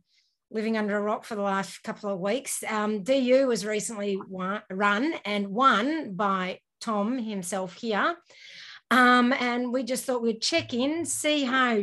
living 0.51 0.77
under 0.77 0.97
a 0.97 1.01
rock 1.01 1.23
for 1.23 1.35
the 1.35 1.41
last 1.41 1.81
couple 1.83 2.09
of 2.09 2.19
weeks, 2.19 2.63
um, 2.67 3.03
DU 3.03 3.47
was 3.47 3.65
recently 3.65 4.19
won, 4.27 4.61
run 4.69 5.13
and 5.23 5.47
won 5.47 6.13
by 6.15 6.59
Tom 6.81 7.17
himself 7.17 7.75
here. 7.75 8.17
Um, 8.89 9.31
and 9.31 9.71
we 9.71 9.83
just 9.83 10.03
thought 10.03 10.21
we'd 10.21 10.41
check 10.41 10.73
in, 10.73 11.05
see 11.05 11.45
how 11.45 11.81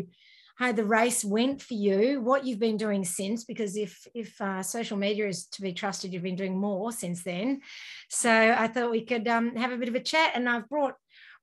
how 0.58 0.72
the 0.72 0.84
race 0.84 1.24
went 1.24 1.62
for 1.62 1.74
you, 1.74 2.20
what 2.20 2.44
you've 2.44 2.58
been 2.58 2.76
doing 2.76 3.04
since, 3.04 3.44
because 3.44 3.76
if 3.76 4.04
if 4.12 4.40
uh, 4.40 4.60
social 4.60 4.96
media 4.96 5.28
is 5.28 5.46
to 5.46 5.62
be 5.62 5.72
trusted, 5.72 6.12
you've 6.12 6.24
been 6.24 6.34
doing 6.34 6.58
more 6.58 6.90
since 6.90 7.22
then. 7.22 7.60
So 8.08 8.30
I 8.30 8.66
thought 8.66 8.90
we 8.90 9.04
could 9.04 9.28
um, 9.28 9.54
have 9.54 9.70
a 9.70 9.76
bit 9.76 9.88
of 9.88 9.94
a 9.94 10.00
chat, 10.00 10.32
and 10.34 10.48
I've 10.48 10.68
brought 10.68 10.94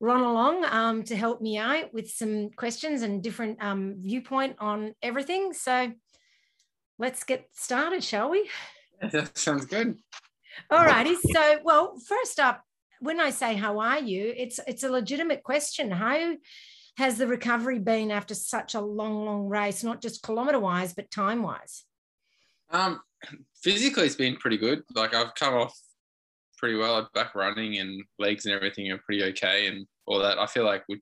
Ron 0.01 0.19
along 0.19 0.65
um, 0.65 1.03
to 1.03 1.15
help 1.15 1.41
me 1.41 1.57
out 1.57 1.93
with 1.93 2.09
some 2.09 2.49
questions 2.49 3.03
and 3.03 3.23
different 3.23 3.63
um, 3.63 3.95
viewpoint 3.99 4.57
on 4.59 4.93
everything. 5.01 5.53
So 5.53 5.93
let's 6.99 7.23
get 7.23 7.47
started, 7.53 8.03
shall 8.03 8.29
we? 8.29 8.49
That 9.11 9.37
sounds 9.37 9.65
good. 9.65 9.97
All 10.69 10.85
righty. 10.85 11.15
So, 11.15 11.59
well, 11.65 11.97
first 12.07 12.39
up, 12.39 12.63
when 13.01 13.19
I 13.19 13.29
say 13.29 13.55
how 13.55 13.79
are 13.79 13.99
you, 13.99 14.33
it's 14.35 14.59
it's 14.67 14.83
a 14.83 14.89
legitimate 14.89 15.43
question. 15.43 15.91
How 15.91 16.35
has 16.97 17.17
the 17.17 17.27
recovery 17.27 17.79
been 17.79 18.11
after 18.11 18.33
such 18.33 18.73
a 18.73 18.79
long, 18.79 19.25
long 19.25 19.47
race, 19.47 19.83
not 19.83 20.01
just 20.01 20.23
kilometer 20.23 20.59
wise, 20.59 20.93
but 20.93 21.11
time 21.11 21.43
wise? 21.43 21.83
Um, 22.69 23.01
physically, 23.63 24.05
it's 24.05 24.15
been 24.15 24.37
pretty 24.37 24.57
good. 24.57 24.83
Like 24.95 25.13
I've 25.13 25.35
come 25.35 25.55
off 25.55 25.77
pretty 26.57 26.75
well. 26.75 26.95
I'm 26.95 27.07
back 27.13 27.35
running 27.35 27.79
and 27.79 28.03
legs 28.17 28.45
and 28.45 28.55
everything 28.55 28.89
are 28.91 28.97
pretty 28.99 29.23
okay 29.25 29.67
and 29.67 29.85
all 30.05 30.19
that. 30.19 30.39
I 30.39 30.45
feel 30.47 30.65
like 30.65 30.83
with 30.87 30.99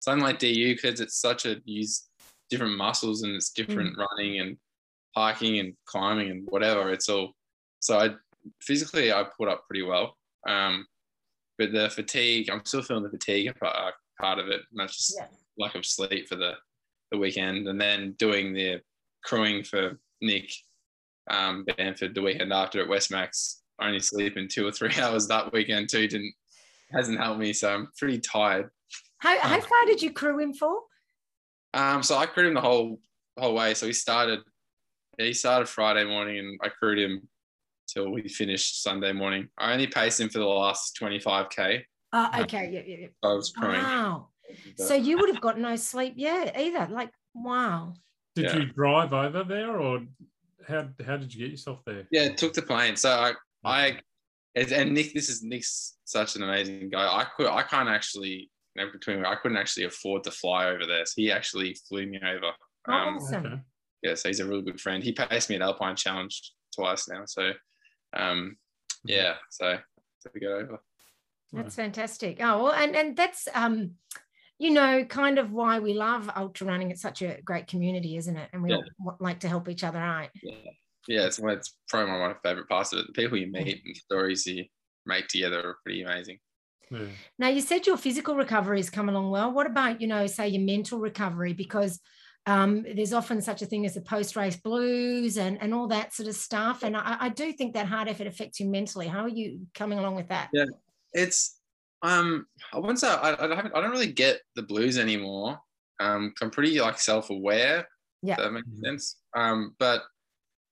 something 0.00 0.24
like 0.24 0.38
DU 0.38 0.74
because 0.74 1.00
it's 1.00 1.20
such 1.20 1.46
a 1.46 1.60
use 1.64 2.08
different 2.48 2.76
muscles 2.76 3.22
and 3.22 3.34
it's 3.34 3.50
different 3.50 3.96
running 3.98 4.40
and 4.40 4.56
hiking 5.16 5.58
and 5.58 5.74
climbing 5.84 6.30
and 6.30 6.48
whatever. 6.48 6.90
It's 6.90 7.08
all 7.08 7.32
so 7.80 7.98
I 7.98 8.10
physically 8.60 9.12
I 9.12 9.24
put 9.36 9.48
up 9.48 9.66
pretty 9.68 9.82
well. 9.82 10.16
Um, 10.48 10.86
but 11.58 11.72
the 11.72 11.90
fatigue, 11.90 12.50
I'm 12.50 12.64
still 12.64 12.82
feeling 12.82 13.02
the 13.02 13.10
fatigue 13.10 13.52
part, 13.58 13.94
part 14.20 14.38
of 14.38 14.48
it, 14.48 14.62
and 14.70 14.80
that's 14.80 14.96
just 14.96 15.16
Yeah. 15.18 15.28
lack 15.58 15.74
of 15.74 15.86
sleep 15.86 16.28
for 16.28 16.36
the 16.36 16.54
the 17.12 17.18
weekend, 17.18 17.68
and 17.68 17.80
then 17.80 18.12
doing 18.18 18.52
the 18.52 18.80
crewing 19.24 19.62
for 19.62 19.98
Nick 20.20 20.50
um, 21.30 21.64
Banford 21.64 22.14
the 22.14 22.22
weekend 22.22 22.52
after 22.52 22.80
at 22.82 22.88
Westmax. 22.88 23.60
Only 23.80 24.00
sleeping 24.00 24.48
two 24.48 24.66
or 24.66 24.72
three 24.72 24.92
hours 25.00 25.28
that 25.28 25.52
weekend 25.52 25.88
too 25.88 26.08
didn't 26.08 26.34
hasn't 26.92 27.18
helped 27.18 27.40
me, 27.40 27.52
so 27.52 27.72
I'm 27.72 27.88
pretty 27.98 28.18
tired. 28.18 28.70
How, 29.18 29.38
how 29.38 29.60
far 29.60 29.86
did 29.86 30.02
you 30.02 30.12
crew 30.12 30.38
him 30.38 30.52
for? 30.52 30.80
Um, 31.74 32.02
so 32.02 32.16
I 32.16 32.26
crewed 32.26 32.46
him 32.46 32.54
the 32.54 32.60
whole 32.60 33.00
whole 33.38 33.54
way. 33.54 33.74
So 33.74 33.86
he 33.86 33.92
started, 33.92 34.40
yeah, 35.18 35.26
he 35.26 35.32
started 35.32 35.68
Friday 35.68 36.04
morning, 36.04 36.38
and 36.38 36.58
I 36.62 36.68
crewed 36.68 36.98
him 36.98 37.28
till 37.88 38.10
we 38.10 38.28
finished 38.28 38.82
Sunday 38.82 39.12
morning. 39.12 39.48
I 39.58 39.72
only 39.72 39.86
paced 39.86 40.20
him 40.20 40.28
for 40.28 40.38
the 40.38 40.46
last 40.46 40.98
25k. 41.00 41.82
Uh, 42.12 42.40
okay, 42.42 42.70
yeah, 42.72 42.82
yeah, 42.86 42.96
yeah. 43.00 43.06
I 43.28 43.32
was 43.34 43.50
crewing. 43.50 43.80
Wow. 43.82 44.28
So 44.76 44.94
you 44.94 45.18
would 45.18 45.28
have 45.28 45.40
got 45.42 45.58
no 45.58 45.76
sleep, 45.76 46.14
yeah, 46.16 46.50
either. 46.58 46.86
Like, 46.92 47.10
wow. 47.34 47.94
Did 48.34 48.44
Yeah. 48.46 48.56
you 48.58 48.66
drive 48.66 49.12
over 49.12 49.42
there, 49.44 49.78
or 49.78 50.00
how 50.68 50.88
how 51.04 51.16
did 51.16 51.32
you 51.34 51.40
get 51.40 51.50
yourself 51.50 51.80
there? 51.84 52.06
yeah, 52.10 52.34
took 52.34 52.52
the 52.54 52.62
plane. 52.62 52.96
So 52.96 53.10
I, 53.10 53.32
I, 53.64 54.00
and- 54.54 54.72
and 54.72 54.94
Nick, 54.94 55.14
this 55.14 55.28
is 55.28 55.42
Nick's 55.42 55.98
such 56.04 56.36
an 56.36 56.42
amazing 56.42 56.90
guy. 56.90 57.02
I 57.06 57.24
could, 57.36 57.48
I 57.48 57.62
can't 57.62 57.88
actually. 57.88 58.50
you 58.74 58.84
know, 58.84 58.92
Between 58.92 59.24
I 59.24 59.34
couldn't 59.36 59.56
actually 59.56 59.84
afford 59.84 60.22
to 60.24 60.30
fly 60.30 60.66
over 60.68 60.86
there, 60.86 61.04
so 61.06 61.14
he 61.16 61.32
actually 61.32 61.74
flew 61.88 62.06
me 62.06 62.20
over. 62.24 62.52
Oh, 62.88 62.92
Um, 62.92 63.16
awesome. 63.16 63.46
Okay. 63.46 63.60
yeah, 64.02 64.14
so 64.14 64.28
he's 64.28 64.40
a 64.40 64.44
really 64.46 64.62
good 64.62 64.80
friend. 64.80 65.02
He 65.02 65.12
paced 65.12 65.48
me 65.50 65.56
at 65.56 65.62
Alpine 65.62 65.96
Challenge 65.96 66.52
twice 66.74 67.08
now. 67.08 67.24
So, 67.26 67.52
um, 68.14 68.56
yeah, 69.04 69.34
so 69.50 69.78
so 70.20 70.30
we 70.34 70.40
got 70.40 70.52
over. 70.52 70.78
That's 71.52 71.74
fantastic. 71.74 72.38
Oh, 72.40 72.64
well, 72.64 72.72
and 72.72 72.96
and 72.96 73.16
that's 73.16 73.48
um, 73.54 73.92
you 74.58 74.70
know, 74.70 75.04
kind 75.04 75.38
of 75.38 75.52
why 75.52 75.78
we 75.78 75.94
love 75.94 76.30
ultra 76.34 76.66
running. 76.66 76.90
It's 76.90 77.02
such 77.02 77.22
a 77.22 77.40
great 77.44 77.66
community, 77.66 78.16
isn't 78.16 78.36
it? 78.36 78.48
And 78.52 78.62
we 78.62 78.70
Yeah. 78.70 78.78
all 79.04 79.16
like 79.20 79.40
to 79.40 79.48
help 79.48 79.68
each 79.68 79.84
other 79.84 79.98
out. 79.98 80.30
Yeah, 80.42 80.54
yeah. 81.08 81.26
it's. 81.26 81.38
It's 81.38 81.76
probably 81.88 82.10
one 82.10 82.30
of 82.30 82.36
my 82.36 82.48
favorite 82.48 82.68
parts 82.68 82.92
of 82.92 83.00
it. 83.00 83.06
The 83.08 83.12
people 83.12 83.38
you 83.38 83.50
meet 83.50 83.82
and 83.84 83.96
stories 83.96 84.46
you 84.46 84.64
make 85.04 85.28
together 85.28 85.60
are 85.60 85.76
pretty 85.84 86.02
amazing. 86.02 86.38
Yeah. 86.90 87.06
Now, 87.38 87.48
you 87.48 87.60
said 87.60 87.86
your 87.86 87.96
physical 87.96 88.34
recovery 88.36 88.78
has 88.78 88.90
come 88.90 89.08
along 89.08 89.30
well. 89.30 89.52
What 89.52 89.66
about, 89.66 90.00
you 90.00 90.06
know, 90.06 90.26
say 90.26 90.48
your 90.48 90.62
mental 90.62 90.98
recovery? 91.00 91.52
Because 91.52 92.00
um, 92.46 92.82
there's 92.94 93.12
often 93.12 93.42
such 93.42 93.60
a 93.62 93.66
thing 93.66 93.84
as 93.84 93.94
the 93.94 94.00
post 94.00 94.36
race 94.36 94.56
blues 94.56 95.36
and, 95.36 95.60
and 95.60 95.74
all 95.74 95.88
that 95.88 96.14
sort 96.14 96.28
of 96.28 96.36
stuff. 96.36 96.84
And 96.84 96.96
I, 96.96 97.16
I 97.20 97.28
do 97.28 97.52
think 97.52 97.74
that 97.74 97.86
hard 97.86 98.08
effort 98.08 98.28
affects 98.28 98.60
you 98.60 98.68
mentally. 98.68 99.08
How 99.08 99.22
are 99.22 99.28
you 99.28 99.66
coming 99.74 99.98
along 99.98 100.14
with 100.14 100.28
that? 100.28 100.50
Yeah. 100.52 100.66
It's 101.16 101.58
um, 102.02 102.46
I 102.72 102.78
wouldn't 102.78 103.00
say 103.00 103.08
I, 103.08 103.30
I 103.34 103.54
haven't. 103.56 103.74
I 103.74 103.80
don't 103.80 103.90
really 103.90 104.12
get 104.12 104.40
the 104.54 104.62
blues 104.62 104.98
anymore. 104.98 105.58
Um, 105.98 106.34
I'm 106.42 106.50
pretty 106.50 106.78
like 106.80 106.98
self-aware. 107.00 107.88
Yeah. 108.22 108.36
that 108.36 108.52
makes 108.52 108.66
Mhm. 108.68 108.80
sense. 108.84 109.16
Um, 109.34 109.74
but 109.78 110.02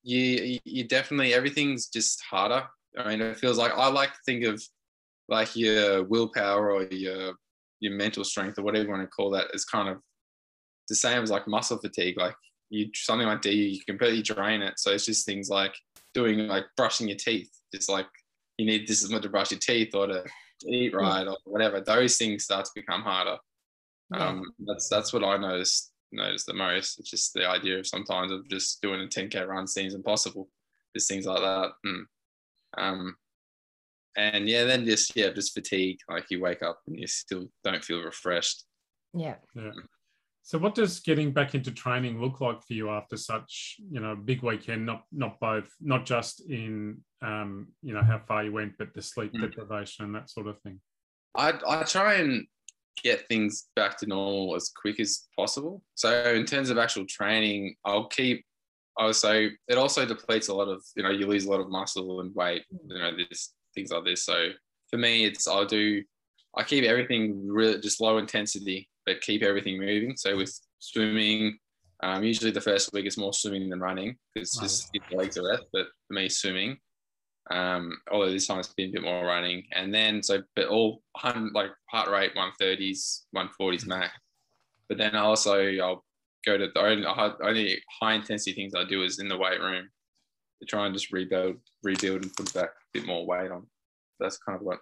you 0.02 0.18
you- 0.20 0.60
you 0.64 0.84
definitely 0.84 1.32
everything's 1.34 1.88
just 1.88 2.20
harder. 2.22 2.68
I 2.98 3.08
mean, 3.08 3.20
it 3.20 3.38
feels 3.38 3.58
like 3.58 3.72
I 3.72 3.88
like 3.88 4.12
to 4.12 4.18
think 4.26 4.44
of 4.44 4.62
like 5.28 5.56
your 5.56 6.04
willpower 6.04 6.70
or 6.72 6.84
your 6.84 7.34
your 7.80 7.92
mental 7.94 8.24
strength 8.24 8.58
or 8.58 8.62
whatever 8.62 8.84
you 8.84 8.90
want 8.90 9.02
to 9.02 9.08
call 9.08 9.30
that 9.30 9.48
is 9.54 9.64
kind 9.64 9.88
of 9.88 9.98
the 10.88 10.94
same 10.94 11.22
as 11.22 11.30
like 11.30 11.48
muscle 11.48 11.78
fatigue. 11.78 12.18
Like 12.18 12.36
you 12.70 12.90
something 12.94 13.26
like 13.26 13.40
DU, 13.42 13.50
you 13.50 13.80
completely 13.88 14.22
drain 14.22 14.60
it. 14.62 14.78
So 14.78 14.90
it's 14.92 15.06
just 15.06 15.24
things 15.26 15.48
like 15.48 15.74
doing 16.12 16.46
like 16.48 16.64
brushing 16.76 17.08
your 17.08 17.16
teeth. 17.18 17.50
Just 17.74 17.88
like 17.88 18.06
you 18.58 18.66
need 18.66 18.86
this 18.86 19.02
is 19.02 19.10
to 19.10 19.28
brush 19.28 19.50
your 19.50 19.60
teeth 19.60 19.94
or 19.94 20.06
to 20.06 20.24
eat 20.66 20.94
right 20.94 21.26
or 21.26 21.36
whatever. 21.44 21.80
Those 21.80 22.16
things 22.16 22.44
start 22.44 22.64
to 22.66 22.70
become 22.74 23.02
harder. 23.02 23.36
Yeah. 24.12 24.28
Um, 24.28 24.44
that's 24.66 24.88
that's 24.88 25.12
what 25.12 25.24
I 25.24 25.36
noticed 25.36 25.92
noticed 26.12 26.46
the 26.46 26.54
most. 26.54 26.98
It's 26.98 27.10
just 27.10 27.34
the 27.34 27.48
idea 27.48 27.78
of 27.78 27.86
sometimes 27.86 28.30
of 28.30 28.48
just 28.48 28.80
doing 28.80 29.00
a 29.00 29.06
10k 29.06 29.46
run 29.46 29.66
seems 29.66 29.94
impossible. 29.94 30.48
Just 30.94 31.08
things 31.08 31.26
like 31.26 31.40
that. 31.40 31.72
And, 31.82 32.06
um, 32.76 33.16
and 34.16 34.48
yeah, 34.48 34.64
then 34.64 34.84
just 34.84 35.16
yeah, 35.16 35.30
just 35.30 35.54
fatigue. 35.54 35.98
Like 36.08 36.30
you 36.30 36.40
wake 36.40 36.62
up 36.62 36.80
and 36.86 36.98
you 36.98 37.06
still 37.06 37.48
don't 37.64 37.84
feel 37.84 38.02
refreshed. 38.02 38.64
yeah. 39.12 39.36
Yeah. 39.54 39.70
So, 40.46 40.58
what 40.58 40.74
does 40.74 41.00
getting 41.00 41.32
back 41.32 41.54
into 41.54 41.70
training 41.70 42.20
look 42.20 42.42
like 42.42 42.62
for 42.62 42.74
you 42.74 42.90
after 42.90 43.16
such, 43.16 43.76
you 43.90 43.98
know, 43.98 44.14
big 44.14 44.42
weekend? 44.42 44.84
Not 44.84 45.04
not 45.10 45.40
both, 45.40 45.70
not 45.80 46.04
just 46.04 46.42
in, 46.50 46.98
um, 47.22 47.68
you 47.82 47.94
know, 47.94 48.02
how 48.02 48.18
far 48.18 48.44
you 48.44 48.52
went, 48.52 48.74
but 48.78 48.92
the 48.92 49.00
sleep 49.00 49.32
Mm. 49.32 49.40
deprivation 49.40 50.04
and 50.04 50.14
that 50.14 50.28
sort 50.28 50.46
of 50.46 50.60
thing. 50.60 50.82
I 51.34 51.58
I 51.66 51.82
try 51.84 52.14
and 52.16 52.46
get 53.02 53.26
things 53.26 53.68
back 53.74 53.96
to 53.98 54.06
normal 54.06 54.54
as 54.54 54.68
quick 54.68 55.00
as 55.00 55.26
possible. 55.34 55.82
So 55.94 56.34
in 56.34 56.44
terms 56.44 56.68
of 56.68 56.76
actual 56.76 57.06
training, 57.06 57.76
I'll 57.84 58.08
keep. 58.08 58.44
Also, 58.98 59.48
it 59.66 59.78
also 59.78 60.04
depletes 60.06 60.48
a 60.48 60.54
lot 60.54 60.68
of 60.68 60.84
you 60.94 61.02
know 61.02 61.10
you 61.10 61.26
lose 61.26 61.46
a 61.46 61.50
lot 61.50 61.60
of 61.60 61.70
muscle 61.70 62.20
and 62.20 62.34
weight. 62.34 62.64
You 62.70 62.98
know 62.98 63.12
this 63.16 63.54
things 63.74 63.90
like 63.90 64.04
this. 64.04 64.24
So 64.24 64.50
for 64.90 64.98
me, 64.98 65.24
it's 65.24 65.48
I'll 65.48 65.64
do. 65.64 66.04
I 66.54 66.64
keep 66.64 66.84
everything 66.84 67.48
really 67.48 67.80
just 67.80 68.02
low 68.02 68.18
intensity, 68.18 68.90
but 69.06 69.20
keep 69.20 69.42
everything 69.42 69.78
moving. 69.78 70.16
So 70.16 70.36
with 70.36 70.58
swimming, 70.78 71.58
um, 72.02 72.22
usually 72.22 72.50
the 72.50 72.60
first 72.60 72.92
week 72.92 73.06
is 73.06 73.16
more 73.16 73.32
swimming 73.32 73.70
than 73.70 73.80
running 73.80 74.16
because 74.34 74.50
it's 74.50 74.60
just 74.60 74.92
give 74.92 75.02
the 75.10 75.16
legs 75.16 75.36
a 75.36 75.42
rest. 75.42 75.64
But 75.72 75.86
for 76.06 76.14
me, 76.14 76.28
swimming. 76.28 76.78
Um, 77.50 77.98
although 78.10 78.30
this 78.30 78.46
time 78.46 78.58
it's 78.58 78.72
been 78.72 78.90
a 78.90 78.92
bit 78.92 79.02
more 79.02 79.26
running, 79.26 79.64
and 79.72 79.92
then 79.92 80.22
so 80.22 80.42
but 80.56 80.68
all 80.68 81.02
like 81.52 81.70
heart 81.90 82.10
rate 82.10 82.32
130s, 82.34 83.22
140s 83.36 83.86
max. 83.86 84.12
But 84.88 84.98
then 84.98 85.14
also 85.14 85.62
I'll 85.78 86.04
go 86.44 86.58
to 86.58 86.68
the 86.74 86.80
only, 86.80 87.06
only 87.42 87.82
high 88.00 88.14
intensity 88.14 88.52
things 88.52 88.74
I 88.74 88.84
do 88.84 89.02
is 89.02 89.18
in 89.18 89.28
the 89.28 89.36
weight 89.36 89.60
room 89.60 89.88
to 90.60 90.66
try 90.66 90.86
and 90.86 90.94
just 90.94 91.12
rebuild, 91.12 91.56
rebuild 91.82 92.22
and 92.22 92.34
put 92.34 92.52
back 92.54 92.68
a 92.68 92.98
bit 92.98 93.06
more 93.06 93.26
weight 93.26 93.50
on. 93.50 93.66
That's 94.20 94.38
kind 94.38 94.56
of 94.56 94.62
what. 94.62 94.78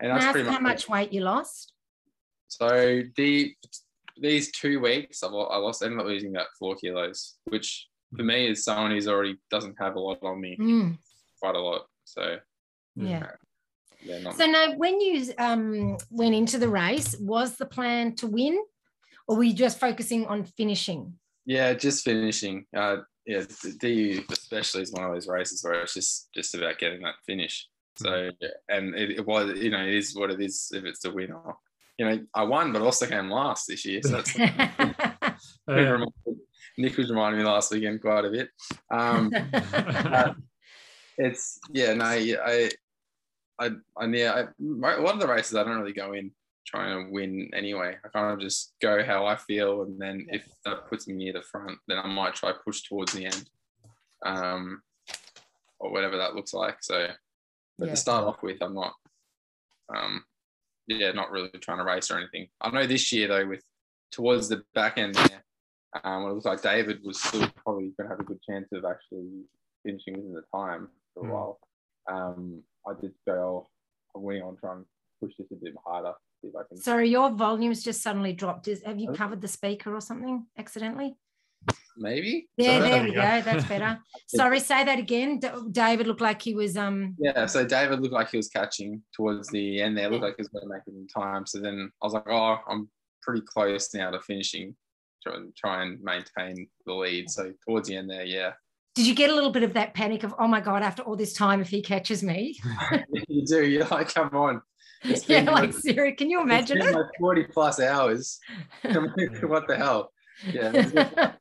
And 0.00 0.10
that's 0.10 0.32
pretty 0.32 0.48
how 0.48 0.54
much. 0.54 0.62
much 0.62 0.88
weight 0.88 1.12
you 1.12 1.22
lost? 1.22 1.72
So 2.48 3.02
the 3.16 3.54
these 4.18 4.50
two 4.52 4.80
weeks, 4.80 5.22
I've, 5.22 5.32
I 5.32 5.56
lost, 5.58 5.82
ended 5.82 6.00
up 6.00 6.06
losing 6.06 6.34
about 6.34 6.46
four 6.58 6.74
kilos, 6.76 7.34
which 7.44 7.86
for 8.16 8.22
me 8.22 8.48
is 8.48 8.64
someone 8.64 8.92
who's 8.92 9.08
already 9.08 9.36
doesn't 9.50 9.76
have 9.78 9.96
a 9.96 10.00
lot 10.00 10.22
on 10.22 10.40
me, 10.40 10.56
Mm, 10.58 10.98
quite 11.40 11.54
a 11.54 11.60
lot. 11.60 11.86
So 12.04 12.38
yeah. 12.94 13.26
yeah, 14.02 14.18
not 14.20 14.36
So 14.36 14.46
now, 14.46 14.74
when 14.76 15.00
you 15.00 15.32
um, 15.38 15.98
went 16.10 16.34
into 16.34 16.58
the 16.58 16.68
race, 16.68 17.16
was 17.20 17.56
the 17.56 17.66
plan 17.66 18.14
to 18.16 18.26
win, 18.26 18.58
or 19.28 19.36
were 19.36 19.44
you 19.44 19.54
just 19.54 19.78
focusing 19.78 20.26
on 20.26 20.44
finishing? 20.44 21.14
Yeah, 21.44 21.74
just 21.74 22.04
finishing. 22.04 22.64
Uh, 22.74 22.98
yeah, 23.26 23.40
the 23.40 23.76
DU 23.78 24.24
especially 24.30 24.82
is 24.82 24.92
one 24.92 25.04
of 25.04 25.12
those 25.12 25.26
races 25.28 25.62
where 25.62 25.82
it's 25.82 25.94
just 25.94 26.28
just 26.32 26.54
about 26.54 26.78
getting 26.78 27.02
that 27.02 27.16
finish. 27.26 27.68
So, 27.96 28.30
and 28.68 28.94
it, 28.94 29.10
it 29.12 29.26
was, 29.26 29.58
you 29.58 29.70
know, 29.70 29.82
it 29.82 29.94
is 29.94 30.14
what 30.14 30.30
it 30.30 30.40
is. 30.40 30.70
If 30.72 30.84
it's 30.84 31.04
a 31.06 31.10
winner, 31.10 31.40
you 31.98 32.08
know, 32.08 32.20
I 32.34 32.44
won, 32.44 32.72
but 32.72 32.82
also 32.82 33.06
came 33.06 33.30
last 33.30 33.66
this 33.66 33.84
year. 33.84 34.02
So 34.02 34.20
that's 34.20 34.36
Uh, 35.68 36.06
Nick 36.78 36.96
was 36.96 37.10
reminding 37.10 37.40
me 37.40 37.46
last 37.46 37.72
weekend 37.72 38.00
quite 38.00 38.24
a 38.24 38.30
bit. 38.30 38.48
Um, 38.90 39.32
it's 41.18 41.58
yeah, 41.72 41.94
no, 41.94 42.04
I, 42.04 42.36
I, 43.58 43.70
I, 43.98 44.06
yeah, 44.06 44.32
I, 44.32 44.40
a 44.92 45.00
lot 45.00 45.14
of 45.14 45.20
the 45.20 45.26
races 45.26 45.56
I 45.56 45.64
don't 45.64 45.78
really 45.78 45.92
go 45.92 46.12
in 46.12 46.30
trying 46.66 47.06
to 47.06 47.12
win 47.12 47.50
anyway. 47.54 47.96
I 48.04 48.08
kind 48.08 48.32
of 48.32 48.40
just 48.40 48.74
go 48.82 49.02
how 49.02 49.24
I 49.26 49.36
feel, 49.36 49.82
and 49.82 49.98
then 49.98 50.26
if 50.28 50.46
that 50.64 50.88
puts 50.88 51.06
me 51.08 51.14
near 51.14 51.32
the 51.32 51.42
front, 51.42 51.78
then 51.88 51.98
I 51.98 52.06
might 52.06 52.34
try 52.34 52.52
push 52.64 52.82
towards 52.82 53.12
the 53.12 53.26
end, 53.26 53.48
um, 54.24 54.82
or 55.78 55.92
whatever 55.92 56.16
that 56.18 56.34
looks 56.34 56.52
like. 56.52 56.78
So, 56.82 57.08
but 57.78 57.86
Yeah. 57.86 57.92
to 57.92 57.96
start 57.96 58.24
off 58.24 58.42
with, 58.42 58.62
I'm 58.62 58.74
not, 58.74 58.92
um, 59.94 60.24
yeah, 60.86 61.12
not 61.12 61.30
really 61.30 61.48
trying 61.60 61.78
to 61.78 61.84
race 61.84 62.10
or 62.10 62.18
anything. 62.18 62.48
I 62.60 62.70
know 62.70 62.86
this 62.86 63.12
year 63.12 63.28
though, 63.28 63.46
with 63.46 63.62
towards 64.12 64.48
the 64.48 64.62
back 64.74 64.98
end 64.98 65.14
there, 65.14 65.44
um, 66.04 66.24
it 66.24 66.32
looks 66.32 66.44
like 66.44 66.62
David 66.62 67.00
was 67.04 67.20
still 67.20 67.48
probably 67.64 67.92
going 67.96 68.08
to 68.08 68.08
have 68.08 68.20
a 68.20 68.24
good 68.24 68.40
chance 68.48 68.66
of 68.72 68.84
actually 68.84 69.44
finishing 69.84 70.14
within 70.16 70.34
the 70.34 70.42
time 70.54 70.88
for 71.14 71.24
a 71.24 71.28
Mm. 71.28 71.32
while. 71.32 71.58
Um, 72.08 72.62
I 72.86 72.92
did 73.00 73.12
go, 73.26 73.66
I'm 74.14 74.22
willing 74.22 74.42
on 74.42 74.56
trying 74.58 74.82
to 74.84 74.86
push 75.20 75.32
this 75.38 75.46
a 75.50 75.56
bit 75.56 75.74
harder, 75.84 76.12
see 76.42 76.48
if 76.48 76.54
I 76.56 76.62
can. 76.68 76.76
Sorry, 76.76 77.08
your 77.08 77.30
volume's 77.30 77.82
just 77.82 78.02
suddenly 78.02 78.32
dropped. 78.32 78.68
Is, 78.68 78.82
have 78.82 78.98
you 78.98 79.12
covered 79.12 79.40
the 79.40 79.48
speaker 79.48 79.94
or 79.94 80.00
something 80.00 80.46
accidentally? 80.56 81.16
Maybe. 81.98 82.48
Yeah, 82.56 82.78
So- 82.78 82.82
there 82.88 83.02
we 83.02 83.08
go. 83.10 83.14
go. 83.22 83.42
That's 83.42 83.64
better. 83.66 83.98
Sorry, 84.28 84.60
say 84.60 84.84
that 84.84 84.98
again. 84.98 85.38
D- 85.38 85.48
David 85.70 86.06
looked 86.06 86.20
like 86.20 86.42
he 86.42 86.54
was 86.54 86.76
um 86.76 87.14
Yeah, 87.18 87.46
so 87.46 87.64
David 87.66 88.00
looked 88.00 88.12
like 88.14 88.30
he 88.30 88.36
was 88.36 88.48
catching 88.48 89.02
towards 89.14 89.48
the 89.48 89.80
end 89.82 89.96
there. 89.96 90.10
Looked 90.10 90.22
like 90.24 90.36
he 90.36 90.40
was 90.42 90.48
going 90.48 90.62
to 90.64 90.68
make 90.72 90.82
it 90.86 90.94
in 90.94 91.06
time. 91.08 91.46
So 91.46 91.58
then 91.60 91.90
I 92.02 92.06
was 92.06 92.12
like, 92.14 92.28
oh, 92.28 92.58
I'm 92.68 92.88
pretty 93.22 93.42
close 93.46 93.92
now 93.94 94.10
to 94.10 94.20
finishing. 94.20 94.76
Try 95.22 95.36
and 95.36 95.56
try 95.56 95.82
and 95.82 96.00
maintain 96.02 96.68
the 96.84 96.92
lead. 96.94 97.30
So 97.30 97.52
towards 97.66 97.88
the 97.88 97.96
end 97.96 98.10
there, 98.10 98.24
yeah, 98.24 98.52
Did 98.94 99.06
you 99.06 99.14
get 99.14 99.30
a 99.30 99.34
little 99.34 99.50
bit 99.50 99.62
of 99.62 99.72
that 99.74 99.94
panic 99.94 100.22
of 100.22 100.34
oh 100.38 100.46
my 100.46 100.60
god, 100.60 100.82
after 100.82 101.02
all 101.02 101.16
this 101.16 101.32
time, 101.32 101.60
if 101.60 101.68
he 101.68 101.80
catches 101.82 102.22
me? 102.22 102.58
you 103.28 103.44
do. 103.46 103.64
You're 103.66 103.86
like, 103.86 104.12
come 104.12 104.30
on. 104.34 104.60
It's 105.02 105.28
yeah, 105.28 105.40
been 105.44 105.46
like 105.54 105.72
like- 105.72 105.74
Siri, 105.74 106.14
can 106.14 106.30
you 106.30 106.40
It's 106.40 106.44
imagine 106.46 106.78
been 106.78 106.88
it? 106.88 106.94
like 106.94 107.06
40 107.20 107.44
plus 107.52 107.80
hours. 107.80 108.38
what 108.84 109.66
the 109.68 109.76
hell? 109.76 110.12
Yeah. 110.52 111.32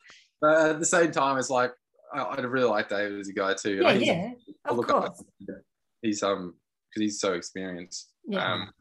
It's 0.50 0.58
good. 0.58 0.64
but 0.64 0.70
at 0.72 0.80
the 0.80 0.86
same 0.86 1.12
time, 1.12 1.38
it's 1.38 1.50
like 1.50 1.72
I, 2.14 2.22
I 2.22 2.42
really 2.42 2.70
like 2.70 2.90
David 2.90 3.20
as 3.20 3.28
a 3.30 3.34
guy 3.34 3.54
too. 3.54 3.80
yeah, 3.82 3.94
He's- 3.94 4.08
yeah, 4.08 4.32
of 4.66 4.78
look 4.78 4.90
up 4.92 5.06
course. 5.06 5.24
to. 5.48 5.56
He's 6.02 6.22
um 6.24 6.54
because 6.90 7.02
he's 7.02 7.20
so 7.20 7.34
experienced. 7.34 8.12
Yeah. 8.28 8.54
Um, 8.54 8.72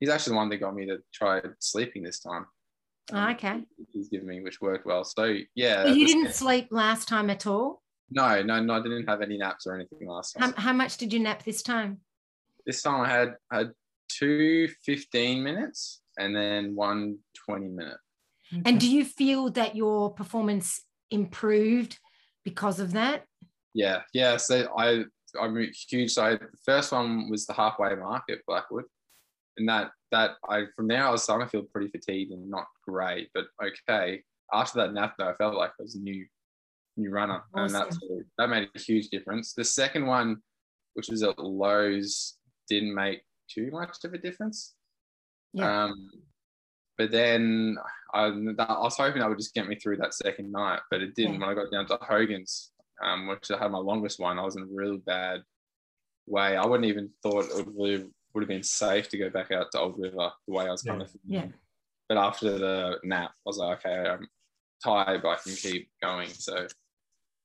he's 0.00 0.08
actually 0.08 0.32
the 0.32 0.36
one 0.36 0.48
that 0.48 0.56
got 0.58 0.74
me 0.74 0.86
to 0.86 0.98
try 1.14 1.40
sleeping 1.60 2.02
this 2.02 2.20
time. 2.20 2.46
Oh, 3.12 3.30
okay. 3.30 3.62
He's 3.92 4.08
given 4.08 4.26
me, 4.26 4.40
which 4.42 4.60
worked 4.60 4.86
well. 4.86 5.04
So 5.04 5.36
yeah. 5.54 5.84
Well, 5.84 5.94
you 5.96 6.06
didn't 6.06 6.32
sleep 6.34 6.68
last 6.70 7.08
time 7.08 7.30
at 7.30 7.46
all. 7.46 7.82
No, 8.10 8.42
no, 8.42 8.62
no. 8.62 8.74
I 8.74 8.82
didn't 8.82 9.06
have 9.06 9.22
any 9.22 9.38
naps 9.38 9.66
or 9.66 9.74
anything 9.74 10.06
last 10.08 10.32
time. 10.34 10.52
How, 10.54 10.60
how 10.62 10.72
much 10.72 10.96
did 10.98 11.12
you 11.12 11.18
nap 11.20 11.44
this 11.44 11.62
time? 11.62 12.00
this 12.64 12.80
time 12.82 13.00
I 13.00 13.08
had 13.08 13.34
had 13.50 13.70
two 14.08 14.68
15 14.84 15.42
minutes 15.42 16.00
and 16.18 16.34
then 16.36 16.74
one 16.76 17.18
20 17.46 17.68
minute. 17.68 17.96
And 18.64 18.78
do 18.78 18.88
you 18.88 19.04
feel 19.04 19.50
that 19.52 19.74
your 19.74 20.12
performance 20.12 20.82
improved 21.12 21.98
because 22.44 22.80
of 22.80 22.92
that? 22.92 23.24
Yeah, 23.74 24.02
yeah. 24.12 24.36
So 24.36 24.68
I 24.76 25.04
I'm 25.40 25.56
huge. 25.88 26.12
So 26.12 26.36
the 26.36 26.48
first 26.64 26.92
one 26.92 27.30
was 27.30 27.46
the 27.46 27.54
halfway 27.54 27.94
mark 27.94 28.24
at 28.30 28.44
Blackwood, 28.46 28.84
and 29.56 29.68
that 29.68 29.92
that 30.10 30.32
I 30.48 30.64
from 30.76 30.88
there 30.88 31.06
I 31.06 31.10
was 31.10 31.22
starting 31.22 31.46
to 31.46 31.50
feel 31.50 31.62
pretty 31.62 31.90
fatigued 31.90 32.32
and 32.32 32.50
not 32.50 32.66
great, 32.86 33.30
but 33.34 33.46
okay. 33.62 34.22
After 34.52 34.80
that 34.80 34.92
nap 34.92 35.14
though, 35.18 35.30
I 35.30 35.34
felt 35.34 35.54
like 35.54 35.70
I 35.78 35.82
was 35.82 35.94
a 35.94 36.00
new 36.00 36.26
new 36.96 37.10
runner, 37.10 37.42
and 37.54 37.74
that's 37.74 37.98
that 38.38 38.48
made 38.48 38.68
a 38.74 38.78
huge 38.78 39.08
difference. 39.08 39.54
The 39.54 39.64
second 39.64 40.06
one, 40.06 40.38
which 40.94 41.08
was 41.08 41.22
at 41.22 41.38
Lowe's, 41.38 42.36
didn't 42.68 42.94
make 42.94 43.22
too 43.48 43.70
much 43.70 44.04
of 44.04 44.12
a 44.12 44.18
difference. 44.18 44.74
Yeah. 45.54 45.84
Um, 45.84 46.10
but 46.98 47.10
then 47.10 47.76
I, 48.14 48.24
I 48.26 48.30
was 48.82 48.96
hoping 48.96 49.20
that 49.20 49.28
would 49.28 49.38
just 49.38 49.54
get 49.54 49.66
me 49.68 49.76
through 49.76 49.96
that 49.98 50.14
second 50.14 50.52
night, 50.52 50.80
but 50.90 51.00
it 51.02 51.14
didn't. 51.14 51.34
Yeah. 51.34 51.40
When 51.40 51.48
I 51.50 51.54
got 51.54 51.70
down 51.72 51.86
to 51.86 51.98
Hogan's, 52.00 52.72
um, 53.02 53.26
which 53.28 53.50
I 53.50 53.58
had 53.58 53.70
my 53.70 53.78
longest 53.78 54.20
one, 54.20 54.38
I 54.38 54.42
was 54.44 54.56
in 54.56 54.62
a 54.62 54.66
really 54.72 54.98
bad 54.98 55.40
way. 56.26 56.56
I 56.56 56.66
wouldn't 56.66 56.88
even 56.88 57.10
thought 57.22 57.46
it 57.46 57.56
would, 57.56 57.74
really, 57.74 58.04
would 58.34 58.42
have 58.42 58.48
been 58.48 58.62
safe 58.62 59.08
to 59.10 59.18
go 59.18 59.30
back 59.30 59.50
out 59.50 59.72
to 59.72 59.80
Old 59.80 59.98
River 59.98 60.30
the 60.46 60.54
way 60.54 60.66
I 60.66 60.70
was 60.70 60.82
kind 60.82 61.00
Yeah. 61.00 61.04
of 61.04 61.10
Yeah. 61.24 61.46
But 62.08 62.18
after 62.18 62.58
the 62.58 62.98
nap, 63.04 63.30
I 63.30 63.34
was 63.46 63.56
like, 63.58 63.84
okay, 63.86 64.08
I'm 64.08 64.28
tired, 64.84 65.22
but 65.22 65.28
I 65.30 65.36
can 65.36 65.54
keep 65.54 65.88
going. 66.02 66.28
So 66.28 66.66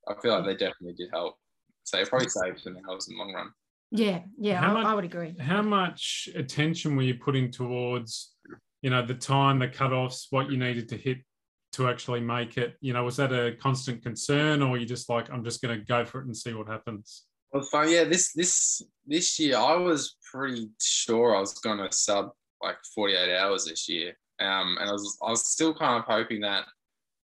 I 0.07 0.13
feel 0.21 0.33
like 0.35 0.45
they 0.45 0.53
definitely 0.55 0.93
did 0.93 1.09
help. 1.11 1.35
So 1.83 1.97
it 1.99 2.09
probably 2.09 2.27
saved 2.29 2.59
some 2.59 2.77
hours 2.89 3.07
in 3.07 3.15
the 3.15 3.19
long 3.23 3.33
run. 3.33 3.51
Yeah, 3.91 4.23
yeah, 4.37 4.59
How 4.59 4.71
I, 4.71 4.73
much- 4.73 4.85
I 4.85 4.93
would 4.93 5.05
agree. 5.05 5.35
How 5.39 5.61
much 5.61 6.27
attention 6.35 6.97
were 6.97 7.03
you 7.03 7.15
putting 7.15 7.49
towards, 7.51 8.33
you 8.81 8.89
know, 8.89 9.05
the 9.05 9.13
time, 9.13 9.59
the 9.59 9.67
cutoffs, 9.67 10.27
what 10.29 10.49
you 10.49 10.57
needed 10.57 10.89
to 10.89 10.97
hit 10.97 11.19
to 11.73 11.87
actually 11.87 12.21
make 12.21 12.57
it? 12.57 12.75
You 12.81 12.93
know, 12.93 13.03
was 13.03 13.17
that 13.17 13.31
a 13.33 13.55
constant 13.55 14.03
concern, 14.03 14.61
or 14.61 14.77
you 14.77 14.85
just 14.85 15.09
like, 15.09 15.29
I'm 15.31 15.43
just 15.43 15.61
going 15.61 15.77
to 15.79 15.85
go 15.85 16.05
for 16.05 16.21
it 16.21 16.25
and 16.25 16.35
see 16.35 16.53
what 16.53 16.67
happens? 16.67 17.23
Well, 17.51 17.63
fun. 17.63 17.89
Yeah, 17.89 18.03
this 18.03 18.33
this 18.33 18.81
this 19.05 19.39
year 19.39 19.57
I 19.57 19.75
was 19.75 20.17
pretty 20.31 20.69
sure 20.81 21.35
I 21.35 21.39
was 21.39 21.53
going 21.53 21.77
to 21.77 21.91
sub 21.91 22.31
like 22.61 22.77
48 22.93 23.37
hours 23.37 23.65
this 23.65 23.87
year, 23.87 24.17
um, 24.39 24.77
and 24.79 24.89
I 24.89 24.91
was 24.91 25.17
I 25.25 25.29
was 25.29 25.47
still 25.49 25.73
kind 25.73 25.97
of 25.97 26.05
hoping 26.05 26.41
that 26.41 26.65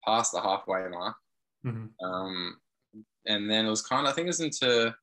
past 0.06 0.32
the 0.32 0.40
halfway 0.42 0.88
mark, 0.88 1.16
Mhm. 1.66 1.90
um, 2.02 2.58
and 3.26 3.50
then 3.50 3.66
it 3.66 3.70
was 3.70 3.82
kind 3.82 4.08
of 4.08 4.12
I 4.12 4.16
think 4.16 4.26
it 4.26 4.30
was 4.30 4.40
into 4.40 4.96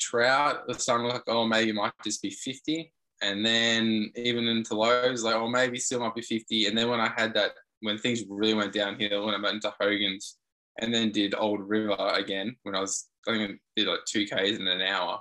Trout. 0.00 0.66
Was 0.66 0.82
starting 0.82 1.06
like 1.06 1.22
oh 1.28 1.46
maybe 1.46 1.70
it 1.70 1.74
might 1.74 1.92
just 2.04 2.22
be 2.22 2.30
50, 2.30 2.92
and 3.22 3.44
then 3.44 4.10
even 4.16 4.46
into 4.46 4.74
lows 4.74 5.22
like 5.24 5.34
oh 5.34 5.48
maybe 5.48 5.78
still 5.78 6.00
might 6.00 6.14
be 6.14 6.22
50, 6.22 6.66
and 6.66 6.76
then 6.76 6.88
when 6.88 7.00
I 7.00 7.12
had 7.16 7.34
that 7.34 7.52
when 7.80 7.98
things 7.98 8.22
really 8.28 8.54
went 8.54 8.72
downhill 8.72 9.26
when 9.26 9.34
I 9.34 9.40
went 9.40 9.54
into 9.56 9.74
Hogan's 9.80 10.36
and 10.80 10.92
then 10.92 11.10
did 11.12 11.34
Old 11.36 11.60
River 11.68 11.96
again 12.14 12.56
when 12.62 12.74
I 12.74 12.80
was 12.80 13.08
I 13.28 13.32
think 13.32 13.50
I 13.50 13.54
did 13.76 13.88
like 13.88 14.00
two 14.08 14.24
Ks 14.26 14.58
in 14.58 14.66
an 14.66 14.82
hour. 14.82 15.18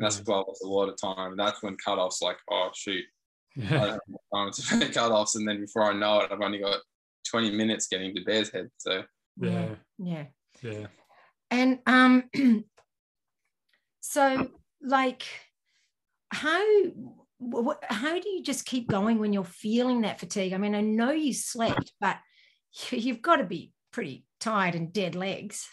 And 0.00 0.06
that's 0.06 0.18
Nice. 0.18 0.28
I 0.28 0.42
that's 0.46 0.64
a 0.64 0.66
lot 0.68 0.88
of 0.88 0.96
time. 1.00 1.32
And 1.32 1.38
that's 1.38 1.62
when 1.62 1.76
cutoffs 1.76 2.22
like, 2.22 2.38
oh 2.50 2.70
shoot, 2.74 3.04
I 3.58 3.62
Yeah. 3.62 3.68
don't 3.78 3.90
have 3.90 4.00
time 4.34 4.50
to 4.52 4.76
make 4.78 4.92
cutoffs. 4.92 5.34
And 5.36 5.46
then 5.46 5.60
before 5.60 5.84
I 5.84 5.92
know 5.92 6.20
it, 6.20 6.32
I've 6.32 6.40
only 6.40 6.58
got 6.58 6.80
20 7.30 7.50
minutes 7.52 7.86
getting 7.88 8.14
to 8.14 8.24
Bear's 8.24 8.50
Head. 8.50 8.70
So 8.78 9.02
Yeah. 9.40 9.74
yeah. 9.98 10.24
Yeah. 10.62 10.86
And 11.50 11.78
um, 11.86 12.24
so 14.00 14.48
like, 14.82 15.22
how 16.30 16.62
wh- 16.62 16.94
wh- 16.96 17.23
how 17.90 18.18
do 18.18 18.28
you 18.28 18.42
just 18.42 18.64
keep 18.64 18.88
going 18.88 19.18
when 19.18 19.32
you're 19.32 19.44
feeling 19.44 20.02
that 20.02 20.20
fatigue? 20.20 20.52
I 20.52 20.58
mean, 20.58 20.74
I 20.74 20.80
know 20.80 21.10
you 21.10 21.32
slept, 21.32 21.92
but 22.00 22.18
you- 22.90 22.98
you've 23.04 23.22
got 23.22 23.36
to 23.36 23.44
be 23.44 23.72
pretty 23.92 24.24
tired 24.40 24.74
and 24.74 24.92
dead 24.92 25.14
legs. 25.14 25.68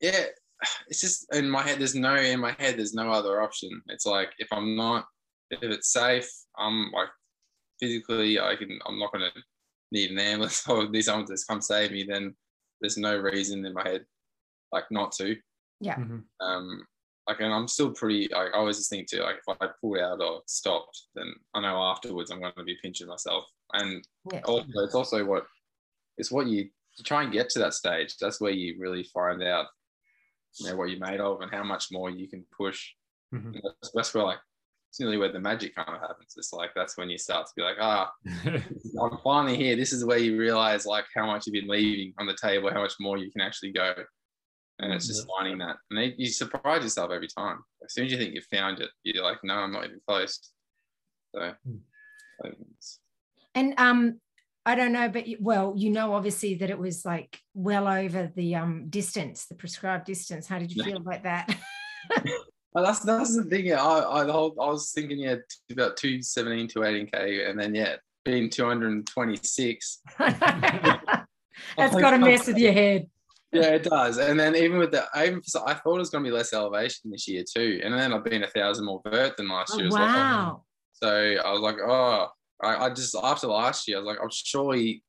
yeah, 0.00 0.26
it's 0.88 1.00
just 1.00 1.26
in 1.34 1.48
my 1.48 1.62
head. 1.62 1.78
There's 1.78 1.94
no 1.94 2.14
in 2.16 2.40
my 2.40 2.52
head. 2.58 2.76
There's 2.78 2.94
no 2.94 3.10
other 3.10 3.40
option. 3.42 3.70
It's 3.88 4.06
like 4.06 4.30
if 4.38 4.48
I'm 4.52 4.76
not, 4.76 5.06
if 5.50 5.62
it's 5.62 5.92
safe, 5.92 6.28
I'm 6.56 6.90
like 6.92 7.08
physically, 7.80 8.38
I 8.40 8.56
can. 8.56 8.78
I'm 8.86 8.98
not 8.98 9.12
gonna 9.12 9.30
need 9.92 10.10
an 10.10 10.18
ambulance 10.18 10.64
or 10.68 10.88
need 10.88 11.02
someone 11.02 11.26
to 11.26 11.36
come 11.48 11.60
save 11.60 11.90
me. 11.92 12.04
Then 12.04 12.34
there's 12.80 12.98
no 12.98 13.16
reason 13.16 13.64
in 13.66 13.72
my 13.74 13.86
head, 13.88 14.04
like 14.72 14.84
not 14.90 15.12
to. 15.12 15.36
Mhm. 15.84 16.24
um 16.40 16.82
like 17.28 17.40
and 17.40 17.52
I'm 17.52 17.68
still 17.68 17.92
pretty 17.92 18.28
like, 18.32 18.48
I 18.54 18.58
always 18.58 18.78
just 18.78 18.90
think 18.90 19.08
too 19.08 19.18
like 19.20 19.36
if 19.46 19.56
I 19.60 19.68
pulled 19.80 19.98
out 19.98 20.20
or 20.20 20.42
stopped 20.46 21.02
then 21.14 21.32
I 21.54 21.60
know 21.60 21.82
afterwards 21.82 22.30
I'm 22.30 22.40
going 22.40 22.52
to 22.56 22.64
be 22.64 22.78
pinching 22.82 23.06
myself. 23.06 23.44
And 23.74 24.02
Yeah. 24.32 24.40
also 24.44 24.66
it's 24.76 24.94
also 24.94 25.24
what 25.24 25.44
it's 26.16 26.30
what 26.32 26.46
you 26.46 26.68
you 26.96 27.04
try 27.04 27.22
and 27.22 27.32
get 27.32 27.48
to 27.50 27.60
that 27.60 27.74
stage 27.74 28.16
that's 28.20 28.40
where 28.40 28.50
you 28.50 28.74
really 28.80 29.04
find 29.04 29.40
out 29.42 29.66
you 30.58 30.68
know 30.68 30.76
what 30.76 30.90
you're 30.90 30.98
made 30.98 31.20
of 31.20 31.40
and 31.42 31.50
how 31.52 31.62
much 31.62 31.86
more 31.92 32.10
you 32.10 32.26
can 32.28 32.44
push. 32.56 32.92
Mhm. 33.32 33.54
And 33.54 33.62
that's, 33.62 33.92
that's 33.94 34.14
where 34.14 34.24
like 34.24 34.38
it's 34.90 34.98
nearly 34.98 35.18
where 35.18 35.30
the 35.30 35.38
magic 35.38 35.74
kind 35.74 35.94
of 35.94 36.00
happens. 36.00 36.32
It's 36.36 36.52
like 36.52 36.70
that's 36.74 36.96
when 36.96 37.10
you 37.10 37.18
start 37.18 37.46
to 37.46 37.52
be 37.54 37.62
like 37.62 37.76
ah 37.80 38.10
I'm 38.46 39.18
finally 39.22 39.56
here. 39.56 39.76
This 39.76 39.92
is 39.92 40.04
where 40.04 40.18
you 40.18 40.38
realize 40.38 40.86
like 40.86 41.04
how 41.14 41.26
much 41.26 41.46
you've 41.46 41.52
been 41.60 41.68
leaving 41.68 42.14
on 42.18 42.26
the 42.26 42.36
table 42.40 42.70
how 42.72 42.80
much 42.82 42.94
more 42.98 43.18
you 43.18 43.30
can 43.30 43.42
actually 43.42 43.72
go 43.72 43.92
and 44.80 44.92
it's 44.92 45.06
just 45.08 45.26
finding 45.36 45.58
that 45.58 45.76
and 45.90 45.98
they, 45.98 46.14
you 46.18 46.28
surprise 46.28 46.82
yourself 46.82 47.10
every 47.10 47.28
time 47.28 47.58
as 47.84 47.92
soon 47.94 48.06
as 48.06 48.12
you 48.12 48.18
think 48.18 48.34
you've 48.34 48.44
found 48.44 48.80
it 48.80 48.90
you're 49.02 49.24
like 49.24 49.38
no 49.42 49.54
i'm 49.54 49.72
not 49.72 49.84
even 49.84 50.00
close 50.06 50.52
so 51.34 51.52
Hmm. 51.66 51.76
I 52.44 52.48
think 52.48 52.60
it's- 52.60 52.98
And 53.54 53.74
um, 53.78 54.20
I 54.64 54.74
don't 54.76 54.92
know, 54.92 55.08
but 55.08 55.26
you- 55.26 55.38
well, 55.40 55.74
you 55.76 55.90
know, 55.90 56.14
obviously 56.14 56.54
that 56.56 56.70
it 56.70 56.78
was 56.78 57.04
like 57.04 57.40
well 57.54 57.88
over 57.88 58.30
the 58.36 58.54
um 58.54 58.88
distance, 58.88 59.46
the 59.46 59.54
prescribed 59.56 60.04
distance. 60.06 60.46
How 60.46 60.58
did 60.58 60.70
you 60.74 60.84
feel 60.84 60.98
about 60.98 61.22
that? 61.24 61.58
well, 62.72 62.84
that's 62.84 63.00
that's 63.00 63.34
the 63.34 63.44
thing 63.44 63.66
yeah 63.66 63.82
i 63.82 64.20
i, 64.20 64.24
the 64.24 64.32
whole, 64.32 64.54
I 64.60 64.66
was 64.68 64.92
thinking 64.92 65.18
yeah 65.18 65.36
about 65.72 65.96
217 65.96 66.68
218k 66.68 67.50
and 67.50 67.58
then 67.58 67.74
yeah 67.74 67.96
being 68.24 68.48
226 68.50 70.00
That's 70.18 70.40
got 71.76 72.10
to 72.12 72.18
mess 72.18 72.46
with 72.46 72.58
your 72.58 72.72
head. 72.72 73.08
Yeah 73.52 73.62
it 73.62 73.82
does 73.82 74.18
and 74.18 74.38
then 74.38 74.54
even 74.54 74.78
with 74.78 74.90
the 74.90 75.04
I, 75.14 75.26
even, 75.26 75.42
I 75.66 75.74
thought 75.74 75.96
it 75.96 75.98
was 75.98 76.10
going 76.10 76.22
to 76.22 76.30
be 76.30 76.36
less 76.36 76.52
elevation 76.52 77.10
this 77.10 77.26
year 77.26 77.44
too 77.50 77.80
and 77.82 77.94
then 77.94 78.12
i've 78.12 78.24
been 78.24 78.42
a 78.44 78.48
thousand 78.48 78.84
more 78.84 79.00
vert 79.10 79.36
than 79.36 79.48
last 79.48 79.72
Oh, 79.74 79.78
year 79.78 79.86
as 79.86 79.92
well 79.94 80.02
oh, 80.02 80.06
wow. 80.06 80.62
So 81.02 81.36
I 81.44 81.52
was 81.52 81.60
like, 81.60 81.76
oh, 81.84 82.28
I, 82.62 82.86
I 82.86 82.90
just 82.90 83.14
after 83.22 83.46
last 83.46 83.86
year, 83.86 83.98
I 83.98 84.00
was 84.00 84.06
like, 84.06 84.18
I'm 84.22 84.30
surely 84.30 85.02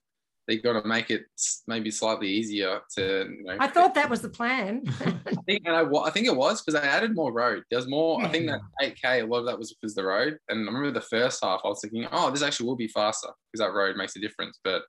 they're 0.48 0.58
gonna 0.58 0.86
make 0.86 1.12
it 1.12 1.24
maybe 1.68 1.92
slightly 1.92 2.28
easier 2.28 2.82
to. 2.96 3.28
You 3.30 3.44
know, 3.44 3.58
I 3.60 3.68
thought 3.68 3.96
that 3.96 4.10
was 4.10 4.22
the 4.22 4.30
plan. 4.30 4.84
I 5.26 5.36
think, 5.46 5.64
and 5.66 5.76
I, 5.76 5.82
I 5.82 6.10
think 6.12 6.28
it 6.28 6.36
was 6.36 6.62
because 6.62 6.80
they 6.80 6.88
added 6.88 7.16
more 7.16 7.32
road. 7.32 7.64
There's 7.70 7.88
more. 7.88 8.24
I 8.24 8.28
think 8.28 8.50
hmm. 8.50 8.56
that 8.80 8.96
8k, 8.96 9.24
a 9.24 9.26
lot 9.26 9.40
of 9.40 9.46
that 9.46 9.58
was 9.58 9.74
because 9.74 9.96
the 9.96 10.06
road. 10.06 10.38
And 10.50 10.68
I 10.68 10.72
remember 10.72 10.92
the 10.92 11.02
first 11.06 11.44
half, 11.44 11.62
I 11.64 11.70
was 11.70 11.82
thinking, 11.82 12.08
oh, 12.12 12.30
this 12.30 12.44
actually 12.44 12.68
will 12.68 12.76
be 12.76 12.88
faster 12.88 13.30
because 13.52 13.66
that 13.66 13.74
road 13.74 13.96
makes 13.96 14.16
a 14.16 14.20
difference. 14.20 14.60
But 14.64 14.84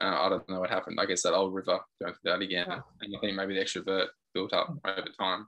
uh, 0.00 0.04
I 0.22 0.28
don't 0.28 0.48
know 0.48 0.60
what 0.60 0.70
happened. 0.70 0.98
I 1.00 1.06
guess 1.06 1.22
that 1.22 1.34
old 1.34 1.54
river 1.54 1.78
going 2.00 2.14
through 2.14 2.30
that 2.32 2.40
again, 2.42 2.66
Yeah. 2.68 2.80
and 3.00 3.16
I 3.16 3.20
think 3.20 3.36
maybe 3.36 3.54
the 3.54 3.60
extrovert 3.60 4.08
built 4.34 4.52
up 4.52 4.74
over 4.84 5.08
time. 5.18 5.46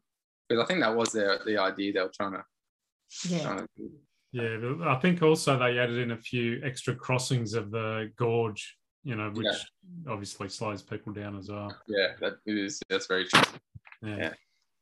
Because 0.48 0.62
I 0.62 0.66
think 0.66 0.80
that 0.80 0.94
was 0.94 1.12
their 1.12 1.38
the 1.44 1.58
idea 1.58 1.92
they 1.92 2.00
were 2.00 2.12
trying 2.14 2.32
to. 2.32 2.44
yeah. 3.28 3.42
Trying 3.42 3.58
to 3.58 3.68
do. 3.76 3.90
Yeah, 4.32 4.56
but 4.78 4.88
I 4.88 4.96
think 5.00 5.22
also 5.22 5.58
they 5.58 5.78
added 5.78 5.98
in 5.98 6.10
a 6.12 6.16
few 6.16 6.60
extra 6.62 6.94
crossings 6.94 7.54
of 7.54 7.70
the 7.70 8.12
gorge, 8.16 8.76
you 9.02 9.16
know, 9.16 9.30
which 9.30 9.46
Yeah. 9.46 10.12
obviously 10.12 10.48
slows 10.48 10.82
people 10.82 11.12
down 11.12 11.36
as 11.38 11.48
well. 11.50 11.74
Yeah, 11.88 12.14
that 12.20 12.34
is. 12.46 12.80
That's 12.88 13.06
very 13.06 13.24
true. 13.26 13.40
Yeah. 14.02 14.16
Yeah. 14.16 14.32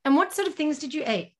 And 0.04 0.16
what 0.16 0.32
sort 0.34 0.48
of 0.48 0.54
things 0.54 0.78
did 0.78 0.92
you 0.92 1.04
eat? 1.06 1.34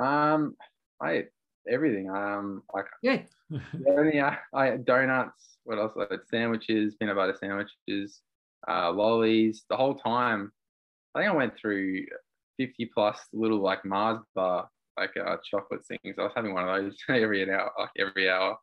Um, 0.00 0.56
I 1.00 1.10
ate 1.12 1.28
everything. 1.68 2.10
Um, 2.10 2.62
like 2.72 2.86
Good. 3.02 3.26
Yeah, 3.50 4.36
uh, 4.52 4.56
I 4.56 4.66
had 4.66 4.84
donuts. 4.84 5.58
What 5.64 5.78
else? 5.78 5.92
I 5.98 6.06
had 6.10 6.20
sandwiches, 6.30 6.94
peanut 6.96 7.16
butter 7.16 7.36
sandwiches, 7.38 8.20
uh, 8.68 8.90
lollies. 8.92 9.64
The 9.68 9.76
whole 9.76 9.94
time, 9.96 10.52
I 11.14 11.20
think 11.20 11.30
I 11.32 11.36
went 11.36 11.56
through 11.58 12.06
fifty 12.56 12.86
plus 12.92 13.18
little 13.32 13.60
like 13.60 13.84
Mars 13.84 14.20
bar, 14.34 14.68
like 14.98 15.16
uh, 15.16 15.36
chocolate 15.48 15.86
things. 15.86 16.16
I 16.18 16.22
was 16.22 16.32
having 16.36 16.54
one 16.54 16.68
of 16.68 16.82
those 16.84 16.96
every 17.08 17.42
an 17.42 17.50
hour, 17.50 17.70
like 17.78 17.90
every 17.98 18.28
hour. 18.30 18.58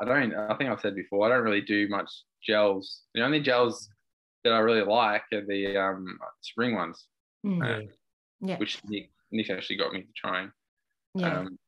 I 0.00 0.04
don't. 0.04 0.34
I 0.34 0.56
think 0.56 0.70
I've 0.70 0.80
said 0.80 0.94
before. 0.94 1.26
I 1.26 1.34
don't 1.34 1.44
really 1.44 1.60
do 1.60 1.88
much 1.88 2.10
gels. 2.46 3.02
The 3.14 3.22
only 3.22 3.40
gels 3.40 3.88
that 4.44 4.52
I 4.54 4.58
really 4.60 4.82
like 4.82 5.24
are 5.32 5.44
the 5.46 5.76
um, 5.76 6.18
spring 6.40 6.74
ones, 6.74 7.06
Mm, 7.44 7.62
uh, 7.62 7.86
Yeah. 8.40 8.56
which 8.58 8.82
Nick, 8.84 9.10
Nick 9.30 9.50
actually 9.50 9.76
got 9.76 9.92
me 9.92 10.02
to 10.02 10.08
trying. 10.16 10.50
yeah. 11.14 11.40
Um, 11.40 11.58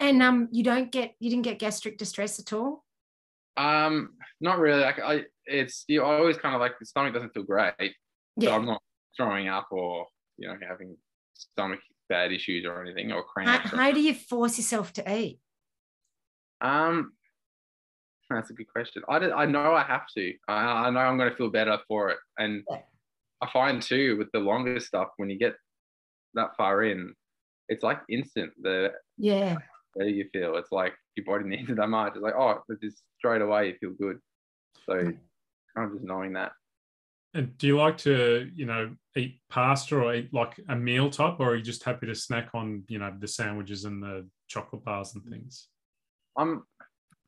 and 0.00 0.22
um, 0.22 0.48
you 0.52 0.62
don't 0.64 0.90
get 0.92 1.14
you 1.20 1.30
didn't 1.30 1.44
get 1.44 1.58
gastric 1.58 1.98
distress 1.98 2.38
at 2.38 2.52
all. 2.52 2.84
Um, 3.56 4.10
not 4.40 4.58
really. 4.58 4.82
Like 4.82 5.00
I, 5.00 5.24
it's 5.46 5.84
you 5.88 6.02
always 6.04 6.36
kind 6.36 6.54
of 6.54 6.60
like 6.60 6.78
the 6.78 6.86
stomach 6.86 7.14
doesn't 7.14 7.34
feel 7.34 7.42
great, 7.44 7.74
so 7.78 7.90
Yeah. 8.36 8.54
I'm 8.54 8.66
not 8.66 8.82
throwing 9.16 9.48
up 9.48 9.68
or 9.70 10.06
you 10.36 10.46
know 10.48 10.56
having 10.66 10.96
stomach 11.34 11.80
bad 12.08 12.32
issues 12.32 12.64
or 12.64 12.80
anything 12.82 13.12
or 13.12 13.22
How, 13.22 13.22
cramps. 13.22 13.72
or- 13.72 13.76
how 13.76 13.92
do 13.92 14.00
you 14.00 14.14
force 14.14 14.56
yourself 14.58 14.92
to 14.94 15.14
eat? 15.18 15.40
um, 16.60 17.12
that's 18.30 18.50
a 18.50 18.52
good 18.54 18.68
question. 18.68 19.02
I 19.08 19.18
did, 19.18 19.30
I 19.32 19.46
know 19.46 19.72
I 19.74 19.82
have 19.84 20.06
to. 20.16 20.34
I, 20.48 20.86
I 20.86 20.90
know 20.90 21.00
I'm 21.00 21.16
going 21.16 21.30
to 21.30 21.36
feel 21.36 21.50
better 21.50 21.78
for 21.88 22.10
it, 22.10 22.18
and 22.38 22.62
Yeah. 22.70 22.78
I 23.40 23.48
find 23.52 23.80
too 23.80 24.16
with 24.18 24.28
the 24.32 24.40
longer 24.40 24.80
stuff 24.80 25.08
when 25.16 25.30
you 25.30 25.38
get 25.38 25.54
that 26.34 26.56
far 26.56 26.82
in, 26.82 27.14
it's 27.68 27.82
like 27.84 28.00
instant. 28.10 28.52
The 28.60 28.92
Yeah. 29.16 29.56
Better 29.98 30.10
you 30.10 30.28
feel, 30.32 30.56
it's 30.56 30.72
like 30.72 30.94
your 31.16 31.26
body 31.26 31.44
needs 31.48 31.70
it 31.70 31.76
that 31.76 31.88
much. 31.88 32.12
It's 32.14 32.22
like 32.22 32.34
oh, 32.36 32.62
it's 32.68 32.80
just 32.82 33.02
straight 33.18 33.42
away 33.42 33.68
you 33.68 33.74
feel 33.80 34.08
good. 34.08 34.18
So 34.86 34.94
Mm. 34.94 35.18
kind 35.76 35.90
of 35.90 35.92
just 35.92 36.04
knowing 36.04 36.32
that. 36.34 36.52
And 37.34 37.56
do 37.58 37.66
you 37.66 37.76
like 37.76 37.98
to, 37.98 38.50
you 38.54 38.64
know, 38.64 38.94
eat 39.14 39.40
pasta 39.50 39.96
or 39.96 40.14
eat 40.14 40.32
like 40.32 40.58
a 40.68 40.74
meal 40.74 41.10
type, 41.10 41.36
or 41.38 41.50
are 41.50 41.56
you 41.56 41.62
just 41.62 41.84
happy 41.84 42.06
to 42.06 42.14
snack 42.14 42.48
on, 42.54 42.84
you 42.88 42.98
know, 42.98 43.12
the 43.18 43.28
sandwiches 43.28 43.84
and 43.84 44.02
the 44.02 44.26
chocolate 44.48 44.82
bars 44.82 45.14
and 45.14 45.24
things? 45.24 45.68
I'm, 46.38 46.64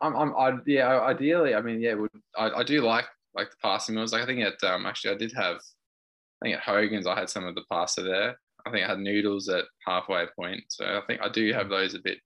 I'm, 0.01 0.17
I'm, 0.17 0.37
I, 0.37 0.59
yeah. 0.67 1.01
Ideally, 1.01 1.55
I 1.55 1.61
mean, 1.61 1.81
yeah, 1.81 1.95
would 1.95 2.11
I, 2.37 2.51
I 2.51 2.63
do 2.63 2.81
like 2.81 3.05
like 3.35 3.51
the 3.51 3.57
pasta 3.63 3.93
meals. 3.93 4.13
Like 4.13 4.23
I 4.23 4.27
think 4.27 4.41
at 4.41 4.63
um 4.65 4.87
actually 4.87 5.15
I 5.15 5.19
did 5.19 5.33
have, 5.37 5.57
I 5.57 6.47
think 6.47 6.57
at 6.57 6.63
Hogan's 6.63 7.07
I 7.07 7.19
had 7.19 7.29
some 7.29 7.47
of 7.47 7.55
the 7.55 7.65
pasta 7.71 8.03
there. 8.03 8.39
I 8.67 8.71
think 8.71 8.85
I 8.85 8.89
had 8.89 8.99
noodles 8.99 9.49
at 9.49 9.65
halfway 9.87 10.27
point. 10.35 10.63
So 10.69 10.85
I 10.85 11.01
think 11.07 11.21
I 11.23 11.29
do 11.29 11.53
have 11.53 11.69
those 11.69 11.95
a 11.95 12.01
bit 12.01 12.19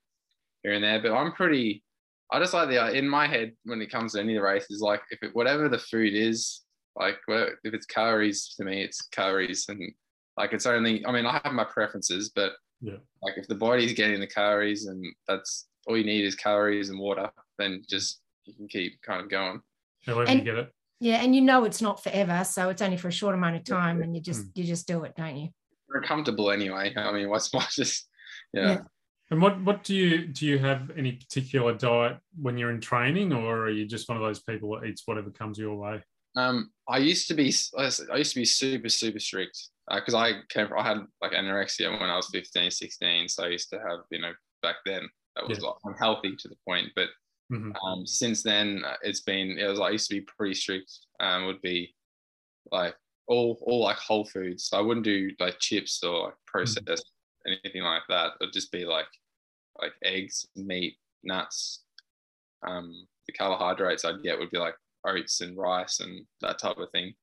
here 0.65 0.73
and 0.73 0.83
there. 0.83 1.01
But 1.01 1.13
I'm 1.13 1.33
pretty. 1.33 1.85
I 2.33 2.41
just 2.41 2.55
like 2.55 2.69
the 2.69 2.93
in 2.97 3.09
my 3.09 3.29
head 3.29 3.53
when 3.65 3.81
it 3.81 3.93
comes 3.93 4.15
to 4.15 4.21
any 4.21 4.35
of 4.35 4.41
the 4.41 4.47
races, 4.47 4.81
like 4.81 5.03
if 5.11 5.23
it, 5.23 5.31
whatever 5.37 5.69
the 5.69 5.79
food 5.79 6.15
is, 6.15 6.63
like 6.97 7.19
wha- 7.29 7.51
if 7.63 7.75
it's 7.75 7.87
calories 7.87 8.55
to 8.57 8.65
me, 8.65 8.83
it's 8.83 9.03
calories, 9.03 9.67
and 9.69 9.93
like 10.37 10.53
it's 10.53 10.67
only. 10.67 11.05
I 11.07 11.13
mean, 11.13 11.27
I 11.27 11.41
have 11.45 11.53
my 11.53 11.65
preferences, 11.65 12.31
but 12.35 12.53
Yeah. 12.81 12.97
like 13.23 13.35
if 13.37 13.47
the 13.47 13.55
body's 13.55 13.93
getting 13.93 14.19
the 14.21 14.27
calories 14.27 14.87
and 14.87 15.05
that's 15.29 15.69
all 15.87 15.97
you 15.97 16.05
need 16.05 16.25
is 16.25 16.35
calories 16.35 16.89
and 16.91 16.99
water, 16.99 17.31
then 17.59 17.83
just 17.89 18.21
you 18.47 18.55
can 18.55 18.67
keep 18.69 19.01
kind 19.03 19.21
of 19.21 19.31
going. 19.31 19.61
However 20.07 20.29
And- 20.29 20.41
you 20.41 20.45
get 20.45 20.57
it. 20.59 20.73
Yeah, 21.01 21.17
and 21.23 21.35
you 21.35 21.43
know 21.43 21.65
it's 21.65 21.83
not 21.83 22.03
forever, 22.03 22.43
so 22.45 22.71
it's 22.71 22.81
only 22.81 22.97
for 22.97 23.09
a 23.09 23.13
short 23.13 23.35
amount 23.35 23.57
of 23.57 23.65
time, 23.65 24.01
and 24.01 24.17
you 24.17 24.23
just 24.23 24.47
Mm. 24.47 24.51
you 24.57 24.65
just 24.65 24.87
do 24.89 25.05
it, 25.05 25.15
don't 25.15 25.37
you? 25.37 25.49
We're 25.89 26.01
comfortable 26.03 26.51
anyway. 26.51 26.95
I 26.97 27.13
mean, 27.13 27.29
what's 27.29 27.53
my 27.55 27.67
just 27.71 28.09
yeah. 28.55 28.63
Yeah. 28.71 28.81
And 29.31 29.41
what 29.41 29.61
what 29.63 29.85
do 29.85 29.95
you 29.95 30.27
do? 30.27 30.47
You 30.47 30.59
have 30.59 30.91
any 30.97 31.13
particular 31.13 31.75
diet 31.75 32.19
when 32.41 32.59
you're 32.59 32.71
in 32.71 32.81
training, 32.81 33.33
or 33.33 33.63
are 33.65 33.71
you 33.71 33.87
just 33.87 34.09
one 34.09 34.19
of 34.19 34.23
those 34.23 34.43
people 34.43 34.79
that 34.79 34.87
eats 34.87 35.03
whatever 35.07 35.31
comes 35.31 35.59
your 35.59 35.75
way? 35.77 36.03
Um, 36.37 36.71
I 36.89 36.99
used 36.99 37.29
to 37.29 37.35
be 37.35 37.53
I 37.79 37.85
used 38.17 38.33
to 38.33 38.41
be 38.41 38.45
super 38.45 38.89
super 38.89 39.19
strict 39.19 39.71
because 39.91 40.15
I 40.15 40.41
came 40.51 40.69
from, 40.69 40.79
I 40.79 40.87
had 40.89 40.99
like 41.23 41.33
anorexia 41.33 41.91
when 41.99 42.11
I 42.11 42.17
was 42.17 42.29
15, 42.33 42.71
16. 42.71 43.29
So 43.29 43.45
I 43.45 43.49
used 43.49 43.71
to 43.71 43.79
have 43.79 44.01
you 44.11 44.21
know 44.21 44.33
back 44.63 44.77
then 44.85 45.09
that 45.37 45.49
was 45.49 45.59
Yeah. 45.59 45.69
like 45.69 45.77
unhealthy 45.85 46.37
to 46.37 46.49
the 46.49 46.57
point, 46.67 46.91
but 46.95 47.09
Mhm. 47.51 47.75
um, 47.85 48.07
since 48.07 48.43
then 48.43 48.85
uh, 48.85 48.97
it's 49.03 49.21
been 49.23 49.59
it 49.59 49.67
was 49.67 49.81
I 49.81 49.91
used 49.91 50.09
to 50.11 50.17
be 50.17 50.21
pretty 50.23 50.55
strict. 50.55 50.91
Um, 51.21 51.47
would 51.47 51.63
be 51.63 51.95
like 52.71 52.95
all 53.27 53.59
all 53.63 53.81
like 53.81 53.97
whole 53.97 54.25
foods. 54.27 54.67
So 54.67 54.79
I 54.79 54.83
wouldn't 54.83 55.05
do 55.05 55.31
like 55.39 55.59
chips 55.61 56.03
or 56.03 56.27
like 56.27 56.35
processed 56.47 57.11
anything 57.47 57.83
like 57.83 58.03
that. 58.09 58.33
It'd 58.41 58.53
just 58.53 58.73
be 58.73 58.85
like 58.85 59.07
like 59.81 59.93
eggs, 60.05 60.47
meat, 60.57 60.97
nuts. 61.23 61.83
Um, 62.67 63.07
the 63.27 63.33
carbohydrates 63.33 64.05
I'd 64.05 64.23
get 64.23 64.39
would 64.39 64.51
be 64.51 64.59
like 64.59 64.75
oats 65.07 65.41
and 65.41 65.57
rice 65.57 66.01
and 66.01 66.25
that 66.41 66.59
type 66.59 66.79
of 66.79 66.91
thing. 66.91 67.15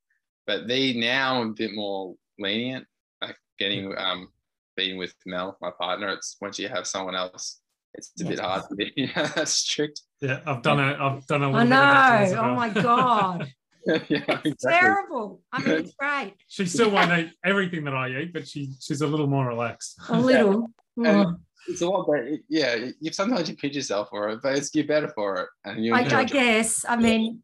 But 0.48 0.68
the 0.68 1.00
now 1.00 1.42
I'm 1.42 1.50
a 1.50 1.54
bit 1.54 1.74
more 1.74 2.16
lenient. 2.40 2.86
Like 3.22 3.38
getting 3.60 3.96
um 3.98 4.30
being 4.76 4.98
with 4.98 5.14
Mel, 5.26 5.58
my 5.62 5.72
partner, 5.80 6.10
it's 6.10 6.38
once 6.42 6.58
you 6.58 6.68
have 6.70 6.88
someone 6.88 7.16
else, 7.16 7.62
it's 7.94 8.12
a 8.22 8.26
bit 8.26 8.40
hard 8.40 8.64
to 8.70 8.76
be 8.76 9.12
that 9.16 9.48
strict. 9.48 10.02
Yeah, 10.22 10.40
I've 10.46 10.62
done 10.62 10.80
it. 10.80 11.00
I've 11.00 11.26
done 11.28 11.44
a 11.44 11.52
I 11.52 11.64
little 11.64 11.70
bit 11.70 11.74
of 11.74 11.80
that 11.80 12.30
to 12.30 12.36
know. 12.36 12.42
Oh 12.42 12.56
my 12.56 12.70
god, 12.70 13.54
yeah, 14.10 14.42
it's 14.46 14.64
terrible. 14.64 15.42
I 15.52 15.60
mean, 15.62 15.76
it's 15.80 15.94
great. 16.00 16.36
She 16.48 16.66
still 16.66 16.92
won't 16.92 17.12
eat 17.18 17.32
everything 17.44 17.84
that 17.86 17.96
I 17.96 18.10
eat, 18.10 18.34
but 18.34 18.48
she 18.48 18.72
she's 18.80 19.02
a 19.02 19.08
little 19.08 19.28
more 19.28 19.48
relaxed. 19.48 20.00
A 20.10 20.20
little. 20.20 20.70
And 20.98 21.08
Oh, 21.08 21.36
it's 21.68 21.82
a 21.82 21.88
lot 21.88 22.06
better. 22.08 22.38
Yeah, 22.50 22.90
you 23.00 23.12
sometimes 23.12 23.50
you 23.50 23.56
pinch 23.56 23.76
yourself 23.76 24.10
for 24.10 24.30
it, 24.30 24.40
but 24.44 24.56
it's 24.56 24.74
you're 24.76 24.86
better 24.86 25.08
for 25.10 25.36
it, 25.38 25.48
and 25.66 25.84
you 25.84 25.94
I, 25.96 26.02
enjoy 26.02 26.18
I 26.18 26.22
it. 26.24 26.32
guess. 26.32 26.86
I 26.88 26.96
mean, 26.98 27.42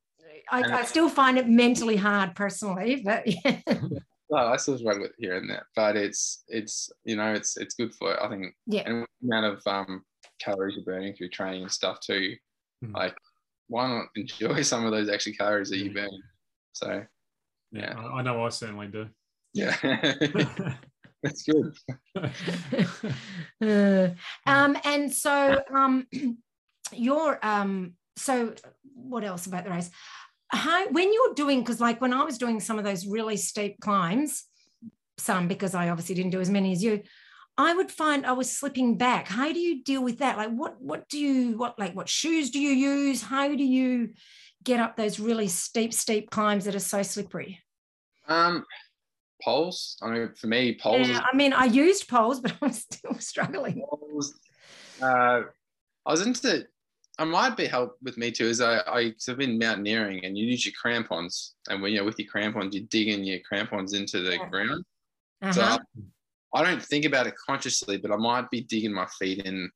I, 0.52 0.62
I 0.64 0.84
still 0.86 1.10
find 1.10 1.38
it 1.38 1.48
mentally 1.48 1.96
hard 1.96 2.36
personally, 2.36 3.02
but 3.04 3.24
yeah. 3.46 3.62
Well, 4.30 4.48
I 4.48 4.58
still 4.58 4.78
struggle 4.78 5.04
with 5.04 5.12
it 5.12 5.16
here 5.20 5.38
and 5.38 5.50
there, 5.50 5.66
but 5.76 5.96
it's 5.96 6.44
it's 6.50 6.90
you 7.06 7.16
know 7.16 7.34
it's 7.34 7.56
it's 7.58 7.76
good 7.76 7.94
for 7.96 8.22
I 8.22 8.28
think 8.30 8.54
Yeah. 8.66 8.84
and 8.86 9.06
the 9.22 9.28
amount 9.28 9.46
of 9.46 9.62
um 9.66 10.04
calories 10.40 10.76
you're 10.76 10.84
burning 10.86 11.16
through 11.16 11.30
training 11.30 11.64
and 11.64 11.72
stuff 11.72 12.00
too. 12.02 12.36
Mhm. 12.84 12.94
Like 12.94 13.16
why 13.68 13.88
not 13.88 14.07
enjoy 14.15 14.61
some 14.61 14.86
of 14.86 14.91
those 14.91 15.09
extra 15.09 15.34
calories 15.34 15.70
that 15.70 15.78
you 15.78 15.93
burn? 15.93 16.09
So 16.74 17.03
Yeah, 17.72 17.93
Yeah. 17.93 17.99
I, 17.99 18.20
I 18.20 18.22
know 18.22 18.43
I 18.45 18.49
certainly 18.49 18.88
do. 18.88 19.07
yeah, 19.53 19.76
That's 21.24 21.43
good. 21.43 21.76
Uh, 23.61 24.09
um, 24.45 24.78
and 24.84 25.11
so 25.11 25.61
um, 25.74 26.07
you're 26.93 27.39
um, 27.41 27.93
so 28.15 28.53
what 28.93 29.24
else 29.24 29.45
about 29.47 29.63
the 29.63 29.72
race? 29.72 29.89
How 30.49 30.88
when 30.89 31.11
you're 31.11 31.34
doing 31.34 31.59
because 31.61 31.82
like 31.82 31.99
when 32.01 32.13
I 32.13 32.24
was 32.24 32.38
doing 32.38 32.59
some 32.59 32.78
of 32.78 32.86
those 32.86 33.05
really 33.07 33.36
steep 33.36 33.80
climbs, 33.82 34.45
some 35.18 35.47
because 35.47 35.74
I 35.74 35.89
obviously 35.89 36.15
didn't 36.15 36.32
do 36.32 36.39
as 36.39 36.49
many 36.49 36.72
as 36.72 36.84
you, 36.84 37.01
I 37.58 37.74
would 37.74 37.91
find 37.91 38.26
I 38.26 38.34
was 38.34 38.55
slipping 38.55 38.97
back. 38.97 39.28
How 39.28 39.51
do 39.51 39.60
you 39.60 39.84
deal 39.84 40.03
with 40.03 40.20
that? 40.20 40.38
Like 40.38 40.51
what 40.51 40.80
what 40.80 41.10
do 41.10 41.18
you 41.20 41.58
what 41.58 41.80
like 41.80 41.95
what 41.95 42.08
shoes 42.08 42.51
do 42.51 42.60
you 42.60 42.70
use? 42.72 43.22
How 43.22 43.47
do 43.47 43.64
you 43.64 44.14
get 44.64 44.80
up 44.80 44.95
those 44.95 45.20
really 45.20 45.47
steep 45.47 45.93
steep 45.93 46.30
climbs 46.30 46.66
that 46.66 46.76
are 46.76 46.80
so 46.80 47.01
slippery? 47.01 47.60
Um, 48.28 48.64
poles. 49.41 49.97
I 50.01 50.10
mean, 50.10 50.34
for 50.36 50.47
me, 50.47 50.78
poles. 50.80 51.08
Yeah, 51.10 51.22
I 51.32 51.36
mean 51.36 51.53
I 51.53 51.66
used 51.66 52.08
poles, 52.08 52.39
but 52.39 52.53
I'm 52.62 52.72
still 52.74 53.16
struggling. 53.20 53.84
Poles. 53.89 54.38
Uh, 55.01 55.41
I 56.05 56.12
was 56.12 56.26
into. 56.26 56.66
I 57.20 57.24
might 57.24 57.58
be 57.58 57.66
help 57.66 57.97
with 58.03 58.16
me 58.18 58.30
too. 58.30 58.45
Is 58.45 58.62
I 58.62 58.78
I 58.86 59.14
so 59.18 59.32
I've 59.32 59.39
been 59.39 59.58
mountaineering 59.58 60.24
and 60.24 60.38
you 60.38 60.45
use 60.45 60.64
your 60.64 60.74
crampons, 60.80 61.55
and 61.70 61.82
when 61.82 61.91
you're 61.91 62.03
with 62.03 62.20
your 62.20 62.30
crampons, 62.30 62.76
you 62.76 62.82
dig 62.82 63.08
in 63.08 63.24
your 63.24 63.39
crampons 63.39 63.93
into 63.93 64.22
the 64.22 64.38
Yeah. 64.38 64.49
ground. 64.49 64.86
So 65.51 65.62
Uh-huh. 65.62 65.80
I, 65.80 66.01
I 66.58 66.64
don't 66.64 66.82
think 66.82 67.05
about 67.05 67.28
it 67.28 67.36
consciously, 67.47 67.97
but 67.97 68.12
I 68.12 68.16
might 68.16 68.49
be 68.49 68.62
digging 68.62 68.93
my 68.93 69.05
feet 69.20 69.45
in. 69.45 69.70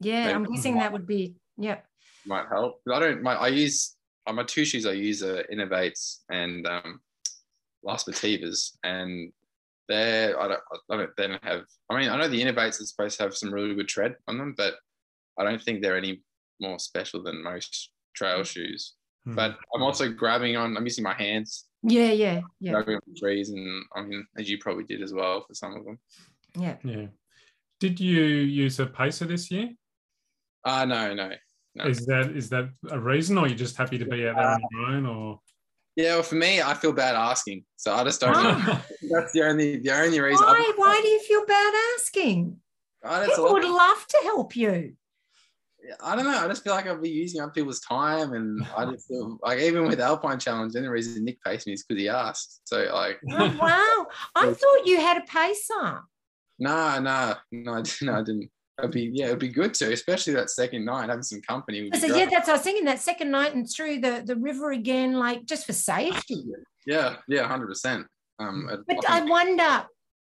Yeah, 0.00 0.24
Maybe 0.24 0.34
I'm 0.34 0.44
I'm 0.44 0.52
guessing 0.52 0.78
that 0.78 0.92
would 0.92 1.06
be, 1.06 1.34
yep. 1.56 1.86
Might 2.26 2.46
help. 2.48 2.80
But 2.84 2.96
I 2.96 3.00
don't. 3.00 3.22
My 3.22 3.34
I 3.34 3.48
use 3.48 3.96
uh, 4.26 4.32
my 4.32 4.42
two 4.42 4.64
shoes 4.64 4.86
I 4.86 4.92
use 4.92 5.22
are 5.22 5.44
Inov-8s 5.52 6.20
and 6.30 6.66
um, 6.66 7.00
La 7.84 7.96
Sportivas, 7.96 8.72
and 8.82 9.32
they're 9.88 10.40
I 10.40 10.48
don't, 10.48 10.60
I 10.90 10.96
don't 10.96 11.10
they 11.16 11.26
don't 11.28 11.44
have. 11.44 11.62
I 11.90 11.98
mean, 11.98 12.08
I 12.08 12.16
know 12.16 12.28
the 12.28 12.42
Inov-8s 12.42 12.80
are 12.80 12.86
supposed 12.86 13.18
to 13.18 13.22
have 13.24 13.36
some 13.36 13.52
really 13.52 13.74
good 13.74 13.88
tread 13.88 14.16
on 14.26 14.38
them, 14.38 14.54
but 14.56 14.74
I 15.38 15.44
don't 15.44 15.62
think 15.62 15.82
they're 15.82 15.96
any 15.96 16.22
more 16.60 16.78
special 16.78 17.22
than 17.22 17.42
most 17.42 17.90
trail 18.14 18.42
shoes. 18.42 18.94
Hmm. 19.24 19.34
But 19.34 19.56
I'm 19.74 19.82
also 19.82 20.10
grabbing 20.10 20.56
on. 20.56 20.76
I'm 20.76 20.84
using 20.84 21.04
my 21.04 21.14
hands, 21.14 21.66
Yeah, 21.86 22.12
yeah, 22.12 22.40
yeah, 22.60 22.72
grabbing 22.72 22.96
on 22.96 23.14
trees, 23.16 23.50
and 23.50 23.84
I 23.94 24.02
mean, 24.02 24.26
as 24.38 24.48
you 24.48 24.58
probably 24.58 24.84
did 24.84 25.02
as 25.02 25.12
well 25.12 25.44
for 25.46 25.54
some 25.54 25.74
of 25.76 25.84
them. 25.84 25.98
yeah. 26.56 26.76
yeah. 26.82 27.06
Did 27.80 28.00
you 28.00 28.22
use 28.22 28.78
a 28.80 28.86
pacer 28.86 29.26
this 29.26 29.50
year? 29.50 29.68
Ah, 30.64 30.84
no, 30.86 31.12
no, 31.12 31.30
No. 31.74 31.84
Is 31.84 32.06
that 32.06 32.30
is 32.34 32.48
that 32.50 32.70
a 32.90 32.98
reason, 32.98 33.36
or 33.36 33.44
are 33.44 33.48
you 33.48 33.54
just 33.54 33.76
happy 33.76 33.98
to 33.98 34.04
be 34.06 34.26
out 34.26 34.36
there 34.36 34.48
on 34.48 34.60
your 34.72 34.86
own, 34.86 35.06
or? 35.06 35.40
Yeah, 35.96 36.14
well, 36.14 36.22
for 36.22 36.36
me, 36.36 36.62
I 36.62 36.74
feel 36.74 36.92
bad 36.92 37.14
asking, 37.14 37.64
so 37.76 37.92
I 37.94 38.02
just 38.04 38.20
don't. 38.20 38.32
know. 38.32 38.40
Ah. 38.42 38.84
That's 39.10 39.32
the 39.32 39.42
only 39.42 39.78
the 39.80 39.90
only 39.92 40.20
reason. 40.20 40.46
Why? 40.46 40.72
Why 40.76 41.00
do 41.02 41.08
you 41.08 41.20
feel 41.20 41.44
bad 41.46 41.74
asking? 41.96 42.56
I, 43.04 43.26
People 43.26 43.44
lot- 43.44 43.52
would 43.54 43.64
love 43.64 44.06
to 44.08 44.20
help 44.24 44.56
you. 44.56 44.96
I 46.02 46.16
don't 46.16 46.24
know. 46.24 46.38
I 46.38 46.48
just 46.48 46.64
feel 46.64 46.72
like 46.74 46.86
I'll 46.86 47.00
be 47.00 47.10
using 47.10 47.40
up 47.40 47.54
people's 47.54 47.80
time, 47.80 48.32
and 48.32 48.64
I 48.76 48.84
just 48.90 49.08
feel 49.08 49.38
like 49.42 49.58
even 49.60 49.86
with 49.86 50.00
Alpine 50.00 50.38
Challenge, 50.38 50.74
and 50.74 50.84
the 50.84 50.88
only 50.88 50.88
reason 50.90 51.24
Nick 51.24 51.42
paced 51.44 51.66
me 51.66 51.74
is 51.74 51.84
because 51.84 52.00
he 52.00 52.08
asked. 52.08 52.60
So 52.64 52.88
like, 52.92 53.18
Oh, 53.30 53.56
wow. 53.60 54.06
I 54.34 54.52
thought 54.52 54.86
you 54.86 55.00
had 55.00 55.18
a 55.18 55.22
pacer. 55.22 56.00
nah, 56.58 56.98
nah, 57.00 57.34
no, 57.52 57.72
I 57.74 57.82
didn't. 57.82 58.02
No, 58.02 58.14
I 58.14 58.22
didn't. 58.22 58.50
It'd 58.78 58.90
be 58.90 59.10
yeah, 59.14 59.26
it'd 59.26 59.38
be 59.38 59.48
good 59.50 59.72
to, 59.74 59.92
especially 59.92 60.32
that 60.34 60.50
second 60.50 60.84
night, 60.84 61.08
having 61.08 61.22
some 61.22 61.40
company. 61.42 61.82
Would 61.82 61.92
be 61.92 61.98
So 61.98 62.06
yeah, 62.16 62.24
that's 62.28 62.48
what 62.48 62.54
I 62.54 62.56
was 62.56 62.62
thinking. 62.62 62.84
That 62.86 62.98
second 62.98 63.30
night 63.30 63.54
and 63.54 63.70
through 63.70 64.00
the, 64.00 64.22
the 64.26 64.34
river 64.36 64.72
again, 64.72 65.12
like 65.12 65.44
just 65.44 65.64
for 65.66 65.72
safety. 65.72 66.42
yeah, 66.86 67.16
yeah, 67.28 67.46
hundred 67.46 67.68
percent. 67.68 68.06
Um, 68.40 68.68
I- 68.68 68.76
But 68.86 69.08
I 69.08 69.18
I 69.18 69.24
wonder, 69.26 69.86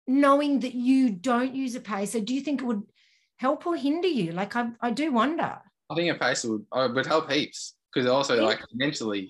knowing 0.07 0.59
that 0.59 0.73
you 0.75 1.11
don't 1.11 1.55
use 1.55 1.75
a 1.75 1.79
pacer, 1.79 2.19
do 2.19 2.33
you 2.35 2.41
think 2.41 2.61
it 2.61 2.65
would 2.65 2.83
help 3.43 3.67
or 3.67 3.75
hinder 3.75 4.07
you? 4.07 4.31
Like 4.31 4.55
I, 4.55 4.69
I 4.87 4.89
do 4.91 5.11
wonder. 5.11 5.51
I 5.91 5.95
think 5.95 6.09
a 6.15 6.17
pacer 6.25 6.47
would 6.51 6.65
uh, 6.71 6.89
would 6.95 7.05
help 7.05 7.29
heaps 7.29 7.75
because 7.93 8.09
also 8.09 8.33
Yeah. 8.35 8.43
like 8.51 8.61
mentally, 8.73 9.23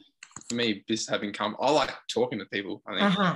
for 0.47 0.55
me, 0.55 0.83
just 0.87 1.09
having 1.09 1.31
come, 1.33 1.55
I 1.59 1.71
like 1.71 1.91
talking 2.17 2.37
to 2.39 2.45
people. 2.57 2.81
I 2.87 2.91
think 2.93 3.19
Uh-huh. 3.19 3.35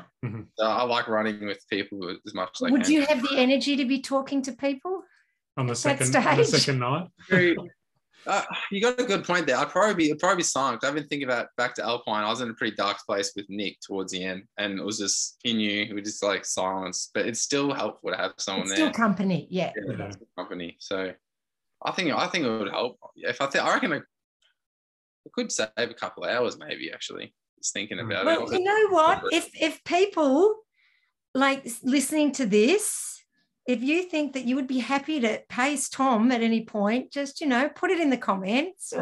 So 0.57 0.63
I 0.65 0.83
like 0.83 1.07
running 1.07 1.45
with 1.51 1.61
people 1.75 1.97
as 2.27 2.33
much 2.39 2.49
as 2.55 2.67
I 2.67 2.71
Would 2.71 2.83
can. 2.83 2.91
you 2.93 3.01
have 3.11 3.21
the 3.27 3.35
energy 3.45 3.75
to 3.81 3.85
be 3.85 3.99
talking 4.13 4.41
to 4.43 4.51
people? 4.67 4.95
on 5.59 5.65
the 5.65 5.75
second 5.75 6.15
on 6.15 6.37
the 6.37 6.45
second 6.45 6.77
night? 6.87 7.07
Very- 7.31 7.57
uh, 8.27 8.43
you 8.71 8.81
got 8.81 8.99
a 8.99 9.03
good 9.05 9.23
point 9.23 9.47
there. 9.47 9.57
I'd 9.57 9.69
probably 9.69 9.95
be 9.95 10.05
it'd 10.09 10.19
probably 10.19 10.37
be 10.37 10.43
silent. 10.43 10.83
I've 10.83 10.93
been 10.93 11.07
thinking 11.07 11.27
about 11.27 11.47
back 11.57 11.73
to 11.75 11.83
Alpine. 11.83 12.23
I 12.23 12.29
was 12.29 12.41
in 12.41 12.49
a 12.49 12.53
pretty 12.53 12.75
dark 12.75 12.97
place 13.05 13.31
with 13.35 13.45
Nick 13.49 13.79
towards 13.81 14.11
the 14.11 14.23
end, 14.23 14.43
and 14.57 14.77
it 14.79 14.83
was 14.83 14.97
just 14.99 15.37
he 15.43 15.53
knew 15.53 15.83
it 15.83 15.93
was 15.93 16.03
just 16.03 16.23
like 16.23 16.45
silence, 16.45 17.09
but 17.13 17.25
it's 17.25 17.41
still 17.41 17.73
helpful 17.73 18.11
to 18.11 18.17
have 18.17 18.33
someone 18.37 18.67
It's 18.67 18.71
there. 18.75 18.87
still 18.87 18.93
company. 18.93 19.47
Yeah. 19.49 19.71
yeah, 19.75 19.91
Yeah. 19.91 19.95
that's 19.97 20.17
company. 20.37 20.75
So 20.79 21.13
I 21.85 21.91
think 21.91 22.11
I 22.11 22.27
think 22.27 22.45
it 22.45 22.49
would 22.49 22.69
help. 22.71 22.97
If 23.15 23.41
I 23.41 23.47
think 23.47 23.63
I 23.63 23.73
reckon 23.73 23.93
I, 23.93 23.97
I 23.97 25.29
could 25.33 25.51
save 25.51 25.69
a 25.77 25.93
couple 25.93 26.23
of 26.23 26.29
hours 26.29 26.57
maybe 26.57 26.91
actually. 26.91 27.33
Just 27.59 27.73
thinking 27.73 27.99
about 27.99 28.25
Well, 28.25 28.49
it. 28.51 28.59
you 28.59 28.63
know 28.63 28.89
what? 28.89 29.23
If 29.31 29.49
if 29.59 29.83
people 29.83 30.55
like 31.33 31.65
listening 31.83 32.31
to 32.33 32.45
this, 32.45 33.16
if 33.67 33.83
you 33.83 34.01
think 34.03 34.33
that 34.33 34.45
you 34.45 34.55
would 34.55 34.67
be 34.67 34.79
happy 34.79 35.19
to 35.19 35.41
pace 35.49 35.89
Tom 35.89 36.31
at 36.31 36.41
any 36.41 36.63
point, 36.63 37.11
just 37.11 37.41
you 37.41 37.47
know, 37.47 37.67
put 37.69 37.91
it 37.91 37.99
in 37.99 38.09
the 38.09 38.17
comments. 38.17 38.93
I 38.95 39.01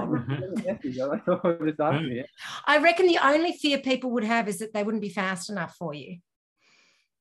reckon 2.80 3.06
the 3.06 3.20
only 3.24 3.54
fear 3.54 3.78
people 3.78 4.10
would 4.12 4.24
have 4.24 4.48
is 4.48 4.58
that 4.60 4.74
they 4.74 4.84
wouldn't 4.84 5.04
be 5.04 5.10
fast 5.10 5.52
enough 5.52 5.76
for 5.76 5.94
you. 5.94 6.18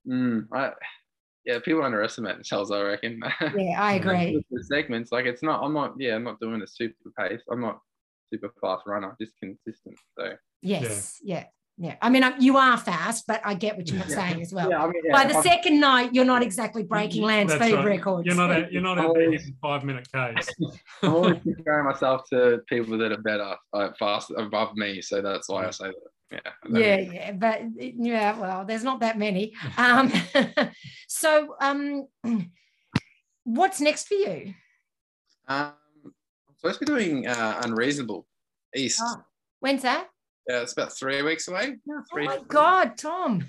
Mm, 0.08 0.46
I, 0.52 0.72
yeah, 1.44 1.58
people 1.62 1.84
underestimate 1.84 2.36
themselves. 2.36 2.70
I 2.70 2.80
reckon. 2.80 3.20
Yeah, 3.56 3.80
I 3.80 3.94
agree. 3.94 4.42
The 4.50 4.64
segments, 4.64 5.12
like 5.12 5.26
it's 5.26 5.42
not. 5.42 5.62
I'm 5.62 5.74
not. 5.74 5.94
Yeah, 5.98 6.14
I'm 6.14 6.24
not 6.24 6.40
doing 6.40 6.62
a 6.62 6.66
super 6.66 7.10
pace. 7.18 7.42
I'm 7.50 7.60
not 7.60 7.80
super 8.32 8.50
fast 8.60 8.86
runner. 8.86 9.14
Just 9.20 9.32
consistent. 9.38 9.98
So 10.18 10.32
Yes, 10.62 11.20
yeah, 11.22 11.40
yeah. 11.40 11.44
I 12.00 12.08
mean, 12.08 12.22
you 12.38 12.56
are 12.56 12.76
fast, 12.78 13.26
but 13.26 13.40
I 13.44 13.54
get 13.54 13.76
what 13.76 13.88
you're 13.88 13.98
Yeah. 13.98 14.06
saying 14.06 14.40
as 14.40 14.52
well. 14.52 14.70
yeah, 14.70 14.82
I 14.84 14.86
mean, 14.86 15.02
yeah, 15.04 15.12
By 15.12 15.24
the 15.26 15.34
I'm- 15.34 15.42
second 15.42 15.80
night, 15.80 16.14
you're 16.14 16.24
not 16.24 16.42
exactly 16.42 16.84
breaking 16.84 17.22
land 17.24 17.50
speed 17.50 17.74
right. 17.74 17.84
records. 17.84 18.26
You're 18.26 18.36
not 18.36 18.50
a, 18.52 18.68
you're 18.70 18.80
not 18.82 18.98
out 18.98 19.14
there 19.14 19.24
Always. 19.24 19.40
hitting 19.40 19.56
five 19.60 19.82
minute 19.82 20.06
Ks. 20.12 20.48
I'm 21.02 21.14
always 21.14 21.42
comparing 21.42 21.84
myself 21.84 22.28
to 22.30 22.60
people 22.68 22.96
that 22.98 23.10
are 23.10 23.18
better, 23.22 23.56
like 23.72 23.96
fast 23.98 24.30
above 24.36 24.76
me. 24.76 25.02
So 25.02 25.20
that's 25.20 25.48
why 25.48 25.66
I 25.66 25.70
say 25.70 25.86
that. 25.86 25.94
Yeah. 26.30 26.38
and 26.64 26.74
then- 26.76 26.82
yeah, 26.82 27.12
yeah, 27.12 27.32
but 27.32 27.62
yeah, 27.76 28.38
well, 28.38 28.64
there's 28.64 28.84
not 28.84 29.00
that 29.00 29.18
many. 29.18 29.52
Um, 29.76 30.12
so, 31.08 31.56
um, 31.60 32.06
what's 33.44 33.80
next 33.80 34.06
for 34.06 34.14
you? 34.14 34.54
Um, 35.48 35.72
I'm 36.06 36.54
supposed 36.56 36.78
to 36.78 36.86
be 36.86 36.92
doing 36.92 37.26
uh, 37.26 37.60
Unreasonable 37.64 38.26
East. 38.76 39.00
Oh, 39.02 39.22
when's 39.60 39.82
that? 39.82 40.08
Yeah, 40.48 40.60
it's 40.60 40.72
about 40.72 40.92
three 40.96 41.22
weeks 41.22 41.48
away. 41.48 41.76
Oh 41.90 42.02
Three. 42.12 42.26
my 42.26 42.38
God, 42.48 42.98
Tom! 42.98 43.44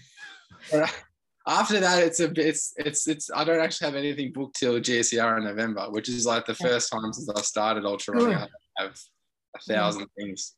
After 1.47 1.79
that, 1.79 2.01
it's 2.03 2.19
a 2.21 2.27
bit. 2.27 2.47
It's 2.47 2.73
it's 2.77 3.07
it's. 3.07 3.29
I 3.33 3.43
don't 3.43 3.59
actually 3.59 3.85
have 3.85 3.95
anything 3.95 4.31
booked 4.33 4.55
till 4.59 4.79
GCR 4.79 5.37
in 5.37 5.43
November, 5.43 5.85
which 5.91 6.09
is 6.09 6.25
like 6.25 6.45
the 6.45 6.55
Yeah. 6.59 6.67
first 6.67 6.91
time 6.91 7.13
since 7.13 7.29
I 7.29 7.41
started 7.41 7.85
ultra 7.85 8.15
running. 8.15 8.37
Good. 8.37 8.49
I 8.79 8.83
have 8.83 8.97
a 9.55 9.59
thousand 9.73 10.07
things. 10.17 10.55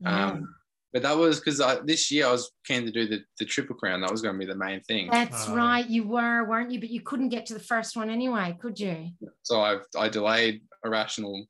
Yeah. 0.00 0.26
Um, 0.26 0.54
but 0.92 1.02
that 1.02 1.16
was 1.16 1.40
because 1.40 1.58
this 1.84 2.10
year 2.10 2.26
I 2.26 2.32
was 2.32 2.50
keen 2.66 2.84
to 2.84 2.90
do 2.92 3.06
the, 3.08 3.20
the 3.38 3.44
triple 3.44 3.76
crown. 3.76 4.00
That 4.02 4.10
was 4.10 4.22
going 4.22 4.34
to 4.34 4.38
be 4.38 4.50
the 4.50 4.58
main 4.58 4.80
thing. 4.82 5.08
That's 5.10 5.48
Uh, 5.48 5.54
right, 5.54 5.88
you 5.88 6.02
were, 6.06 6.44
weren't 6.44 6.70
you? 6.72 6.80
But 6.80 6.90
you 6.90 7.00
couldn't 7.00 7.28
get 7.28 7.46
to 7.46 7.54
the 7.54 7.60
first 7.60 7.96
one 7.96 8.10
anyway, 8.10 8.56
could 8.60 8.78
you? 8.78 9.10
So 9.42 9.60
I've 9.60 9.82
I 9.98 10.08
delayed 10.08 10.62
irrational 10.84 11.46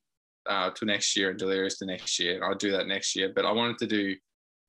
uh, 0.47 0.71
to 0.71 0.85
next 0.85 1.17
year 1.17 1.31
and 1.31 1.39
delirious 1.39 1.79
to 1.79 1.87
next 1.87 2.19
year. 2.19 2.35
And 2.35 2.45
I'll 2.45 2.55
do 2.55 2.71
that 2.73 2.87
next 2.87 3.15
year. 3.17 3.33
But 3.35 3.45
I 3.45 3.53
wanted 3.53 3.79
to 3.79 3.87
do 3.87 4.17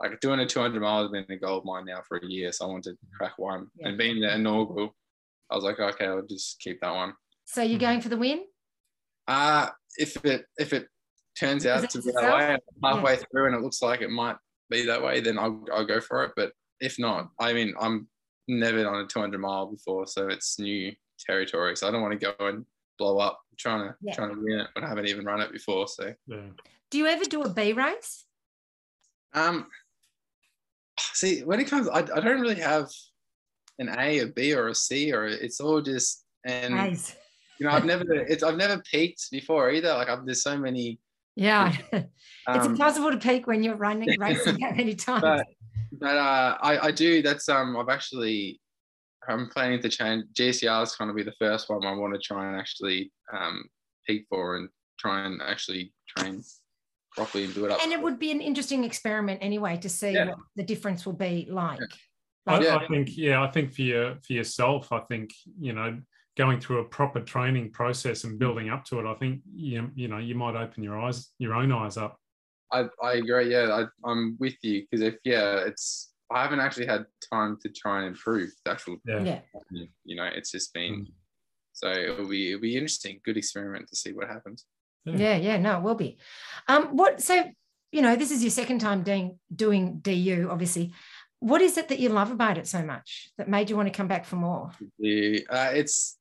like 0.02 0.20
doing 0.20 0.40
a 0.40 0.46
200 0.48 0.82
miles 0.82 1.04
has 1.06 1.12
been 1.12 1.36
a 1.36 1.40
goal 1.40 1.60
of 1.60 1.66
mine 1.66 1.86
now 1.86 2.02
for 2.08 2.18
a 2.18 2.26
year. 2.26 2.52
So 2.52 2.66
I 2.66 2.70
wanted 2.70 2.92
to 2.94 2.98
crack 3.18 3.38
one. 3.38 3.68
Yeah. 3.76 3.90
And 3.90 3.98
being 3.98 4.20
the 4.20 4.34
inaugural, 4.34 4.96
I 5.50 5.56
was 5.56 5.64
like, 5.64 5.80
okay, 5.80 6.06
I'll 6.08 6.24
just 6.24 6.60
keep 6.60 6.82
that 6.82 6.94
one. 6.94 7.14
So 7.46 7.62
you're 7.62 7.78
Mhm. 7.78 7.82
going 7.82 8.02
for 8.02 8.10
the 8.10 8.18
win? 8.18 8.46
Uh 9.28 9.70
if 9.98 10.24
it 10.26 10.46
if 10.58 10.74
it 10.74 10.88
turns 11.40 11.66
out 11.66 11.88
to 11.90 12.02
be 12.02 12.12
that 12.12 12.16
itself? 12.16 12.40
way, 12.40 12.58
halfway 12.84 13.18
through, 13.18 13.48
and 13.48 13.56
it 13.56 13.62
looks 13.62 13.82
like 13.82 14.02
it 14.02 14.10
might 14.10 14.38
be 14.70 14.86
that 14.86 15.02
way, 15.02 15.20
then 15.20 15.38
I'll 15.38 15.64
I'll 15.72 15.86
go 15.86 16.02
for 16.02 16.24
it. 16.24 16.32
But 16.36 16.54
if 16.80 16.98
not, 16.98 17.30
I 17.40 17.54
mean, 17.54 17.74
I'm 17.80 18.10
never 18.48 18.88
on 18.88 19.04
a 19.04 19.08
200 19.08 19.40
mile 19.40 19.68
before, 19.68 20.08
so 20.08 20.28
it's 20.30 20.58
new 20.60 20.94
territory. 21.20 21.76
So 21.78 21.88
I 21.88 21.92
don't 21.92 22.02
want 22.02 22.20
to 22.20 22.34
go 22.38 22.48
and 22.48 22.66
blow 23.02 23.18
up 23.18 23.40
trying 23.58 23.88
to 23.88 23.96
Yeah. 24.02 24.14
trying 24.14 24.34
to 24.36 24.40
win 24.42 24.60
it 24.60 24.68
when 24.74 24.86
I 24.86 24.90
haven't 24.90 25.08
even 25.08 25.26
run 25.26 25.42
it 25.42 25.52
before. 25.52 25.88
So 25.88 26.14
Yeah. 26.28 26.50
Do 26.92 26.98
you 27.00 27.08
ever 27.08 27.26
do 27.26 27.42
a 27.44 27.50
B 27.50 27.74
race? 27.74 28.26
um, 29.34 29.68
see, 31.14 31.42
when 31.44 31.60
it 31.60 31.68
comes, 31.70 31.88
I, 31.88 32.00
I 32.00 32.20
don't 32.20 32.42
really 32.42 32.60
have 32.74 32.90
an 33.80 33.90
A, 33.98 34.20
a 34.20 34.28
B, 34.28 34.54
or 34.54 34.68
a 34.68 34.76
C, 34.76 35.12
or 35.14 35.26
it's 35.26 35.60
all 35.60 35.82
just 35.82 36.26
and 36.46 36.74
A's. 36.80 37.16
you 37.60 37.66
know 37.66 37.72
I've 37.74 37.86
never 37.86 38.04
it's 38.32 38.44
I've 38.44 38.58
never 38.58 38.82
peaked 38.92 39.32
before 39.32 39.72
either. 39.72 39.94
Like 39.94 40.10
I've, 40.10 40.26
there's 40.26 40.44
so 40.44 40.58
many. 40.58 41.00
Yeah. 41.36 41.76
it's 41.94 42.08
Um, 42.48 42.72
impossible 42.74 43.12
to 43.12 43.18
peak 43.18 43.48
when 43.48 43.64
you're 43.64 43.76
running 43.88 44.20
racing 44.20 44.60
that 44.60 44.76
many 44.78 44.96
times. 44.96 45.22
but 45.24 45.48
but 45.94 46.18
uh, 46.18 46.58
I 46.62 46.88
I 46.88 46.92
do. 46.92 47.22
That's 47.22 47.48
um. 47.50 47.78
I've 47.78 47.90
actually. 47.90 48.60
I'm 49.28 49.50
planning 49.50 49.82
to 49.82 49.90
change. 49.90 50.26
GCR 50.34 50.84
is 50.84 50.96
going 50.96 51.10
to 51.10 51.14
be 51.14 51.24
the 51.24 51.34
first 51.40 51.70
one 51.70 51.86
I 51.86 51.94
want 51.94 52.14
to 52.14 52.20
try 52.20 52.48
and 52.48 52.60
actually 52.60 53.12
um 53.34 53.64
peak 54.08 54.26
for 54.30 54.58
and 54.58 54.70
try 55.00 55.26
and 55.26 55.42
actually 55.42 55.94
train 56.08 56.44
properly 57.16 57.46
and 57.46 57.54
do 57.54 57.66
it 57.66 57.72
up. 57.72 57.82
and 57.84 57.92
it 57.92 58.02
would 58.02 58.18
be 58.20 58.32
an 58.32 58.42
interesting 58.42 58.84
experiment 58.84 59.40
anyway 59.42 59.78
to 59.78 59.90
see 59.90 60.14
Yeah. 60.14 60.26
what 60.30 60.38
the 60.56 60.64
difference 60.64 61.06
will 61.06 61.14
be 61.14 61.48
like. 61.50 61.80
I, 62.48 62.54
Like, 62.58 62.64
Yeah. 62.64 62.78
I 62.78 62.88
think 62.88 63.18
yeah, 63.18 63.44
I 63.44 63.48
think 63.52 63.74
for 63.74 63.82
your 63.84 64.16
for 64.26 64.34
yourself, 64.34 64.92
I 64.92 65.00
think 65.02 65.32
you 65.60 65.74
know 65.74 66.02
going 66.38 66.60
through 66.62 66.80
a 66.80 66.86
proper 66.86 67.20
training 67.20 67.72
process 67.72 68.24
and 68.24 68.40
building 68.40 68.70
up 68.70 68.86
to 68.86 69.00
it, 69.00 69.06
I 69.06 69.14
think 69.16 69.42
you 69.54 69.92
you 69.96 70.08
know 70.08 70.18
you 70.18 70.34
might 70.36 70.56
open 70.56 70.82
your 70.84 70.98
eyes 71.00 71.30
your 71.38 71.54
own 71.54 71.72
eyes 71.72 71.98
up. 71.98 72.18
I, 72.72 72.86
I 73.04 73.14
agree. 73.16 73.52
Yeah, 73.52 73.68
I, 73.84 74.10
I'm 74.10 74.38
with 74.40 74.56
you 74.64 74.82
because 74.84 75.02
if 75.06 75.16
yeah, 75.26 75.58
it's 75.58 76.11
I 76.34 76.42
haven't 76.44 76.60
actually 76.60 76.88
had 76.88 77.06
time 77.32 77.58
to 77.62 77.70
try 77.70 78.00
and 78.00 78.08
improve 78.08 78.52
the 78.64 78.72
actual. 78.72 78.98
Yeah. 79.06 79.24
yeah. 79.24 79.40
You 80.06 80.16
know, 80.16 80.26
it's 80.26 80.52
just 80.52 80.74
been 80.74 80.94
Mm. 80.94 81.12
so 81.74 81.92
it'll 81.92 82.28
be 82.28 82.50
it'll 82.50 82.62
be 82.62 82.76
interesting. 82.76 83.20
Good 83.24 83.38
experiment 83.38 83.88
to 83.90 83.96
see 83.96 84.14
what 84.14 84.28
happens. 84.28 84.66
Yeah. 85.06 85.16
Yeah, 85.18 85.36
yeah, 85.38 85.58
no, 85.58 85.78
it 85.78 85.84
will 85.84 85.96
be. 85.96 86.18
Um, 86.68 86.96
what 86.96 87.22
so 87.22 87.44
you 87.92 88.02
know, 88.02 88.16
this 88.16 88.32
is 88.32 88.42
your 88.42 88.52
second 88.52 88.80
time 88.80 89.04
doing 89.04 89.38
doing 89.54 90.00
DU, 90.00 90.48
obviously. 90.50 90.94
What 91.40 91.62
is 91.62 91.78
it 91.78 91.90
that 91.90 92.00
you 92.00 92.10
love 92.10 92.32
about 92.32 92.58
it 92.58 92.68
so 92.68 92.84
much 92.84 93.32
that 93.38 93.50
made 93.50 93.70
you 93.70 93.76
want 93.76 93.88
to 93.88 93.98
come 93.98 94.08
back 94.08 94.26
for 94.26 94.36
more? 94.36 94.72
The 95.00 95.46
uh, 95.50 95.72
it's 95.74 96.18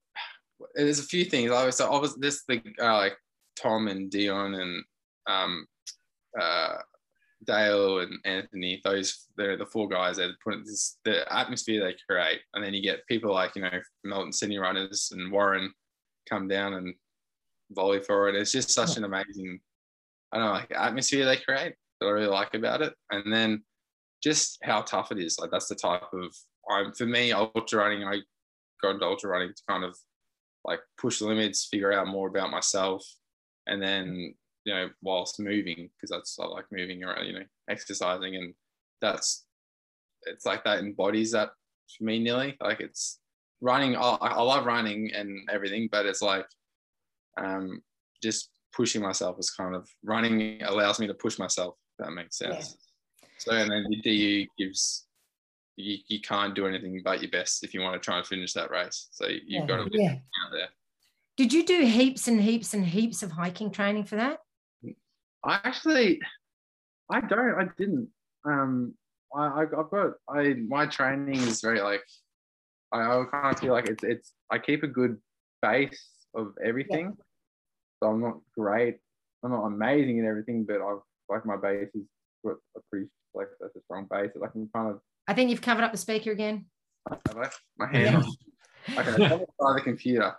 there's 0.75 0.99
a 0.99 1.05
few 1.05 1.25
things. 1.25 1.51
I 1.53 1.65
was 1.67 1.77
so 1.77 1.93
I 1.93 1.99
was 1.99 2.17
this 2.17 2.43
the 2.49 2.63
uh, 2.81 2.97
like 2.97 3.17
Tom 3.55 3.89
and 3.89 4.11
Dion 4.11 4.55
and 4.55 4.85
um 5.29 5.67
uh 6.41 6.77
Dale 7.45 8.01
and 8.01 8.19
Anthony, 8.25 8.81
those 8.85 9.27
they're 9.37 9.57
the 9.57 9.67
four 9.67 9.89
guys 9.89 10.17
that 10.17 10.31
put 10.45 10.65
this 10.65 10.99
the 11.05 11.31
atmosphere 11.33 11.85
they 11.85 11.97
create, 12.09 12.41
and 12.55 12.65
then 12.65 12.75
you 12.75 12.83
get 12.83 13.07
people 13.07 13.33
like 13.33 13.57
you 13.57 13.63
know 13.63 13.81
Melton 14.05 14.33
Sydney 14.33 14.59
runners 14.59 15.11
and 15.13 15.33
Warren 15.33 15.73
come 16.29 16.49
down 16.49 16.75
and 16.75 16.95
volley 17.71 18.01
for 18.01 18.29
it. 18.29 18.35
It's 18.35 18.53
just 18.53 18.71
such 18.71 18.97
an 18.97 19.05
amazing, 19.05 19.61
I 20.33 20.39
don't 20.39 20.47
know, 20.47 20.53
like 20.53 20.71
atmosphere 20.73 21.25
they 21.25 21.37
create 21.39 21.75
that 22.01 22.07
I 22.07 22.11
really 22.11 22.27
like 22.27 22.55
about 22.55 22.83
it, 22.83 22.95
and 23.11 23.33
then 23.33 23.63
just 24.23 24.59
how 24.63 24.83
tough 24.83 25.13
it 25.13 25.19
is. 25.19 25.39
Like 25.39 25.51
that's 25.51 25.69
the 25.69 25.75
type 25.75 26.13
of 26.13 26.35
I'm 26.71 26.93
for 26.93 27.07
me 27.07 27.33
ultra 27.33 27.81
running. 27.81 28.05
I 28.05 28.19
got 28.83 28.93
into 28.93 29.07
ultra 29.07 29.31
running 29.31 29.49
to 29.49 29.63
kind 29.69 29.85
of 29.85 29.97
like 30.65 30.81
push 30.99 31.19
the 31.21 31.27
limits, 31.27 31.69
figure 31.71 31.93
out 31.93 32.07
more 32.07 32.29
about 32.29 32.51
myself, 32.51 33.03
and 33.67 33.83
then 33.83 34.35
you 34.65 34.75
know 34.75 34.89
whilst 35.03 35.41
moving 35.41 35.89
because 35.97 36.11
that's 36.11 36.39
I 36.39 36.47
like 36.47 36.67
moving 36.71 37.03
around, 37.03 37.27
you 37.27 37.33
know, 37.35 37.45
exercising, 37.69 38.37
and 38.37 38.55
that's 39.01 39.45
it's 40.25 40.47
like 40.47 40.65
that 40.65 40.81
embodies 40.81 41.33
that 41.33 41.51
for 41.97 42.05
me 42.05 42.19
nearly. 42.19 42.57
Like 42.61 42.81
it's 42.81 43.19
running. 43.61 43.97
I, 43.97 44.17
I 44.21 44.43
love 44.43 44.67
running 44.67 45.13
and 45.15 45.49
everything, 45.51 45.89
but 45.91 46.07
it's 46.07 46.23
like 46.23 46.47
um, 47.39 47.83
just 48.23 48.51
pushing 48.75 49.03
myself 49.03 49.37
is 49.39 49.51
kind 49.51 49.75
of 49.75 49.89
running 50.05 50.63
allows 50.63 51.01
me 51.01 51.07
to 51.07 51.15
push 51.15 51.39
myself. 51.39 51.75
If 51.99 52.07
that 52.07 52.13
makes 52.13 52.39
sense. 52.39 52.77
Yeah. 53.23 53.29
So 53.39 53.53
and 53.53 53.71
then 53.71 53.87
the 53.89 54.01
DU 54.03 54.47
gives 54.59 55.07
you, 55.77 55.99
you 56.09 56.21
can't 56.21 56.55
do 56.55 56.67
anything 56.67 57.01
but 57.03 57.23
your 57.23 57.31
best 57.31 57.65
if 57.65 57.73
you 57.73 57.81
want 57.81 57.95
to 57.95 58.05
try 58.05 58.19
and 58.19 58.27
finish 58.27 58.53
that 58.53 58.71
race. 58.71 59.09
So 59.13 59.27
you've 59.27 59.43
yeah. 59.47 59.67
got 59.67 59.77
to 59.77 59.91
yeah. 59.93 60.13
out 60.13 60.53
there. 60.53 60.69
Did 61.37 61.53
you 61.53 61.65
do 61.65 61.87
heaps 61.87 62.29
and 62.29 62.41
heaps 62.41 62.75
and 62.75 62.85
heaps 62.85 63.23
of 63.23 63.33
hiking 63.33 63.71
training 63.71 64.05
for 64.05 64.17
that? 64.17 64.41
I 65.45 65.61
actually, 65.65 66.21
I 67.11 67.21
don't. 67.21 67.55
I 67.59 67.69
didn't. 67.79 68.09
Um, 68.45 68.95
I, 69.35 69.63
I've 69.63 69.71
got. 69.71 70.13
I 70.29 70.55
my 70.69 70.87
training 70.87 71.41
is 71.41 71.61
very 71.61 71.81
like. 71.81 72.03
I, 72.93 73.01
I 73.01 73.25
kind 73.31 73.55
of 73.55 73.61
feel 73.61 73.73
like 73.73 73.89
it's 73.89 74.05
it's. 74.05 74.33
I 74.51 74.59
keep 74.59 74.83
a 74.83 74.89
good 74.89 75.17
base 75.63 76.03
of 76.35 76.55
everything. 76.65 77.07
Yeah. 77.07 77.25
So 78.03 78.11
I'm 78.11 78.21
not 78.21 78.39
great. 78.57 78.99
I'm 79.43 79.51
not 79.51 79.65
amazing 79.65 80.21
at 80.21 80.27
everything, 80.27 80.65
but 80.65 80.81
I've 80.81 81.01
like 81.29 81.47
my 81.47 81.57
base 81.57 81.89
is 81.95 82.03
got 82.45 82.57
a 82.77 82.81
pretty 82.91 83.07
like 83.35 83.49
that's 83.61 83.77
a 83.77 83.81
strong 83.85 84.07
base. 84.11 84.31
Like 84.35 84.51
I'm 84.55 84.69
kind 84.75 84.91
of 84.91 85.01
I 85.29 85.35
think 85.35 85.51
you've 85.51 85.63
covered 85.63 85.85
up 85.85 85.93
the 85.93 85.99
speaker 85.99 86.33
again. 86.33 86.67
Have 87.09 87.37
I? 87.37 87.49
My 87.79 87.87
hand. 87.87 88.25
Yeah. 88.89 89.01
okay, 89.01 89.45
by 89.59 89.75
the 89.75 89.81
computer. 89.83 90.35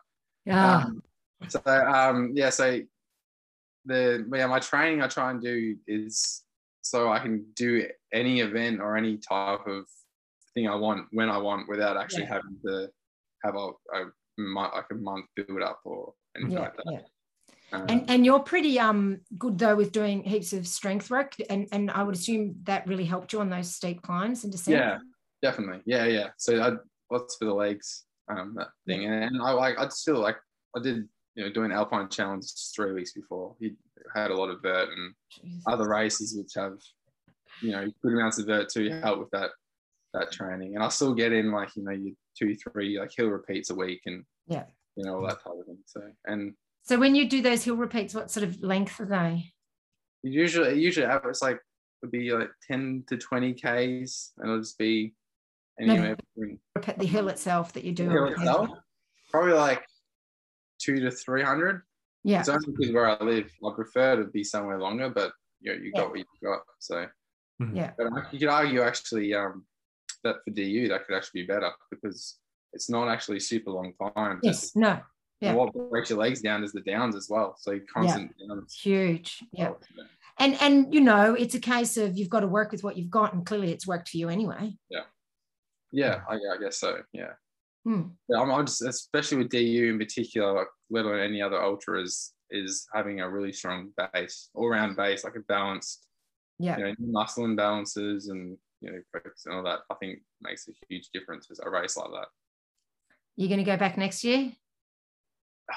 Yeah. 0.45 0.77
Um, 0.77 1.03
so 1.47 1.61
um, 1.65 2.31
yeah, 2.33 2.49
so 2.49 2.79
the 3.85 4.25
yeah, 4.33 4.47
my 4.47 4.59
training 4.59 5.01
I 5.01 5.07
try 5.07 5.31
and 5.31 5.41
do 5.41 5.75
is 5.87 6.43
so 6.81 7.11
I 7.11 7.19
can 7.19 7.45
do 7.55 7.87
any 8.13 8.41
event 8.41 8.79
or 8.79 8.97
any 8.97 9.17
type 9.17 9.67
of 9.67 9.85
thing 10.53 10.67
I 10.67 10.75
want 10.75 11.07
when 11.11 11.29
I 11.29 11.37
want 11.37 11.69
without 11.69 11.97
actually 11.97 12.23
yeah. 12.23 12.33
having 12.33 12.57
to 12.65 12.89
have 13.43 13.55
a, 13.55 13.69
a 13.93 14.11
like 14.37 14.85
a 14.91 14.95
month 14.95 15.25
build 15.35 15.61
up 15.61 15.79
or 15.85 16.13
anything 16.35 16.53
yeah, 16.53 16.59
like 16.59 16.75
that. 16.77 16.85
Yeah. 16.91 16.99
Um, 17.73 17.85
and 17.87 18.09
and 18.09 18.25
you're 18.25 18.39
pretty 18.39 18.79
um 18.79 19.21
good 19.37 19.57
though 19.57 19.75
with 19.75 19.93
doing 19.93 20.23
heaps 20.23 20.51
of 20.51 20.67
strength 20.67 21.09
work, 21.09 21.35
and 21.49 21.67
and 21.71 21.89
I 21.89 22.03
would 22.03 22.15
assume 22.15 22.55
that 22.63 22.85
really 22.87 23.05
helped 23.05 23.31
you 23.31 23.39
on 23.39 23.49
those 23.49 23.73
steep 23.73 24.01
climbs 24.01 24.43
and 24.43 24.51
descents. 24.51 24.77
Yeah, 24.77 24.97
definitely. 25.41 25.81
Yeah, 25.85 26.05
yeah. 26.05 26.29
So 26.37 26.61
I 26.61 26.71
lots 27.13 27.37
for 27.37 27.45
the 27.45 27.53
legs, 27.53 28.03
um, 28.29 28.55
that 28.57 28.69
thing, 28.85 29.03
yeah. 29.03 29.23
and 29.23 29.41
I 29.41 29.51
like 29.51 29.79
I'd 29.79 29.93
still 29.93 30.19
like 30.19 30.37
I 30.75 30.81
did 30.81 31.07
you 31.35 31.43
know 31.43 31.51
doing 31.51 31.71
Alpine 31.71 32.09
Challenge 32.09 32.45
three 32.75 32.93
weeks 32.93 33.13
before. 33.13 33.55
He 33.59 33.73
had 34.15 34.31
a 34.31 34.35
lot 34.35 34.49
of 34.49 34.61
vert 34.61 34.89
and 34.89 35.13
Jesus. 35.29 35.63
other 35.67 35.89
races 35.89 36.35
which 36.37 36.53
have 36.55 36.77
you 37.61 37.71
know 37.71 37.87
good 38.01 38.13
amounts 38.13 38.39
of 38.39 38.47
vert 38.47 38.69
to 38.69 38.89
help 39.01 39.19
with 39.19 39.31
that 39.31 39.51
that 40.13 40.31
training, 40.31 40.75
and 40.75 40.83
I 40.83 40.89
still 40.89 41.13
get 41.13 41.31
in 41.31 41.51
like 41.51 41.69
you 41.75 41.83
know 41.83 41.91
you 41.91 42.15
two 42.37 42.55
three 42.55 42.99
like 42.99 43.11
hill 43.15 43.27
repeats 43.27 43.69
a 43.69 43.75
week 43.75 44.01
and 44.05 44.23
yeah 44.47 44.65
you 44.95 45.05
know 45.05 45.15
all 45.15 45.27
that 45.27 45.43
type 45.43 45.53
of 45.59 45.65
thing. 45.65 45.77
So 45.85 46.01
and 46.25 46.53
so 46.83 46.97
when 46.97 47.15
you 47.15 47.29
do 47.29 47.41
those 47.41 47.63
hill 47.63 47.77
repeats, 47.77 48.13
what 48.13 48.31
sort 48.31 48.43
of 48.43 48.61
length 48.61 48.99
are 48.99 49.05
they? 49.05 49.53
Usually, 50.23 50.79
usually 50.79 51.07
it's 51.25 51.41
like 51.41 51.59
would 52.01 52.11
be 52.11 52.31
like 52.31 52.49
ten 52.67 53.03
to 53.07 53.17
twenty 53.17 53.53
k's, 53.53 54.31
and 54.37 54.49
it'll 54.49 54.61
just 54.61 54.77
be 54.77 55.13
anywhere 55.79 56.15
no, 56.35 56.57
between 56.75 56.97
the 56.97 57.05
hill 57.05 57.29
itself 57.29 57.73
that 57.73 57.83
you 57.83 57.91
do. 57.91 58.09
Probably 59.29 59.53
like 59.53 59.83
two 60.83 60.99
to 60.99 61.11
three 61.11 61.43
hundred. 61.43 61.81
Yeah, 62.23 62.39
it's 62.39 62.49
only 62.49 62.65
because 62.67 62.93
where 62.93 63.09
I 63.09 63.23
live, 63.23 63.51
I 63.65 63.71
prefer 63.75 64.17
to 64.17 64.25
be 64.25 64.43
somewhere 64.43 64.79
longer, 64.79 65.09
but 65.09 65.31
you 65.61 65.73
know, 65.73 65.81
you 65.81 65.91
got 65.91 66.01
yeah. 66.01 66.07
what 66.07 66.17
you 66.19 66.25
got. 66.43 66.59
So 66.79 67.05
mm-hmm. 67.61 67.75
yeah, 67.75 67.91
but 67.97 68.07
you 68.31 68.39
could 68.39 68.49
argue 68.49 68.81
actually 68.81 69.33
um, 69.33 69.65
that 70.23 70.37
for 70.43 70.51
DU 70.51 70.87
that 70.89 71.05
could 71.05 71.15
actually 71.15 71.41
be 71.41 71.47
better 71.47 71.71
because 71.89 72.37
it's 72.73 72.89
not 72.89 73.07
actually 73.07 73.39
super 73.39 73.71
long 73.71 73.93
time. 74.15 74.39
Yes, 74.43 74.75
no, 74.75 74.99
yeah. 75.41 75.53
What 75.53 75.73
breaks 75.89 76.11
your 76.11 76.19
legs 76.19 76.41
down 76.41 76.63
is 76.63 76.71
the 76.71 76.81
downs 76.81 77.15
as 77.15 77.27
well. 77.27 77.55
So 77.59 77.79
constant 77.91 78.31
yeah. 78.37 78.47
downs. 78.47 78.75
Huge. 78.75 79.43
Yeah. 79.51 79.71
And 80.37 80.55
and 80.61 80.93
you 80.93 81.01
know, 81.01 81.33
it's 81.33 81.55
a 81.55 81.59
case 81.59 81.97
of 81.97 82.17
you've 82.17 82.29
got 82.29 82.41
to 82.41 82.47
work 82.47 82.71
with 82.71 82.83
what 82.83 82.95
you've 82.95 83.09
got, 83.09 83.33
and 83.33 83.45
clearly 83.45 83.71
it's 83.71 83.87
worked 83.87 84.09
for 84.09 84.17
you 84.17 84.29
anyway. 84.29 84.75
Yeah. 84.89 85.01
Yeah, 85.91 86.21
I, 86.29 86.35
I 86.35 86.57
guess 86.61 86.77
so. 86.77 86.99
Yeah. 87.11 87.31
Yeah, 88.29 88.41
I'm, 88.41 88.51
I'm 88.51 88.65
just, 88.65 88.81
especially 88.83 89.39
with 89.39 89.49
DU 89.49 89.89
in 89.89 89.97
particular, 89.97 90.53
like, 90.53 90.67
let 90.89 91.05
alone 91.05 91.19
any 91.19 91.41
other 91.41 91.61
ultra, 91.61 92.01
is, 92.01 92.33
is 92.49 92.87
having 92.93 93.21
a 93.21 93.29
really 93.29 93.51
strong 93.51 93.91
base, 94.13 94.49
all 94.53 94.69
round 94.69 94.95
base, 94.95 95.23
like 95.23 95.35
a 95.35 95.39
balanced, 95.41 96.05
yeah, 96.59 96.77
you 96.77 96.83
know, 96.83 96.93
muscle 96.99 97.45
imbalances 97.45 98.29
and 98.29 98.57
you 98.81 98.91
know, 98.91 98.99
focus 99.13 99.43
and 99.45 99.55
all 99.55 99.63
that. 99.63 99.79
I 99.89 99.95
think 99.95 100.19
makes 100.41 100.67
a 100.67 100.71
huge 100.89 101.09
difference 101.13 101.47
as 101.49 101.59
a 101.59 101.69
race 101.69 101.95
like 101.97 102.11
that. 102.11 102.27
You're 103.37 103.47
going 103.47 103.59
to 103.59 103.63
go 103.63 103.77
back 103.77 103.97
next 103.97 104.23
year? 104.23 104.51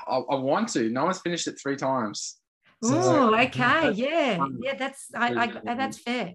I, 0.07 0.17
I, 0.17 0.35
want 0.35 0.69
to. 0.71 0.91
No 0.91 1.05
one's 1.05 1.21
finished 1.21 1.47
it 1.47 1.59
three 1.61 1.77
times. 1.77 2.39
So, 2.83 2.95
oh, 2.97 3.35
okay, 3.35 3.93
yeah, 3.95 4.39
um, 4.41 4.59
yeah. 4.61 4.75
That's 4.75 5.07
I, 5.15 5.61
I, 5.65 5.75
that's 5.75 5.99
fair. 5.99 6.35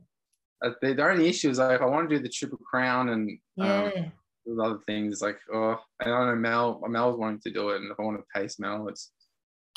Uh, 0.63 0.71
the, 0.81 0.93
the 0.93 1.05
only 1.07 1.27
issue 1.27 1.49
is 1.49 1.59
like 1.59 1.75
if 1.75 1.81
I 1.81 1.85
want 1.85 2.09
to 2.09 2.15
do 2.15 2.23
the 2.23 2.29
triple 2.29 2.57
crown 2.57 3.09
and 3.09 3.37
yeah. 3.55 3.91
Um, 3.95 4.11
other 4.57 4.79
things 4.85 5.21
like 5.21 5.37
oh 5.53 5.77
I 6.01 6.05
don't 6.05 6.27
know 6.27 6.35
Mel 6.35 6.81
Mel's 6.87 7.19
wanting 7.19 7.41
to 7.41 7.51
do 7.51 7.69
it 7.69 7.81
and 7.81 7.91
if 7.91 7.99
I 7.99 8.03
want 8.03 8.17
to 8.17 8.39
pace 8.39 8.59
Mel 8.59 8.87
it's 8.87 9.11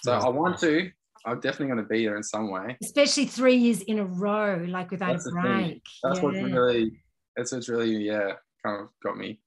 so 0.02 0.12
I 0.12 0.28
want 0.28 0.58
to 0.60 0.90
I'm 1.26 1.40
definitely 1.40 1.66
going 1.66 1.78
to 1.78 1.88
be 1.88 2.04
there 2.04 2.16
in 2.16 2.22
some 2.22 2.50
way 2.50 2.76
especially 2.82 3.26
three 3.26 3.56
years 3.56 3.82
in 3.82 3.98
a 3.98 4.04
row 4.04 4.64
like 4.68 4.90
without 4.90 5.12
that's 5.12 5.26
a 5.26 5.30
break 5.30 5.82
that's 6.02 6.18
yeah. 6.18 6.24
what 6.24 6.34
really 6.34 6.92
that's 7.36 7.52
what's 7.52 7.68
really 7.68 7.96
yeah 7.96 8.32
kind 8.64 8.80
of 8.80 8.88
got 9.02 9.16
me 9.16 9.40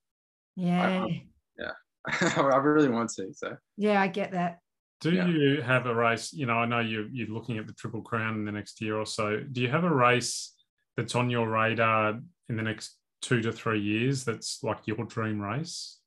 yeah 0.55 1.03
I, 1.03 1.23
yeah 1.57 1.71
I 2.21 2.57
really 2.57 2.89
want 2.89 3.09
to. 3.11 3.33
So 3.33 3.57
yeah, 3.77 4.01
I 4.01 4.07
get 4.07 4.31
that. 4.31 4.59
Do 5.01 5.11
yeah. 5.11 5.27
you 5.27 5.61
have 5.61 5.85
a 5.85 5.93
race? 5.93 6.33
You 6.33 6.45
know, 6.45 6.53
I 6.53 6.65
know 6.65 6.79
you 6.79 7.09
you're 7.11 7.27
looking 7.27 7.57
at 7.57 7.67
the 7.67 7.73
Triple 7.73 8.01
Crown 8.01 8.35
in 8.35 8.45
the 8.45 8.51
next 8.51 8.81
year 8.81 8.97
or 8.97 9.05
so. 9.05 9.39
Do 9.39 9.61
you 9.61 9.69
have 9.69 9.83
a 9.83 9.93
race 9.93 10.53
that's 10.97 11.15
on 11.15 11.29
your 11.29 11.49
radar 11.49 12.19
in 12.49 12.55
the 12.55 12.63
next 12.63 12.97
two 13.25 13.41
to 13.41 13.51
three 13.51 13.81
years? 13.81 14.23
That's 14.23 14.63
like 14.63 14.79
your 14.85 15.03
dream 15.05 15.41
race. 15.41 15.99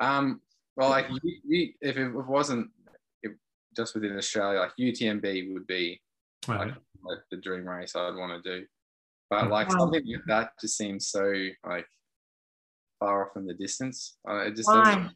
Um. 0.00 0.40
Well, 0.76 0.90
like 0.90 1.06
you, 1.10 1.32
you, 1.44 1.72
if 1.80 1.96
it 1.96 2.12
wasn't 2.12 2.70
just 3.78 3.94
within 3.94 4.16
Australia, 4.16 4.60
like 4.60 4.72
UTMB 4.78 5.54
would 5.54 5.66
be 5.66 6.00
like, 6.48 6.74
like 7.04 7.18
the 7.30 7.36
dream 7.36 7.68
race 7.68 7.94
I'd 7.94 8.16
want 8.16 8.42
to 8.42 8.60
do. 8.60 8.66
But 9.30 9.50
like 9.50 9.70
something 9.70 10.02
like 10.04 10.22
that 10.26 10.50
just 10.60 10.76
seems 10.76 11.08
so 11.08 11.32
like 11.66 11.86
far 12.98 13.26
off 13.26 13.36
in 13.36 13.46
the 13.46 13.54
distance. 13.54 14.16
Uh, 14.28 14.46
it 14.46 14.56
just 14.56 14.68
Why? 14.68 15.10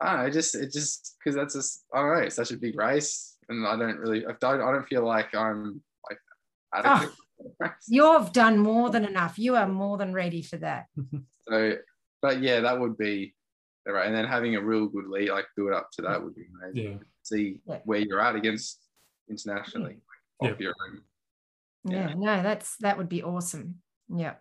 I 0.00 0.06
don't 0.06 0.20
know. 0.20 0.26
It 0.26 0.32
just 0.32 0.54
it 0.54 0.72
just 0.72 1.16
because 1.18 1.34
that's 1.34 1.54
just 1.54 1.84
I 1.92 2.00
don't 2.00 2.14
know. 2.14 2.22
It's 2.22 2.36
such 2.36 2.52
a 2.52 2.56
big 2.56 2.78
race, 2.78 3.36
and 3.48 3.66
I 3.66 3.76
don't 3.76 3.98
really 3.98 4.26
I 4.26 4.32
don't 4.40 4.60
I 4.60 4.72
don't 4.72 4.86
feel 4.86 5.04
like 5.04 5.34
I'm 5.34 5.82
like 6.08 6.18
adequate. 6.74 7.10
Oh, 7.12 7.23
you've 7.88 8.32
done 8.32 8.58
more 8.58 8.90
than 8.90 9.04
enough. 9.04 9.38
You 9.38 9.56
are 9.56 9.68
more 9.68 9.98
than 9.98 10.12
ready 10.12 10.42
for 10.42 10.56
that. 10.58 10.86
so, 11.48 11.76
but 12.22 12.40
yeah, 12.40 12.60
that 12.60 12.78
would 12.78 12.96
be 12.96 13.34
right. 13.86 14.06
And 14.06 14.14
then 14.14 14.26
having 14.26 14.56
a 14.56 14.62
real 14.62 14.86
good 14.86 15.06
lead, 15.06 15.30
like 15.30 15.46
build 15.56 15.72
up 15.72 15.90
to 15.92 16.02
that, 16.02 16.22
would 16.22 16.34
be 16.34 16.46
amazing. 16.62 16.92
Yeah. 16.92 16.98
See 17.22 17.60
yeah. 17.66 17.78
where 17.84 18.00
you're 18.00 18.20
at 18.20 18.36
against 18.36 18.80
internationally. 19.28 19.98
Yeah. 20.42 20.54
yeah. 20.58 20.70
yeah. 21.84 22.14
No, 22.16 22.42
that's 22.42 22.76
that 22.78 22.98
would 22.98 23.08
be 23.08 23.22
awesome. 23.22 23.76
Yeah. 24.08 24.34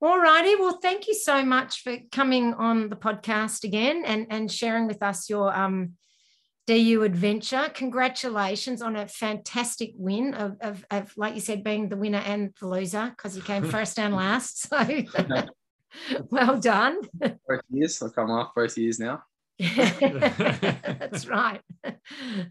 All 0.00 0.18
righty. 0.18 0.54
Well, 0.56 0.78
thank 0.80 1.06
you 1.06 1.14
so 1.14 1.44
much 1.44 1.82
for 1.82 1.96
coming 2.10 2.54
on 2.54 2.88
the 2.88 2.96
podcast 2.96 3.64
again 3.64 4.04
and, 4.06 4.26
and 4.30 4.50
sharing 4.50 4.86
with 4.86 5.02
us 5.02 5.28
your 5.28 5.54
um, 5.54 5.94
DU 6.66 7.02
adventure. 7.02 7.70
Congratulations 7.74 8.82
on 8.82 8.96
a 8.96 9.06
fantastic 9.06 9.92
win 9.96 10.34
of, 10.34 10.56
of, 10.60 10.84
of, 10.90 11.12
like 11.16 11.34
you 11.34 11.40
said, 11.40 11.62
being 11.62 11.88
the 11.88 11.96
winner 11.96 12.22
and 12.24 12.52
the 12.60 12.66
loser 12.66 13.12
because 13.16 13.36
you 13.36 13.42
came 13.42 13.64
first 13.70 13.98
and 13.98 14.14
last. 14.14 14.68
So 14.68 14.78
well 16.30 16.58
done. 16.58 17.00
Both 17.18 17.60
years. 17.70 18.02
I've 18.02 18.14
come 18.14 18.30
off 18.30 18.52
both 18.54 18.76
years 18.76 18.98
now. 18.98 19.22
That's 19.58 21.26
right. 21.26 21.60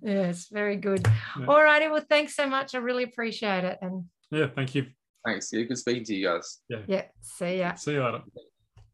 Yes, 0.01 0.47
very 0.51 0.78
good. 0.78 1.07
All 1.47 1.61
righty. 1.61 1.88
Well, 1.88 2.05
thanks 2.09 2.36
so 2.36 2.47
much. 2.47 2.74
I 2.74 2.80
really 2.80 3.03
appreciate 3.03 3.63
it. 3.63 3.78
And 3.82 4.05
Yeah, 4.32 4.47
thank 4.55 4.76
you. 4.76 4.88
Thanks. 5.26 5.51
Yeah, 5.51 5.63
good 5.63 5.78
speaking 5.78 6.03
to 6.05 6.16
you 6.16 6.28
guys. 6.28 6.59
Yeah. 6.70 6.82
Yeah. 6.88 7.05
See 7.22 7.59
ya. 7.59 7.76
See 7.76 7.93
you 7.93 8.03
later. 8.03 8.22